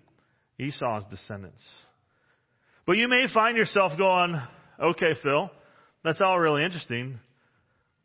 Esau's 0.59 1.05
descendants. 1.11 1.63
But 2.87 2.97
you 2.97 3.09
may 3.09 3.33
find 3.33 3.57
yourself 3.57 3.93
going, 3.97 4.41
okay, 4.81 5.15
Phil, 5.23 5.51
that's 6.05 6.21
all 6.21 6.39
really 6.39 6.65
interesting, 6.65 7.21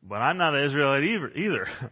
but 0.03 0.15
I'm 0.15 0.37
not 0.37 0.55
an 0.55 0.65
Israelite 0.65 1.03
either. 1.03 1.67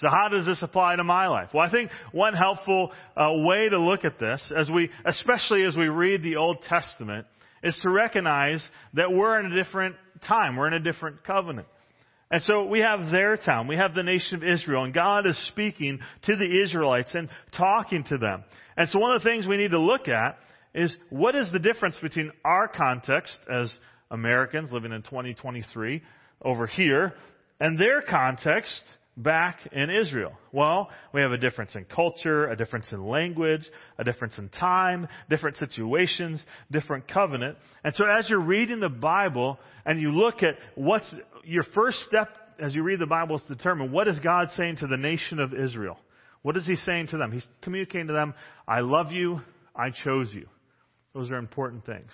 So 0.00 0.08
how 0.10 0.28
does 0.28 0.44
this 0.44 0.62
apply 0.62 0.96
to 0.96 1.04
my 1.04 1.28
life? 1.28 1.48
Well, 1.54 1.66
I 1.66 1.70
think 1.70 1.90
one 2.12 2.34
helpful 2.34 2.92
uh, 3.16 3.28
way 3.32 3.70
to 3.70 3.78
look 3.78 4.04
at 4.04 4.18
this, 4.18 4.52
as 4.54 4.70
we, 4.70 4.90
especially 5.06 5.64
as 5.64 5.74
we 5.74 5.88
read 5.88 6.22
the 6.22 6.36
Old 6.36 6.58
Testament, 6.68 7.26
is 7.66 7.78
to 7.82 7.90
recognize 7.90 8.66
that 8.94 9.12
we're 9.12 9.40
in 9.40 9.52
a 9.52 9.64
different 9.64 9.96
time. 10.26 10.56
We're 10.56 10.68
in 10.68 10.74
a 10.74 10.80
different 10.80 11.24
covenant. 11.24 11.66
And 12.30 12.42
so 12.42 12.66
we 12.66 12.80
have 12.80 13.10
their 13.10 13.36
town. 13.36 13.68
We 13.68 13.76
have 13.76 13.94
the 13.94 14.02
nation 14.02 14.36
of 14.36 14.44
Israel. 14.44 14.84
And 14.84 14.94
God 14.94 15.26
is 15.26 15.36
speaking 15.48 15.98
to 16.24 16.36
the 16.36 16.62
Israelites 16.62 17.10
and 17.14 17.28
talking 17.56 18.04
to 18.04 18.18
them. 18.18 18.44
And 18.76 18.88
so 18.88 18.98
one 18.98 19.14
of 19.14 19.22
the 19.22 19.28
things 19.28 19.46
we 19.46 19.56
need 19.56 19.72
to 19.72 19.80
look 19.80 20.08
at 20.08 20.38
is 20.74 20.94
what 21.10 21.34
is 21.34 21.50
the 21.52 21.58
difference 21.58 21.96
between 22.00 22.30
our 22.44 22.68
context 22.68 23.36
as 23.52 23.72
Americans 24.10 24.70
living 24.72 24.92
in 24.92 25.02
2023 25.02 26.02
over 26.42 26.66
here 26.66 27.14
and 27.60 27.78
their 27.78 28.02
context 28.02 28.84
back 29.16 29.58
in 29.72 29.90
Israel? 29.90 30.32
Well, 30.52 30.90
we 31.12 31.22
have 31.22 31.32
a 31.32 31.38
difference 31.38 31.74
in 31.74 31.84
culture, 31.84 32.48
a 32.48 32.56
difference 32.56 32.92
in 32.92 33.06
language, 33.06 33.62
a 33.98 34.04
difference 34.04 34.36
in 34.38 34.48
time, 34.50 35.08
different 35.30 35.56
situations, 35.56 36.42
different 36.70 37.08
covenant. 37.08 37.56
And 37.82 37.94
so 37.94 38.04
as 38.04 38.28
you're 38.28 38.40
reading 38.40 38.80
the 38.80 38.88
Bible 38.88 39.58
and 39.84 40.00
you 40.00 40.10
look 40.10 40.42
at 40.42 40.56
what's 40.74 41.12
your 41.44 41.64
first 41.74 41.98
step 42.08 42.28
as 42.58 42.74
you 42.74 42.82
read 42.82 42.98
the 42.98 43.06
Bible 43.06 43.36
is 43.36 43.42
to 43.48 43.54
determine 43.54 43.92
what 43.92 44.08
is 44.08 44.18
God 44.20 44.48
saying 44.56 44.76
to 44.76 44.86
the 44.86 44.96
nation 44.96 45.38
of 45.38 45.54
Israel? 45.54 45.98
What 46.42 46.56
is 46.56 46.66
he 46.66 46.76
saying 46.76 47.08
to 47.08 47.18
them? 47.18 47.32
He's 47.32 47.46
communicating 47.62 48.06
to 48.08 48.12
them, 48.12 48.34
I 48.68 48.80
love 48.80 49.12
you, 49.12 49.40
I 49.74 49.90
chose 49.90 50.30
you. 50.32 50.46
Those 51.14 51.30
are 51.30 51.36
important 51.36 51.84
things. 51.84 52.10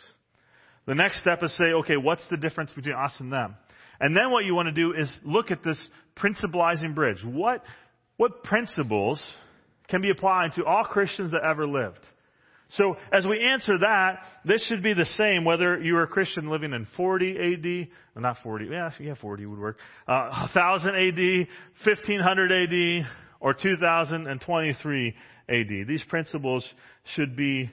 The 0.86 0.94
next 0.94 1.20
step 1.20 1.42
is 1.42 1.54
say, 1.56 1.72
okay, 1.80 1.96
what's 1.96 2.26
the 2.30 2.36
difference 2.36 2.72
between 2.72 2.94
us 2.94 3.14
and 3.18 3.32
them? 3.32 3.56
And 4.02 4.16
then 4.16 4.32
what 4.32 4.44
you 4.44 4.54
want 4.54 4.66
to 4.66 4.72
do 4.72 4.92
is 4.92 5.08
look 5.24 5.52
at 5.52 5.62
this 5.62 5.78
principlizing 6.16 6.92
bridge. 6.92 7.24
What, 7.24 7.62
what 8.16 8.42
principles 8.42 9.22
can 9.88 10.02
be 10.02 10.10
applied 10.10 10.54
to 10.56 10.64
all 10.64 10.84
Christians 10.84 11.30
that 11.30 11.42
ever 11.48 11.68
lived? 11.68 12.00
So 12.70 12.96
as 13.12 13.26
we 13.26 13.40
answer 13.40 13.78
that, 13.78 14.24
this 14.44 14.66
should 14.66 14.82
be 14.82 14.92
the 14.92 15.04
same 15.04 15.44
whether 15.44 15.78
you 15.78 15.96
are 15.98 16.02
a 16.02 16.08
Christian 16.08 16.50
living 16.50 16.72
in 16.72 16.86
40 16.96 17.30
AD, 17.30 17.88
well, 18.14 18.22
not 18.22 18.38
40, 18.42 18.66
yeah, 18.70 18.90
yeah, 18.98 19.14
40 19.14 19.46
would 19.46 19.58
work, 19.60 19.78
uh, 20.08 20.48
1000 20.52 20.96
AD, 20.96 21.46
1500 21.84 22.52
AD, 22.52 23.08
or 23.38 23.54
2023 23.54 25.14
AD. 25.48 25.68
These 25.86 26.02
principles 26.08 26.68
should 27.14 27.36
be 27.36 27.70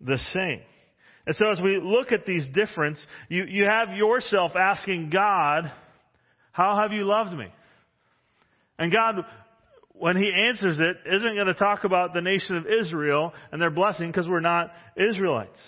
the 0.00 0.18
same. 0.32 0.60
And 1.26 1.36
so 1.36 1.50
as 1.50 1.60
we 1.60 1.78
look 1.80 2.10
at 2.10 2.26
these 2.26 2.46
difference, 2.52 3.04
you, 3.28 3.44
you 3.44 3.64
have 3.64 3.96
yourself 3.96 4.52
asking 4.56 5.10
God, 5.10 5.70
how 6.50 6.76
have 6.80 6.92
you 6.92 7.04
loved 7.04 7.32
me? 7.32 7.46
And 8.78 8.92
God, 8.92 9.24
when 9.92 10.16
He 10.16 10.32
answers 10.32 10.80
it, 10.80 10.96
isn't 11.14 11.34
going 11.34 11.46
to 11.46 11.54
talk 11.54 11.84
about 11.84 12.12
the 12.12 12.20
nation 12.20 12.56
of 12.56 12.66
Israel 12.66 13.32
and 13.52 13.62
their 13.62 13.70
blessing 13.70 14.08
because 14.08 14.28
we're 14.28 14.40
not 14.40 14.72
Israelites. 14.96 15.60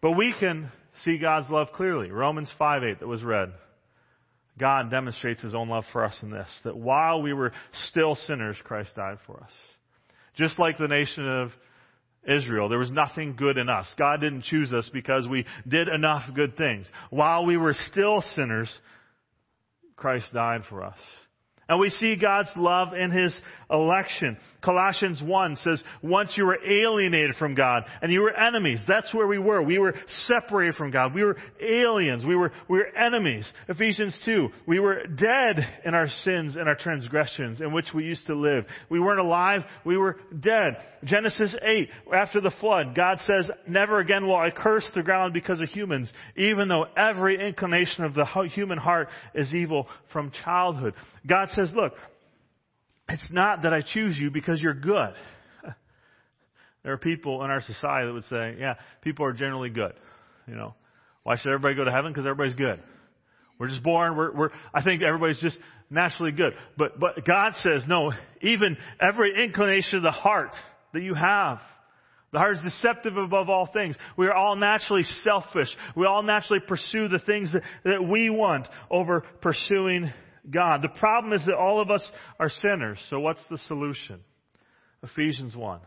But 0.00 0.12
we 0.12 0.34
can 0.38 0.72
see 1.04 1.18
God's 1.18 1.50
love 1.50 1.68
clearly. 1.74 2.10
Romans 2.10 2.50
5 2.58 2.82
8 2.82 3.00
that 3.00 3.06
was 3.06 3.22
read. 3.22 3.52
God 4.58 4.90
demonstrates 4.90 5.42
His 5.42 5.54
own 5.54 5.68
love 5.68 5.84
for 5.92 6.04
us 6.04 6.18
in 6.22 6.30
this, 6.30 6.48
that 6.64 6.76
while 6.76 7.22
we 7.22 7.32
were 7.32 7.52
still 7.88 8.14
sinners, 8.14 8.56
Christ 8.64 8.90
died 8.96 9.18
for 9.26 9.36
us. 9.36 9.50
Just 10.36 10.58
like 10.58 10.78
the 10.78 10.88
nation 10.88 11.26
of 11.26 11.50
Israel. 12.26 12.68
There 12.68 12.78
was 12.78 12.90
nothing 12.90 13.34
good 13.36 13.56
in 13.56 13.68
us. 13.68 13.92
God 13.98 14.20
didn't 14.20 14.44
choose 14.44 14.72
us 14.72 14.88
because 14.92 15.26
we 15.26 15.46
did 15.66 15.88
enough 15.88 16.22
good 16.34 16.56
things. 16.56 16.86
While 17.10 17.46
we 17.46 17.56
were 17.56 17.74
still 17.74 18.22
sinners, 18.34 18.70
Christ 19.96 20.32
died 20.32 20.62
for 20.68 20.84
us. 20.84 20.98
And 21.70 21.78
we 21.78 21.88
see 21.88 22.16
God's 22.16 22.50
love 22.56 22.94
in 22.94 23.12
His 23.12 23.32
election. 23.70 24.36
Colossians 24.60 25.22
1 25.22 25.56
says, 25.56 25.82
once 26.02 26.34
you 26.36 26.44
were 26.44 26.58
alienated 26.66 27.36
from 27.36 27.54
God 27.54 27.84
and 28.02 28.12
you 28.12 28.22
were 28.22 28.34
enemies. 28.36 28.82
That's 28.88 29.14
where 29.14 29.28
we 29.28 29.38
were. 29.38 29.62
We 29.62 29.78
were 29.78 29.94
separated 30.26 30.74
from 30.74 30.90
God. 30.90 31.14
We 31.14 31.22
were 31.24 31.36
aliens. 31.60 32.26
We 32.26 32.34
were, 32.34 32.52
we 32.68 32.78
were 32.78 32.88
enemies. 32.96 33.50
Ephesians 33.68 34.18
2, 34.24 34.48
we 34.66 34.80
were 34.80 35.04
dead 35.06 35.64
in 35.84 35.94
our 35.94 36.08
sins 36.24 36.56
and 36.56 36.68
our 36.68 36.74
transgressions 36.74 37.60
in 37.60 37.72
which 37.72 37.86
we 37.94 38.04
used 38.04 38.26
to 38.26 38.34
live. 38.34 38.66
We 38.88 38.98
weren't 38.98 39.20
alive. 39.20 39.62
We 39.84 39.96
were 39.96 40.16
dead. 40.40 40.76
Genesis 41.04 41.54
8, 41.62 41.88
after 42.12 42.40
the 42.40 42.52
flood, 42.60 42.96
God 42.96 43.18
says, 43.20 43.48
never 43.68 44.00
again 44.00 44.26
will 44.26 44.36
I 44.36 44.50
curse 44.50 44.86
the 44.94 45.02
ground 45.02 45.32
because 45.32 45.60
of 45.60 45.68
humans, 45.68 46.12
even 46.36 46.68
though 46.68 46.86
every 46.96 47.40
inclination 47.40 48.04
of 48.04 48.14
the 48.14 48.26
human 48.52 48.78
heart 48.78 49.08
is 49.34 49.54
evil 49.54 49.86
from 50.12 50.32
childhood. 50.44 50.94
God 51.26 51.48
says, 51.50 51.59
look, 51.74 51.92
it's 53.08 53.28
not 53.30 53.62
that 53.62 53.72
I 53.72 53.82
choose 53.82 54.16
you 54.18 54.30
because 54.30 54.60
you're 54.60 54.74
good. 54.74 55.14
There 56.82 56.94
are 56.94 56.98
people 56.98 57.44
in 57.44 57.50
our 57.50 57.60
society 57.60 58.06
that 58.06 58.12
would 58.14 58.24
say, 58.24 58.56
yeah, 58.58 58.76
people 59.02 59.26
are 59.26 59.34
generally 59.34 59.68
good. 59.68 59.92
You 60.46 60.54
know, 60.54 60.74
why 61.24 61.36
should 61.36 61.48
everybody 61.48 61.74
go 61.74 61.84
to 61.84 61.90
heaven? 61.90 62.10
Because 62.10 62.24
everybody's 62.24 62.54
good. 62.54 62.80
We're 63.58 63.68
just 63.68 63.82
born. 63.82 64.16
We're, 64.16 64.34
we're, 64.34 64.48
I 64.72 64.82
think 64.82 65.02
everybody's 65.02 65.38
just 65.38 65.58
naturally 65.90 66.32
good. 66.32 66.54
But, 66.78 66.98
but 66.98 67.26
God 67.26 67.52
says, 67.56 67.84
no, 67.86 68.12
even 68.40 68.78
every 68.98 69.44
inclination 69.44 69.98
of 69.98 70.02
the 70.04 70.10
heart 70.10 70.52
that 70.94 71.02
you 71.02 71.12
have, 71.12 71.60
the 72.32 72.38
heart 72.38 72.56
is 72.56 72.62
deceptive 72.62 73.18
above 73.18 73.50
all 73.50 73.68
things. 73.70 73.96
We 74.16 74.28
are 74.28 74.34
all 74.34 74.56
naturally 74.56 75.02
selfish. 75.24 75.68
We 75.94 76.06
all 76.06 76.22
naturally 76.22 76.60
pursue 76.60 77.08
the 77.08 77.18
things 77.18 77.52
that, 77.52 77.62
that 77.84 78.02
we 78.02 78.30
want 78.30 78.68
over 78.90 79.22
pursuing 79.42 80.10
God. 80.48 80.82
The 80.82 80.88
problem 80.88 81.32
is 81.32 81.44
that 81.46 81.56
all 81.56 81.80
of 81.80 81.90
us 81.90 82.08
are 82.38 82.48
sinners. 82.48 82.98
So 83.10 83.20
what's 83.20 83.42
the 83.50 83.58
solution? 83.58 84.20
Ephesians 85.02 85.56
1. 85.56 85.80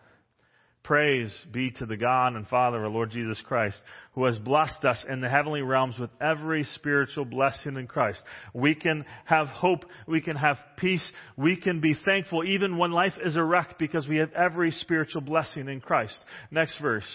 Praise 0.84 1.34
be 1.50 1.72
to 1.72 1.86
the 1.86 1.96
God 1.96 2.36
and 2.36 2.46
Father 2.46 2.78
of 2.78 2.84
our 2.84 2.90
Lord 2.90 3.10
Jesus 3.10 3.42
Christ, 3.48 3.78
who 4.16 4.26
has 4.26 4.38
blessed 4.38 4.84
us 4.84 5.06
in 5.10 5.22
the 5.22 5.30
heavenly 5.30 5.62
realms 5.62 5.98
with 5.98 6.10
every 6.20 6.66
spiritual 6.76 7.24
blessing 7.24 7.78
in 7.78 7.88
Christ. 7.88 8.22
We 8.54 8.76
can 8.76 9.06
have 9.24 9.48
hope. 9.48 9.86
We 10.08 10.20
can 10.20 10.36
have 10.36 10.58
peace. 10.76 11.04
We 11.38 11.56
can 11.56 11.80
be 11.80 11.96
thankful 12.04 12.44
even 12.44 12.78
when 12.78 12.92
life 12.92 13.14
is 13.24 13.38
a 13.38 13.44
wreck 13.44 13.80
because 13.80 14.10
we 14.10 14.18
have 14.18 14.34
every 14.34 14.72
spiritual 14.72 15.22
blessing 15.22 15.70
in 15.70 15.80
Christ. 15.80 16.18
Next 16.52 16.78
verse. 16.82 17.08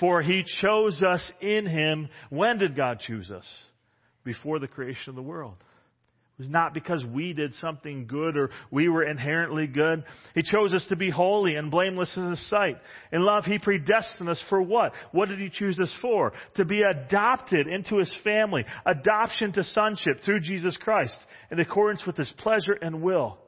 For 0.00 0.22
he 0.22 0.44
chose 0.62 1.02
us 1.02 1.30
in 1.42 1.66
him. 1.66 2.08
When 2.30 2.56
did 2.56 2.74
God 2.74 3.00
choose 3.00 3.30
us? 3.30 3.46
Before 4.24 4.58
the 4.58 4.68
creation 4.68 5.10
of 5.10 5.14
the 5.14 5.22
world. 5.22 5.56
It 6.38 6.42
was 6.42 6.50
not 6.50 6.72
because 6.72 7.04
we 7.04 7.32
did 7.32 7.52
something 7.54 8.06
good 8.06 8.36
or 8.36 8.50
we 8.70 8.88
were 8.88 9.02
inherently 9.02 9.66
good. 9.66 10.04
He 10.36 10.42
chose 10.42 10.72
us 10.72 10.86
to 10.88 10.94
be 10.94 11.10
holy 11.10 11.56
and 11.56 11.68
blameless 11.68 12.16
in 12.16 12.30
His 12.30 12.48
sight. 12.48 12.76
In 13.10 13.22
love, 13.22 13.44
He 13.44 13.58
predestined 13.58 14.28
us 14.28 14.40
for 14.48 14.62
what? 14.62 14.92
What 15.10 15.28
did 15.30 15.40
He 15.40 15.50
choose 15.50 15.80
us 15.80 15.92
for? 16.00 16.32
To 16.54 16.64
be 16.64 16.82
adopted 16.82 17.66
into 17.66 17.98
His 17.98 18.14
family. 18.22 18.64
Adoption 18.86 19.52
to 19.54 19.64
sonship 19.64 20.20
through 20.24 20.38
Jesus 20.38 20.76
Christ 20.76 21.16
in 21.50 21.58
accordance 21.58 22.06
with 22.06 22.16
His 22.16 22.32
pleasure 22.38 22.78
and 22.80 23.02
will 23.02 23.38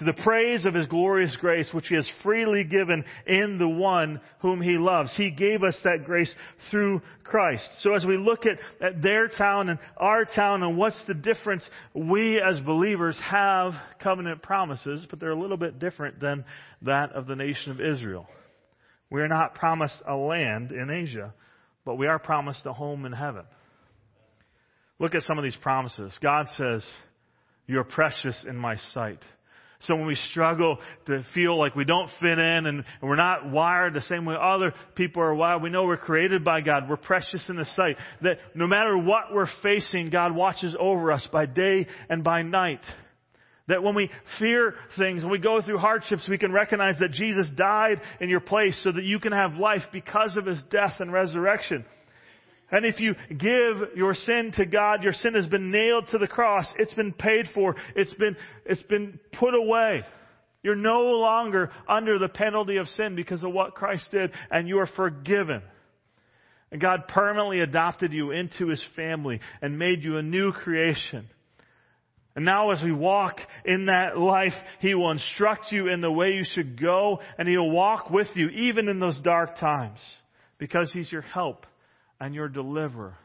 to 0.00 0.06
the 0.06 0.22
praise 0.22 0.64
of 0.64 0.72
His 0.72 0.86
glorious 0.86 1.36
grace, 1.40 1.68
which 1.72 1.88
He 1.88 1.94
has 1.94 2.10
freely 2.22 2.64
given 2.64 3.04
in 3.26 3.58
the 3.58 3.68
one 3.68 4.18
whom 4.40 4.62
He 4.62 4.78
loves. 4.78 5.14
He 5.14 5.30
gave 5.30 5.62
us 5.62 5.78
that 5.84 6.04
grace 6.06 6.34
through 6.70 7.02
Christ. 7.22 7.68
So 7.82 7.94
as 7.94 8.06
we 8.06 8.16
look 8.16 8.46
at, 8.46 8.58
at 8.80 9.02
their 9.02 9.28
town 9.28 9.68
and 9.68 9.78
our 9.98 10.24
town 10.24 10.62
and 10.62 10.78
what's 10.78 11.00
the 11.06 11.12
difference, 11.12 11.62
we 11.94 12.40
as 12.40 12.58
believers 12.60 13.16
have 13.22 13.74
covenant 14.02 14.42
promises, 14.42 15.06
but 15.10 15.20
they're 15.20 15.30
a 15.30 15.40
little 15.40 15.58
bit 15.58 15.78
different 15.78 16.18
than 16.18 16.46
that 16.80 17.12
of 17.12 17.26
the 17.26 17.36
nation 17.36 17.70
of 17.70 17.80
Israel. 17.80 18.26
We 19.10 19.20
are 19.20 19.28
not 19.28 19.54
promised 19.54 20.00
a 20.08 20.16
land 20.16 20.72
in 20.72 20.88
Asia, 20.88 21.34
but 21.84 21.96
we 21.96 22.06
are 22.06 22.18
promised 22.18 22.64
a 22.64 22.72
home 22.72 23.04
in 23.04 23.12
heaven. 23.12 23.44
Look 24.98 25.14
at 25.14 25.24
some 25.24 25.36
of 25.36 25.44
these 25.44 25.56
promises. 25.56 26.16
God 26.22 26.46
says, 26.56 26.82
You're 27.66 27.84
precious 27.84 28.46
in 28.48 28.56
my 28.56 28.76
sight. 28.94 29.18
So 29.84 29.96
when 29.96 30.06
we 30.06 30.14
struggle 30.14 30.78
to 31.06 31.24
feel 31.32 31.58
like 31.58 31.74
we 31.74 31.84
don't 31.84 32.10
fit 32.20 32.38
in 32.38 32.66
and 32.66 32.84
we're 33.02 33.16
not 33.16 33.50
wired 33.50 33.94
the 33.94 34.02
same 34.02 34.26
way 34.26 34.36
other 34.38 34.74
people 34.94 35.22
are 35.22 35.34
wired, 35.34 35.62
we 35.62 35.70
know 35.70 35.84
we're 35.84 35.96
created 35.96 36.44
by 36.44 36.60
God. 36.60 36.88
We're 36.88 36.96
precious 36.96 37.48
in 37.48 37.56
His 37.56 37.74
sight. 37.74 37.96
That 38.20 38.38
no 38.54 38.66
matter 38.66 38.98
what 38.98 39.32
we're 39.32 39.48
facing, 39.62 40.10
God 40.10 40.34
watches 40.34 40.76
over 40.78 41.10
us 41.12 41.26
by 41.32 41.46
day 41.46 41.86
and 42.10 42.22
by 42.22 42.42
night. 42.42 42.82
That 43.68 43.82
when 43.82 43.94
we 43.94 44.10
fear 44.38 44.74
things 44.98 45.22
and 45.22 45.30
we 45.30 45.38
go 45.38 45.62
through 45.62 45.78
hardships, 45.78 46.28
we 46.28 46.38
can 46.38 46.52
recognize 46.52 46.98
that 46.98 47.12
Jesus 47.12 47.46
died 47.56 48.02
in 48.20 48.28
your 48.28 48.40
place 48.40 48.78
so 48.84 48.92
that 48.92 49.04
you 49.04 49.18
can 49.18 49.32
have 49.32 49.54
life 49.54 49.82
because 49.92 50.36
of 50.36 50.44
His 50.44 50.62
death 50.70 50.94
and 50.98 51.10
resurrection. 51.10 51.86
And 52.70 52.86
if 52.86 53.00
you 53.00 53.14
give 53.28 53.96
your 53.96 54.14
sin 54.14 54.52
to 54.56 54.64
God, 54.64 55.02
your 55.02 55.12
sin 55.12 55.34
has 55.34 55.46
been 55.46 55.70
nailed 55.70 56.08
to 56.08 56.18
the 56.18 56.28
cross. 56.28 56.66
It's 56.78 56.94
been 56.94 57.12
paid 57.12 57.48
for. 57.52 57.74
It's 57.96 58.14
been, 58.14 58.36
it's 58.64 58.82
been 58.84 59.18
put 59.38 59.54
away. 59.54 60.02
You're 60.62 60.76
no 60.76 61.02
longer 61.02 61.70
under 61.88 62.18
the 62.18 62.28
penalty 62.28 62.76
of 62.76 62.86
sin 62.88 63.16
because 63.16 63.42
of 63.42 63.52
what 63.52 63.74
Christ 63.74 64.10
did, 64.10 64.30
and 64.50 64.68
you 64.68 64.78
are 64.78 64.86
forgiven. 64.86 65.62
And 66.70 66.80
God 66.80 67.08
permanently 67.08 67.60
adopted 67.60 68.12
you 68.12 68.30
into 68.30 68.68
His 68.68 68.84
family 68.94 69.40
and 69.60 69.78
made 69.78 70.04
you 70.04 70.18
a 70.18 70.22
new 70.22 70.52
creation. 70.52 71.26
And 72.36 72.44
now 72.44 72.70
as 72.70 72.80
we 72.82 72.92
walk 72.92 73.38
in 73.64 73.86
that 73.86 74.16
life, 74.16 74.52
He 74.78 74.94
will 74.94 75.10
instruct 75.10 75.72
you 75.72 75.88
in 75.88 76.00
the 76.00 76.12
way 76.12 76.32
you 76.32 76.44
should 76.44 76.80
go, 76.80 77.20
and 77.36 77.48
He'll 77.48 77.70
walk 77.70 78.10
with 78.10 78.28
you 78.34 78.48
even 78.50 78.88
in 78.88 79.00
those 79.00 79.18
dark 79.20 79.58
times 79.58 79.98
because 80.58 80.92
He's 80.92 81.10
your 81.10 81.22
help 81.22 81.66
and 82.20 82.34
your 82.34 82.48
deliverer. 82.48 83.16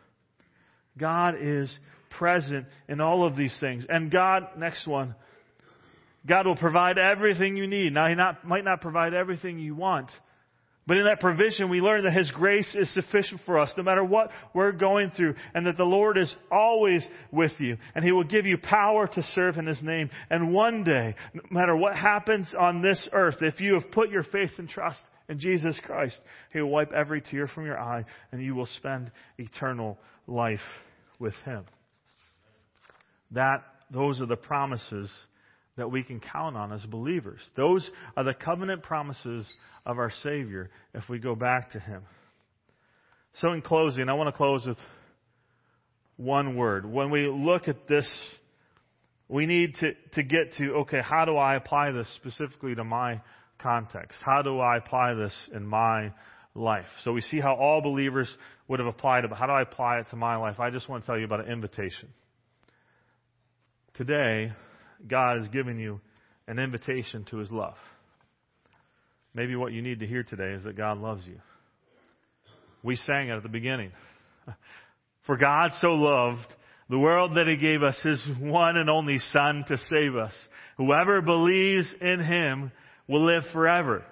God 0.97 1.35
is 1.41 1.75
present 2.17 2.65
in 2.87 3.01
all 3.01 3.25
of 3.25 3.35
these 3.35 3.55
things. 3.59 3.85
And 3.87 4.09
God, 4.09 4.43
next 4.57 4.87
one, 4.87 5.15
God 6.27 6.47
will 6.47 6.55
provide 6.55 6.97
everything 6.97 7.57
you 7.57 7.67
need. 7.67 7.93
Now, 7.93 8.07
He 8.07 8.15
not, 8.15 8.47
might 8.47 8.63
not 8.63 8.81
provide 8.81 9.13
everything 9.13 9.59
you 9.59 9.75
want, 9.75 10.09
But 10.87 10.97
in 10.97 11.05
that 11.05 11.19
provision, 11.19 11.69
we 11.69 11.81
learn 11.81 12.03
that 12.03 12.13
His 12.13 12.29
grace 12.31 12.75
is 12.75 12.93
sufficient 12.93 13.41
for 13.45 13.57
us 13.57 13.71
no 13.75 13.83
matter 13.83 14.03
what 14.03 14.29
we're 14.53 14.71
going 14.71 15.11
through 15.11 15.35
and 15.53 15.65
that 15.65 15.77
the 15.77 15.83
Lord 15.83 16.17
is 16.17 16.33
always 16.51 17.05
with 17.31 17.53
you 17.59 17.77
and 17.95 18.05
He 18.05 18.11
will 18.11 18.23
give 18.23 18.45
you 18.45 18.57
power 18.57 19.07
to 19.07 19.23
serve 19.33 19.57
in 19.57 19.65
His 19.65 19.81
name. 19.81 20.09
And 20.29 20.53
one 20.53 20.83
day, 20.83 21.15
no 21.33 21.41
matter 21.49 21.75
what 21.75 21.95
happens 21.95 22.53
on 22.57 22.81
this 22.81 23.09
earth, 23.13 23.37
if 23.41 23.59
you 23.59 23.73
have 23.73 23.91
put 23.91 24.11
your 24.11 24.23
faith 24.23 24.51
and 24.57 24.69
trust 24.69 24.99
in 25.29 25.39
Jesus 25.39 25.79
Christ, 25.83 26.19
He 26.53 26.61
will 26.61 26.69
wipe 26.69 26.91
every 26.91 27.21
tear 27.21 27.47
from 27.47 27.65
your 27.65 27.79
eye 27.79 28.05
and 28.31 28.43
you 28.43 28.55
will 28.55 28.67
spend 28.77 29.11
eternal 29.37 29.97
life 30.27 30.59
with 31.19 31.33
Him. 31.45 31.65
That, 33.31 33.63
those 33.91 34.21
are 34.21 34.27
the 34.27 34.35
promises 34.35 35.11
that 35.77 35.91
we 35.91 36.03
can 36.03 36.19
count 36.19 36.55
on 36.55 36.71
as 36.71 36.85
believers. 36.85 37.41
Those 37.55 37.89
are 38.15 38.23
the 38.23 38.33
covenant 38.33 38.83
promises 38.83 39.45
of 39.85 39.97
our 39.97 40.11
Savior 40.23 40.69
if 40.93 41.09
we 41.09 41.19
go 41.19 41.35
back 41.35 41.71
to 41.71 41.79
Him. 41.79 42.03
So, 43.41 43.51
in 43.51 43.61
closing, 43.61 44.07
I 44.07 44.13
want 44.13 44.27
to 44.27 44.37
close 44.37 44.65
with 44.65 44.77
one 46.15 46.55
word. 46.55 46.85
When 46.85 47.11
we 47.11 47.27
look 47.27 47.67
at 47.67 47.87
this, 47.87 48.09
we 49.27 49.45
need 49.45 49.73
to, 49.81 49.91
to 50.13 50.23
get 50.23 50.53
to, 50.57 50.71
okay, 50.81 51.01
how 51.01 51.25
do 51.25 51.35
I 51.35 51.55
apply 51.55 51.91
this 51.91 52.07
specifically 52.15 52.75
to 52.75 52.83
my 52.83 53.21
context? 53.59 54.19
How 54.23 54.41
do 54.41 54.59
I 54.59 54.77
apply 54.77 55.13
this 55.13 55.33
in 55.53 55.65
my 55.65 56.11
life? 56.53 56.85
So 57.03 57.11
we 57.11 57.21
see 57.21 57.39
how 57.39 57.55
all 57.55 57.81
believers 57.81 58.33
would 58.67 58.79
have 58.79 58.87
applied 58.87 59.23
it, 59.23 59.29
but 59.29 59.37
how 59.37 59.45
do 59.45 59.53
I 59.53 59.61
apply 59.61 59.99
it 59.99 60.07
to 60.09 60.15
my 60.15 60.35
life? 60.37 60.59
I 60.59 60.69
just 60.69 60.89
want 60.89 61.03
to 61.03 61.07
tell 61.07 61.17
you 61.17 61.25
about 61.25 61.41
an 61.41 61.51
invitation. 61.51 62.09
Today, 63.95 64.51
God 65.07 65.39
has 65.39 65.49
given 65.49 65.79
you 65.79 66.01
an 66.47 66.59
invitation 66.59 67.25
to 67.31 67.37
His 67.37 67.51
love. 67.51 67.75
Maybe 69.33 69.55
what 69.55 69.73
you 69.73 69.81
need 69.81 69.99
to 69.99 70.07
hear 70.07 70.23
today 70.23 70.53
is 70.53 70.63
that 70.63 70.77
God 70.77 70.97
loves 70.97 71.25
you. 71.25 71.39
We 72.83 72.95
sang 72.95 73.29
it 73.29 73.33
at 73.33 73.43
the 73.43 73.49
beginning. 73.49 73.91
For 75.25 75.37
God 75.37 75.71
so 75.79 75.89
loved 75.89 76.45
the 76.89 76.99
world 76.99 77.31
that 77.35 77.47
He 77.47 77.57
gave 77.57 77.83
us 77.83 77.99
His 78.03 78.21
one 78.39 78.77
and 78.77 78.89
only 78.89 79.19
Son 79.31 79.65
to 79.67 79.77
save 79.89 80.15
us. 80.15 80.33
Whoever 80.77 81.21
believes 81.21 81.87
in 81.99 82.23
Him 82.23 82.71
will 83.07 83.25
live 83.25 83.43
forever. 83.53 84.03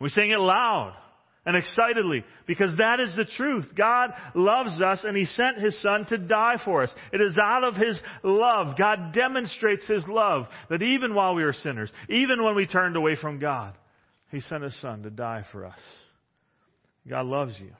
We 0.00 0.08
sing 0.08 0.30
it 0.30 0.38
loud 0.38 0.94
and 1.44 1.56
excitedly 1.56 2.24
because 2.46 2.76
that 2.78 3.00
is 3.00 3.14
the 3.16 3.24
truth. 3.24 3.66
God 3.76 4.10
loves 4.34 4.80
us 4.80 5.04
and 5.04 5.16
He 5.16 5.24
sent 5.24 5.58
His 5.58 5.80
Son 5.82 6.06
to 6.06 6.18
die 6.18 6.56
for 6.64 6.82
us. 6.82 6.90
It 7.12 7.20
is 7.20 7.36
out 7.42 7.64
of 7.64 7.76
His 7.76 8.00
love. 8.22 8.76
God 8.78 9.12
demonstrates 9.12 9.86
His 9.86 10.06
love 10.06 10.46
that 10.68 10.82
even 10.82 11.14
while 11.14 11.34
we 11.34 11.44
were 11.44 11.52
sinners, 11.52 11.90
even 12.08 12.42
when 12.42 12.54
we 12.54 12.66
turned 12.66 12.96
away 12.96 13.16
from 13.16 13.38
God, 13.38 13.74
he 14.30 14.40
sent 14.40 14.62
His 14.62 14.78
Son 14.80 15.02
to 15.02 15.10
die 15.10 15.44
for 15.50 15.66
us. 15.66 15.78
God 17.08 17.26
loves 17.26 17.54
you. 17.58 17.72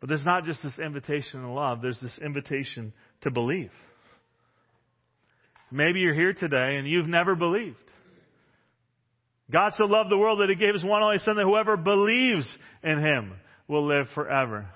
But 0.00 0.08
there's 0.08 0.24
not 0.24 0.44
just 0.44 0.62
this 0.62 0.78
invitation 0.78 1.42
to 1.42 1.48
love, 1.48 1.82
there's 1.82 2.00
this 2.00 2.18
invitation 2.24 2.92
to 3.22 3.30
believe. 3.30 3.72
Maybe 5.70 6.00
you're 6.00 6.14
here 6.14 6.32
today 6.32 6.76
and 6.76 6.86
you've 6.86 7.08
never 7.08 7.34
believed. 7.34 7.76
God 9.50 9.72
so 9.76 9.84
loved 9.84 10.10
the 10.10 10.18
world 10.18 10.40
that 10.40 10.48
He 10.48 10.56
gave 10.56 10.74
His 10.74 10.84
one 10.84 11.02
only 11.02 11.18
Son 11.18 11.36
that 11.36 11.44
whoever 11.44 11.76
believes 11.76 12.48
in 12.82 12.98
Him 12.98 13.32
will 13.68 13.86
live 13.86 14.06
forever. 14.14 14.66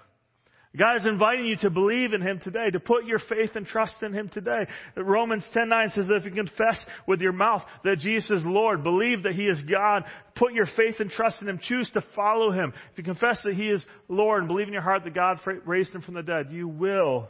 God 0.78 0.98
is 0.98 1.04
inviting 1.04 1.46
you 1.46 1.56
to 1.62 1.70
believe 1.70 2.12
in 2.12 2.22
Him 2.22 2.38
today, 2.38 2.70
to 2.70 2.78
put 2.78 3.04
your 3.04 3.18
faith 3.18 3.50
and 3.56 3.66
trust 3.66 3.96
in 4.02 4.12
Him 4.12 4.28
today. 4.28 4.66
Romans 4.96 5.44
10:9 5.52 5.92
says 5.92 6.06
that 6.06 6.18
if 6.18 6.24
you 6.24 6.30
confess 6.30 6.80
with 7.08 7.20
your 7.20 7.32
mouth 7.32 7.62
that 7.82 7.98
Jesus 7.98 8.30
is 8.30 8.44
Lord, 8.44 8.84
believe 8.84 9.24
that 9.24 9.34
He 9.34 9.46
is 9.46 9.60
God, 9.62 10.04
put 10.36 10.52
your 10.52 10.66
faith 10.76 11.00
and 11.00 11.10
trust 11.10 11.42
in 11.42 11.48
Him, 11.48 11.58
choose 11.60 11.90
to 11.92 12.04
follow 12.14 12.52
Him. 12.52 12.72
If 12.92 12.98
you 12.98 13.04
confess 13.04 13.42
that 13.44 13.54
He 13.54 13.68
is 13.68 13.84
Lord 14.08 14.42
and 14.42 14.48
believe 14.48 14.68
in 14.68 14.72
your 14.72 14.82
heart 14.82 15.02
that 15.02 15.14
God 15.14 15.40
raised 15.66 15.92
Him 15.92 16.02
from 16.02 16.14
the 16.14 16.22
dead, 16.22 16.52
you 16.52 16.68
will 16.68 17.28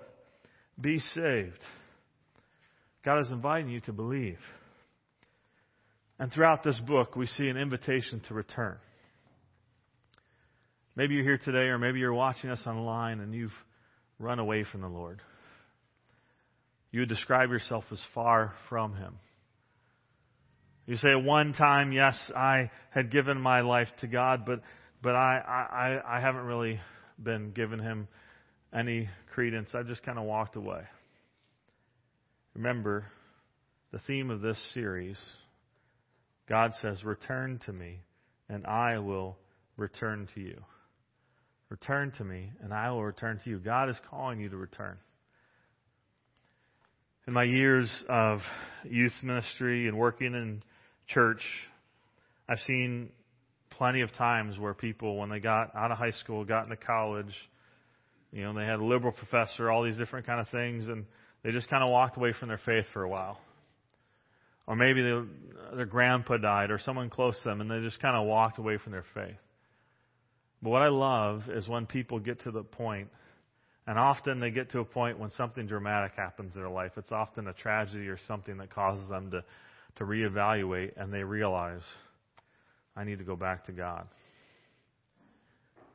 be 0.79 0.99
saved. 0.99 1.59
God 3.03 3.21
is 3.21 3.31
inviting 3.31 3.71
you 3.71 3.81
to 3.83 3.93
believe. 3.95 4.39
And 6.21 6.31
throughout 6.31 6.63
this 6.63 6.79
book, 6.87 7.17
we 7.17 7.27
see 7.27 7.49
an 7.49 7.57
invitation 7.57 8.21
to 8.29 8.35
return. 8.35 8.77
Maybe 10.95 11.15
you're 11.15 11.25
here 11.25 11.41
today, 11.43 11.69
or 11.69 11.79
maybe 11.79 11.99
you're 11.99 12.13
watching 12.13 12.51
us 12.51 12.61
online 12.67 13.21
and 13.21 13.35
you've 13.35 13.55
run 14.19 14.39
away 14.39 14.67
from 14.71 14.83
the 14.83 14.89
Lord. 14.89 15.23
You 16.93 17.01
would 17.01 17.09
describe 17.09 17.49
yourself 17.49 17.85
as 17.91 18.01
far 18.15 18.53
from 18.69 18.95
Him. 18.95 19.15
You 20.87 20.97
say, 20.97 21.15
one 21.15 21.55
time, 21.55 21.91
yes, 21.91 22.19
I 22.37 22.71
had 22.91 23.11
given 23.11 23.41
my 23.41 23.63
life 23.63 23.89
to 24.01 24.07
God, 24.07 24.45
but, 24.45 24.61
but 25.03 25.15
I, 25.15 26.01
I, 26.05 26.19
I 26.19 26.21
haven't 26.21 26.43
really 26.43 26.81
been 27.19 27.53
giving 27.53 27.79
Him 27.79 28.09
any 28.75 29.09
credence. 29.33 29.71
I've 29.73 29.87
just 29.87 30.03
kind 30.03 30.19
of 30.19 30.25
walked 30.25 30.57
away. 30.57 30.83
Remember, 32.53 33.07
the 33.91 34.01
theme 34.01 34.29
of 34.29 34.43
this 34.43 34.59
series 34.75 35.17
God 36.51 36.73
says, 36.83 37.05
Return 37.05 37.61
to 37.67 37.73
me, 37.73 38.01
and 38.49 38.67
I 38.67 38.99
will 38.99 39.39
return 39.77 40.29
to 40.35 40.41
you. 40.41 40.61
Return 41.69 42.13
to 42.19 42.25
me, 42.25 42.51
and 42.61 42.75
I 42.75 42.91
will 42.91 43.05
return 43.05 43.39
to 43.45 43.51
you. 43.51 43.59
God 43.59 43.89
is 43.89 43.97
calling 44.11 44.41
you 44.41 44.49
to 44.49 44.57
return. 44.57 44.99
In 47.29 47.33
my 47.33 47.45
years 47.45 47.89
of 48.09 48.41
youth 48.83 49.13
ministry 49.23 49.87
and 49.87 49.97
working 49.97 50.35
in 50.35 50.65
church, 51.07 51.43
I've 52.49 52.59
seen 52.67 53.11
plenty 53.71 54.01
of 54.01 54.13
times 54.15 54.59
where 54.59 54.75
people, 54.75 55.19
when 55.19 55.31
they 55.31 55.39
got 55.39 55.77
out 55.77 55.93
of 55.93 55.99
high 55.99 56.11
school, 56.11 56.45
got 56.45 56.65
into 56.65 56.77
college, 56.77 57.33
you 58.33 58.43
know, 58.43 58.53
they 58.53 58.65
had 58.65 58.81
a 58.81 58.85
liberal 58.85 59.13
professor, 59.13 59.71
all 59.71 59.85
these 59.85 59.97
different 59.97 60.27
kind 60.27 60.41
of 60.41 60.49
things, 60.49 60.89
and 60.89 61.05
they 61.45 61.53
just 61.53 61.71
kind 61.71 61.85
of 61.85 61.91
walked 61.91 62.17
away 62.17 62.35
from 62.41 62.49
their 62.49 62.61
faith 62.67 62.87
for 62.93 63.05
a 63.05 63.09
while. 63.09 63.39
Or 64.71 64.77
maybe 64.77 65.03
they, 65.03 65.77
their 65.79 65.85
grandpa 65.85 66.37
died 66.37 66.71
or 66.71 66.79
someone 66.79 67.11
close 67.11 67.37
to 67.39 67.49
them, 67.49 67.61
and 67.61 67.69
they 67.69 67.81
just 67.81 67.99
kind 67.99 68.17
of 68.17 68.25
walked 68.25 68.57
away 68.57 68.79
from 68.79 68.93
their 68.93 69.05
faith. 69.15 69.35
But 70.63 70.71
what 70.71 70.81
I 70.81 70.87
love 70.87 71.43
is 71.49 71.67
when 71.67 71.87
people 71.87 72.21
get 72.21 72.43
to 72.43 72.53
the 72.53 72.63
point, 72.63 73.09
and 73.89 73.99
often 73.99 74.39
they 74.39 74.53
get 74.53 74.71
to 74.71 74.79
a 74.79 74.85
point 74.85 75.19
when 75.19 75.31
something 75.31 75.67
dramatic 75.67 76.13
happens 76.17 76.55
in 76.55 76.61
their 76.61 76.71
life. 76.71 76.93
It's 76.97 77.11
often 77.11 77.49
a 77.49 77.53
tragedy 77.53 78.07
or 78.07 78.17
something 78.29 78.59
that 78.59 78.73
causes 78.73 79.09
them 79.09 79.33
to, 79.33 79.43
to 79.97 80.05
reevaluate, 80.05 80.93
and 80.97 81.13
they 81.13 81.25
realize, 81.25 81.83
I 82.95 83.03
need 83.03 83.19
to 83.19 83.25
go 83.25 83.35
back 83.35 83.65
to 83.65 83.73
God. 83.73 84.07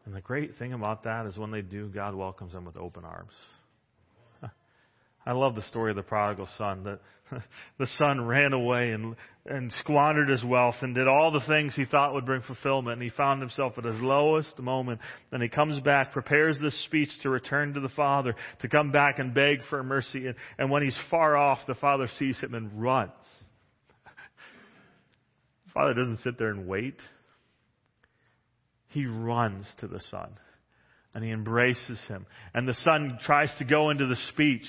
And 0.06 0.14
the 0.14 0.20
great 0.20 0.58
thing 0.58 0.74
about 0.74 1.06
that 1.06 1.28
is 1.28 1.38
when 1.38 1.52
they 1.52 1.62
do, 1.62 1.88
God 1.88 2.14
welcomes 2.14 2.52
them 2.52 2.66
with 2.66 2.76
open 2.76 3.06
arms. 3.06 3.32
I 5.26 5.32
love 5.32 5.56
the 5.56 5.62
story 5.64 5.92
of 5.92 5.96
the 5.96 6.04
prodigal 6.04 6.48
son 6.58 6.84
that 6.84 7.00
the 7.80 7.88
son 7.98 8.26
ran 8.26 8.54
away 8.54 8.92
and, 8.92 9.16
and 9.48 9.72
squandered 9.80 10.30
his 10.30 10.44
wealth 10.44 10.76
and 10.82 10.94
did 10.94 11.08
all 11.08 11.32
the 11.32 11.46
things 11.48 11.74
he 11.76 11.86
thought 11.86 12.14
would 12.14 12.26
bring 12.26 12.42
fulfillment 12.44 12.94
and 12.94 13.04
he 13.04 13.10
found 13.16 13.42
himself 13.42 13.74
at 13.78 13.86
his 13.86 14.00
lowest 14.00 14.60
moment. 14.60 15.02
Then 15.32 15.42
he 15.42 15.50
comes 15.50 15.80
back, 15.80 16.12
prepares 16.12 16.60
this 16.62 16.80
speech 16.86 17.10
to 17.24 17.30
return 17.30 17.74
to 17.74 17.80
the 17.80 17.90
father, 17.90 18.36
to 18.62 18.68
come 18.68 18.92
back 18.92 19.18
and 19.18 19.34
beg 19.34 19.64
for 19.70 19.84
mercy. 19.84 20.28
And, 20.28 20.36
and 20.60 20.70
when 20.70 20.84
he's 20.84 20.98
far 21.10 21.36
off, 21.36 21.60
the 21.68 21.76
father 21.76 22.08
sees 22.20 22.40
him 22.40 22.54
and 22.54 22.80
runs. 22.80 23.12
the 25.66 25.72
father 25.74 25.96
doesn't 25.96 26.20
sit 26.20 26.38
there 26.38 26.50
and 26.50 26.68
wait. 26.68 26.98
He 28.90 29.08
runs 29.08 29.66
to 29.80 29.88
the 29.88 30.02
son 30.12 30.30
and 31.16 31.24
he 31.24 31.32
embraces 31.32 32.00
him. 32.08 32.28
And 32.54 32.68
the 32.68 32.76
son 32.76 33.18
tries 33.26 33.54
to 33.58 33.66
go 33.66 33.90
into 33.90 34.06
the 34.06 34.18
speech 34.34 34.68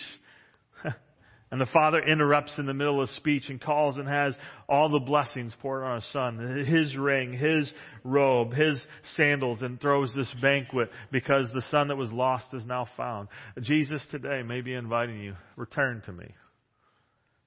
and 1.50 1.60
the 1.60 1.66
father 1.66 2.00
interrupts 2.00 2.58
in 2.58 2.66
the 2.66 2.74
middle 2.74 3.00
of 3.00 3.08
speech 3.10 3.44
and 3.48 3.60
calls 3.60 3.98
and 3.98 4.08
has 4.08 4.34
all 4.68 4.88
the 4.88 4.98
blessings 4.98 5.54
poured 5.62 5.84
on 5.84 5.96
his 5.96 6.12
son. 6.12 6.64
His 6.66 6.96
ring, 6.96 7.32
his 7.32 7.72
robe, 8.02 8.52
his 8.52 8.84
sandals, 9.14 9.62
and 9.62 9.80
throws 9.80 10.12
this 10.14 10.32
banquet 10.42 10.90
because 11.12 11.48
the 11.52 11.62
son 11.70 11.88
that 11.88 11.96
was 11.96 12.10
lost 12.10 12.46
is 12.52 12.66
now 12.66 12.88
found. 12.96 13.28
Jesus 13.60 14.04
today 14.10 14.42
may 14.42 14.60
be 14.60 14.74
inviting 14.74 15.20
you, 15.20 15.36
return 15.54 16.02
to 16.06 16.12
me, 16.12 16.26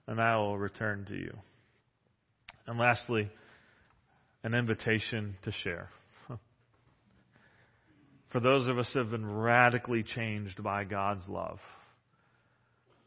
and 0.08 0.22
I 0.22 0.38
will 0.38 0.58
return 0.58 1.06
to 1.10 1.16
you. 1.16 1.38
And 2.68 2.80
lastly, 2.80 3.30
an 4.44 4.54
invitation 4.54 5.36
to 5.44 5.52
share. 5.64 5.90
For 8.32 8.40
those 8.40 8.66
of 8.68 8.80
us 8.80 8.90
who 8.94 9.00
have 9.00 9.12
been 9.12 9.30
radically 9.30 10.04
changed 10.04 10.64
by 10.64 10.86
God's 10.86 11.28
love, 11.28 11.60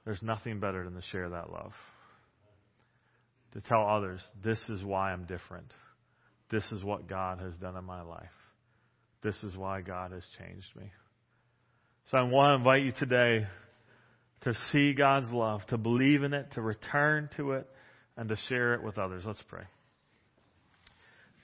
there's 0.04 0.22
nothing 0.22 0.60
better 0.60 0.84
than 0.84 0.94
to 0.94 1.02
share 1.10 1.28
that 1.30 1.50
love. 1.50 1.72
To 3.54 3.60
tell 3.60 3.86
others, 3.86 4.20
this 4.42 4.58
is 4.68 4.82
why 4.82 5.12
I'm 5.12 5.24
different. 5.24 5.72
This 6.50 6.64
is 6.72 6.82
what 6.82 7.08
God 7.08 7.38
has 7.40 7.54
done 7.56 7.76
in 7.76 7.84
my 7.84 8.02
life. 8.02 8.24
This 9.22 9.36
is 9.42 9.56
why 9.56 9.80
God 9.82 10.12
has 10.12 10.24
changed 10.38 10.68
me. 10.76 10.90
So 12.10 12.18
I 12.18 12.22
want 12.22 12.52
to 12.52 12.58
invite 12.58 12.82
you 12.82 12.92
today 12.98 13.46
to 14.42 14.54
see 14.72 14.92
God's 14.92 15.30
love, 15.30 15.60
to 15.68 15.78
believe 15.78 16.24
in 16.24 16.34
it, 16.34 16.52
to 16.52 16.62
return 16.62 17.28
to 17.36 17.52
it, 17.52 17.68
and 18.16 18.28
to 18.28 18.36
share 18.48 18.74
it 18.74 18.82
with 18.82 18.98
others. 18.98 19.22
Let's 19.26 19.42
pray. 19.48 19.64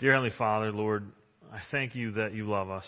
Dear 0.00 0.12
Heavenly 0.12 0.34
Father, 0.36 0.72
Lord, 0.72 1.04
I 1.52 1.60
thank 1.70 1.94
you 1.94 2.12
that 2.12 2.34
you 2.34 2.48
love 2.48 2.70
us. 2.70 2.86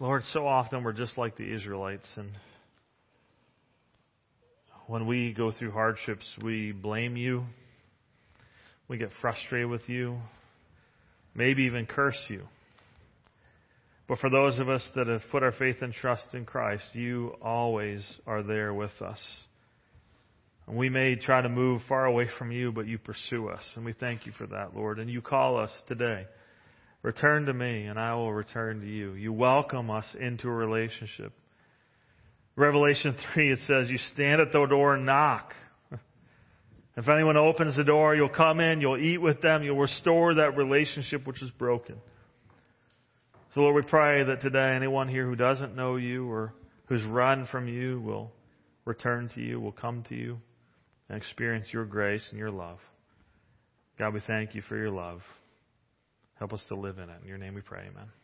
Lord, 0.00 0.22
so 0.32 0.46
often 0.46 0.82
we're 0.82 0.92
just 0.92 1.18
like 1.18 1.36
the 1.36 1.54
Israelites, 1.54 2.08
and 2.16 2.30
when 4.90 5.06
we 5.06 5.32
go 5.32 5.52
through 5.52 5.70
hardships, 5.70 6.26
we 6.42 6.72
blame 6.72 7.16
you. 7.16 7.44
We 8.88 8.98
get 8.98 9.10
frustrated 9.20 9.70
with 9.70 9.88
you, 9.88 10.18
maybe 11.32 11.62
even 11.62 11.86
curse 11.86 12.18
you. 12.26 12.42
But 14.08 14.18
for 14.18 14.28
those 14.28 14.58
of 14.58 14.68
us 14.68 14.84
that 14.96 15.06
have 15.06 15.20
put 15.30 15.44
our 15.44 15.52
faith 15.52 15.76
and 15.80 15.94
trust 15.94 16.34
in 16.34 16.44
Christ, 16.44 16.82
you 16.94 17.36
always 17.40 18.04
are 18.26 18.42
there 18.42 18.74
with 18.74 18.90
us. 19.00 19.20
And 20.66 20.76
we 20.76 20.88
may 20.88 21.14
try 21.14 21.40
to 21.40 21.48
move 21.48 21.82
far 21.88 22.06
away 22.06 22.26
from 22.36 22.50
you, 22.50 22.72
but 22.72 22.88
you 22.88 22.98
pursue 22.98 23.46
us. 23.46 23.62
And 23.76 23.84
we 23.84 23.92
thank 23.92 24.26
you 24.26 24.32
for 24.36 24.48
that, 24.48 24.74
Lord. 24.74 24.98
And 24.98 25.08
you 25.08 25.22
call 25.22 25.56
us 25.56 25.70
today. 25.86 26.26
Return 27.02 27.46
to 27.46 27.54
me, 27.54 27.84
and 27.84 27.96
I 27.96 28.16
will 28.16 28.32
return 28.32 28.80
to 28.80 28.88
you. 28.88 29.12
You 29.12 29.32
welcome 29.32 29.88
us 29.88 30.16
into 30.18 30.48
a 30.48 30.52
relationship. 30.52 31.32
Revelation 32.56 33.16
3, 33.32 33.52
it 33.52 33.58
says, 33.66 33.88
You 33.88 33.98
stand 34.12 34.40
at 34.40 34.52
the 34.52 34.66
door 34.66 34.94
and 34.94 35.06
knock. 35.06 35.54
If 36.96 37.08
anyone 37.08 37.36
opens 37.36 37.76
the 37.76 37.84
door, 37.84 38.14
you'll 38.14 38.28
come 38.28 38.60
in, 38.60 38.80
you'll 38.80 38.98
eat 38.98 39.18
with 39.18 39.40
them, 39.40 39.62
you'll 39.62 39.78
restore 39.78 40.34
that 40.34 40.56
relationship 40.56 41.26
which 41.26 41.42
is 41.42 41.50
broken. 41.52 41.96
So, 43.54 43.60
Lord, 43.60 43.74
we 43.74 43.88
pray 43.88 44.22
that 44.24 44.42
today 44.42 44.74
anyone 44.76 45.08
here 45.08 45.26
who 45.26 45.34
doesn't 45.34 45.74
know 45.74 45.96
you 45.96 46.30
or 46.30 46.52
who's 46.86 47.02
run 47.04 47.46
from 47.50 47.68
you 47.68 48.00
will 48.00 48.30
return 48.84 49.30
to 49.34 49.40
you, 49.40 49.60
will 49.60 49.72
come 49.72 50.04
to 50.08 50.14
you, 50.14 50.38
and 51.08 51.16
experience 51.16 51.66
your 51.72 51.84
grace 51.84 52.26
and 52.30 52.38
your 52.38 52.50
love. 52.50 52.78
God, 53.98 54.14
we 54.14 54.20
thank 54.26 54.54
you 54.54 54.62
for 54.62 54.76
your 54.76 54.90
love. 54.90 55.20
Help 56.34 56.52
us 56.52 56.64
to 56.68 56.74
live 56.74 56.98
in 56.98 57.08
it. 57.08 57.16
In 57.22 57.28
your 57.28 57.38
name 57.38 57.54
we 57.54 57.60
pray, 57.60 57.88
amen. 57.90 58.19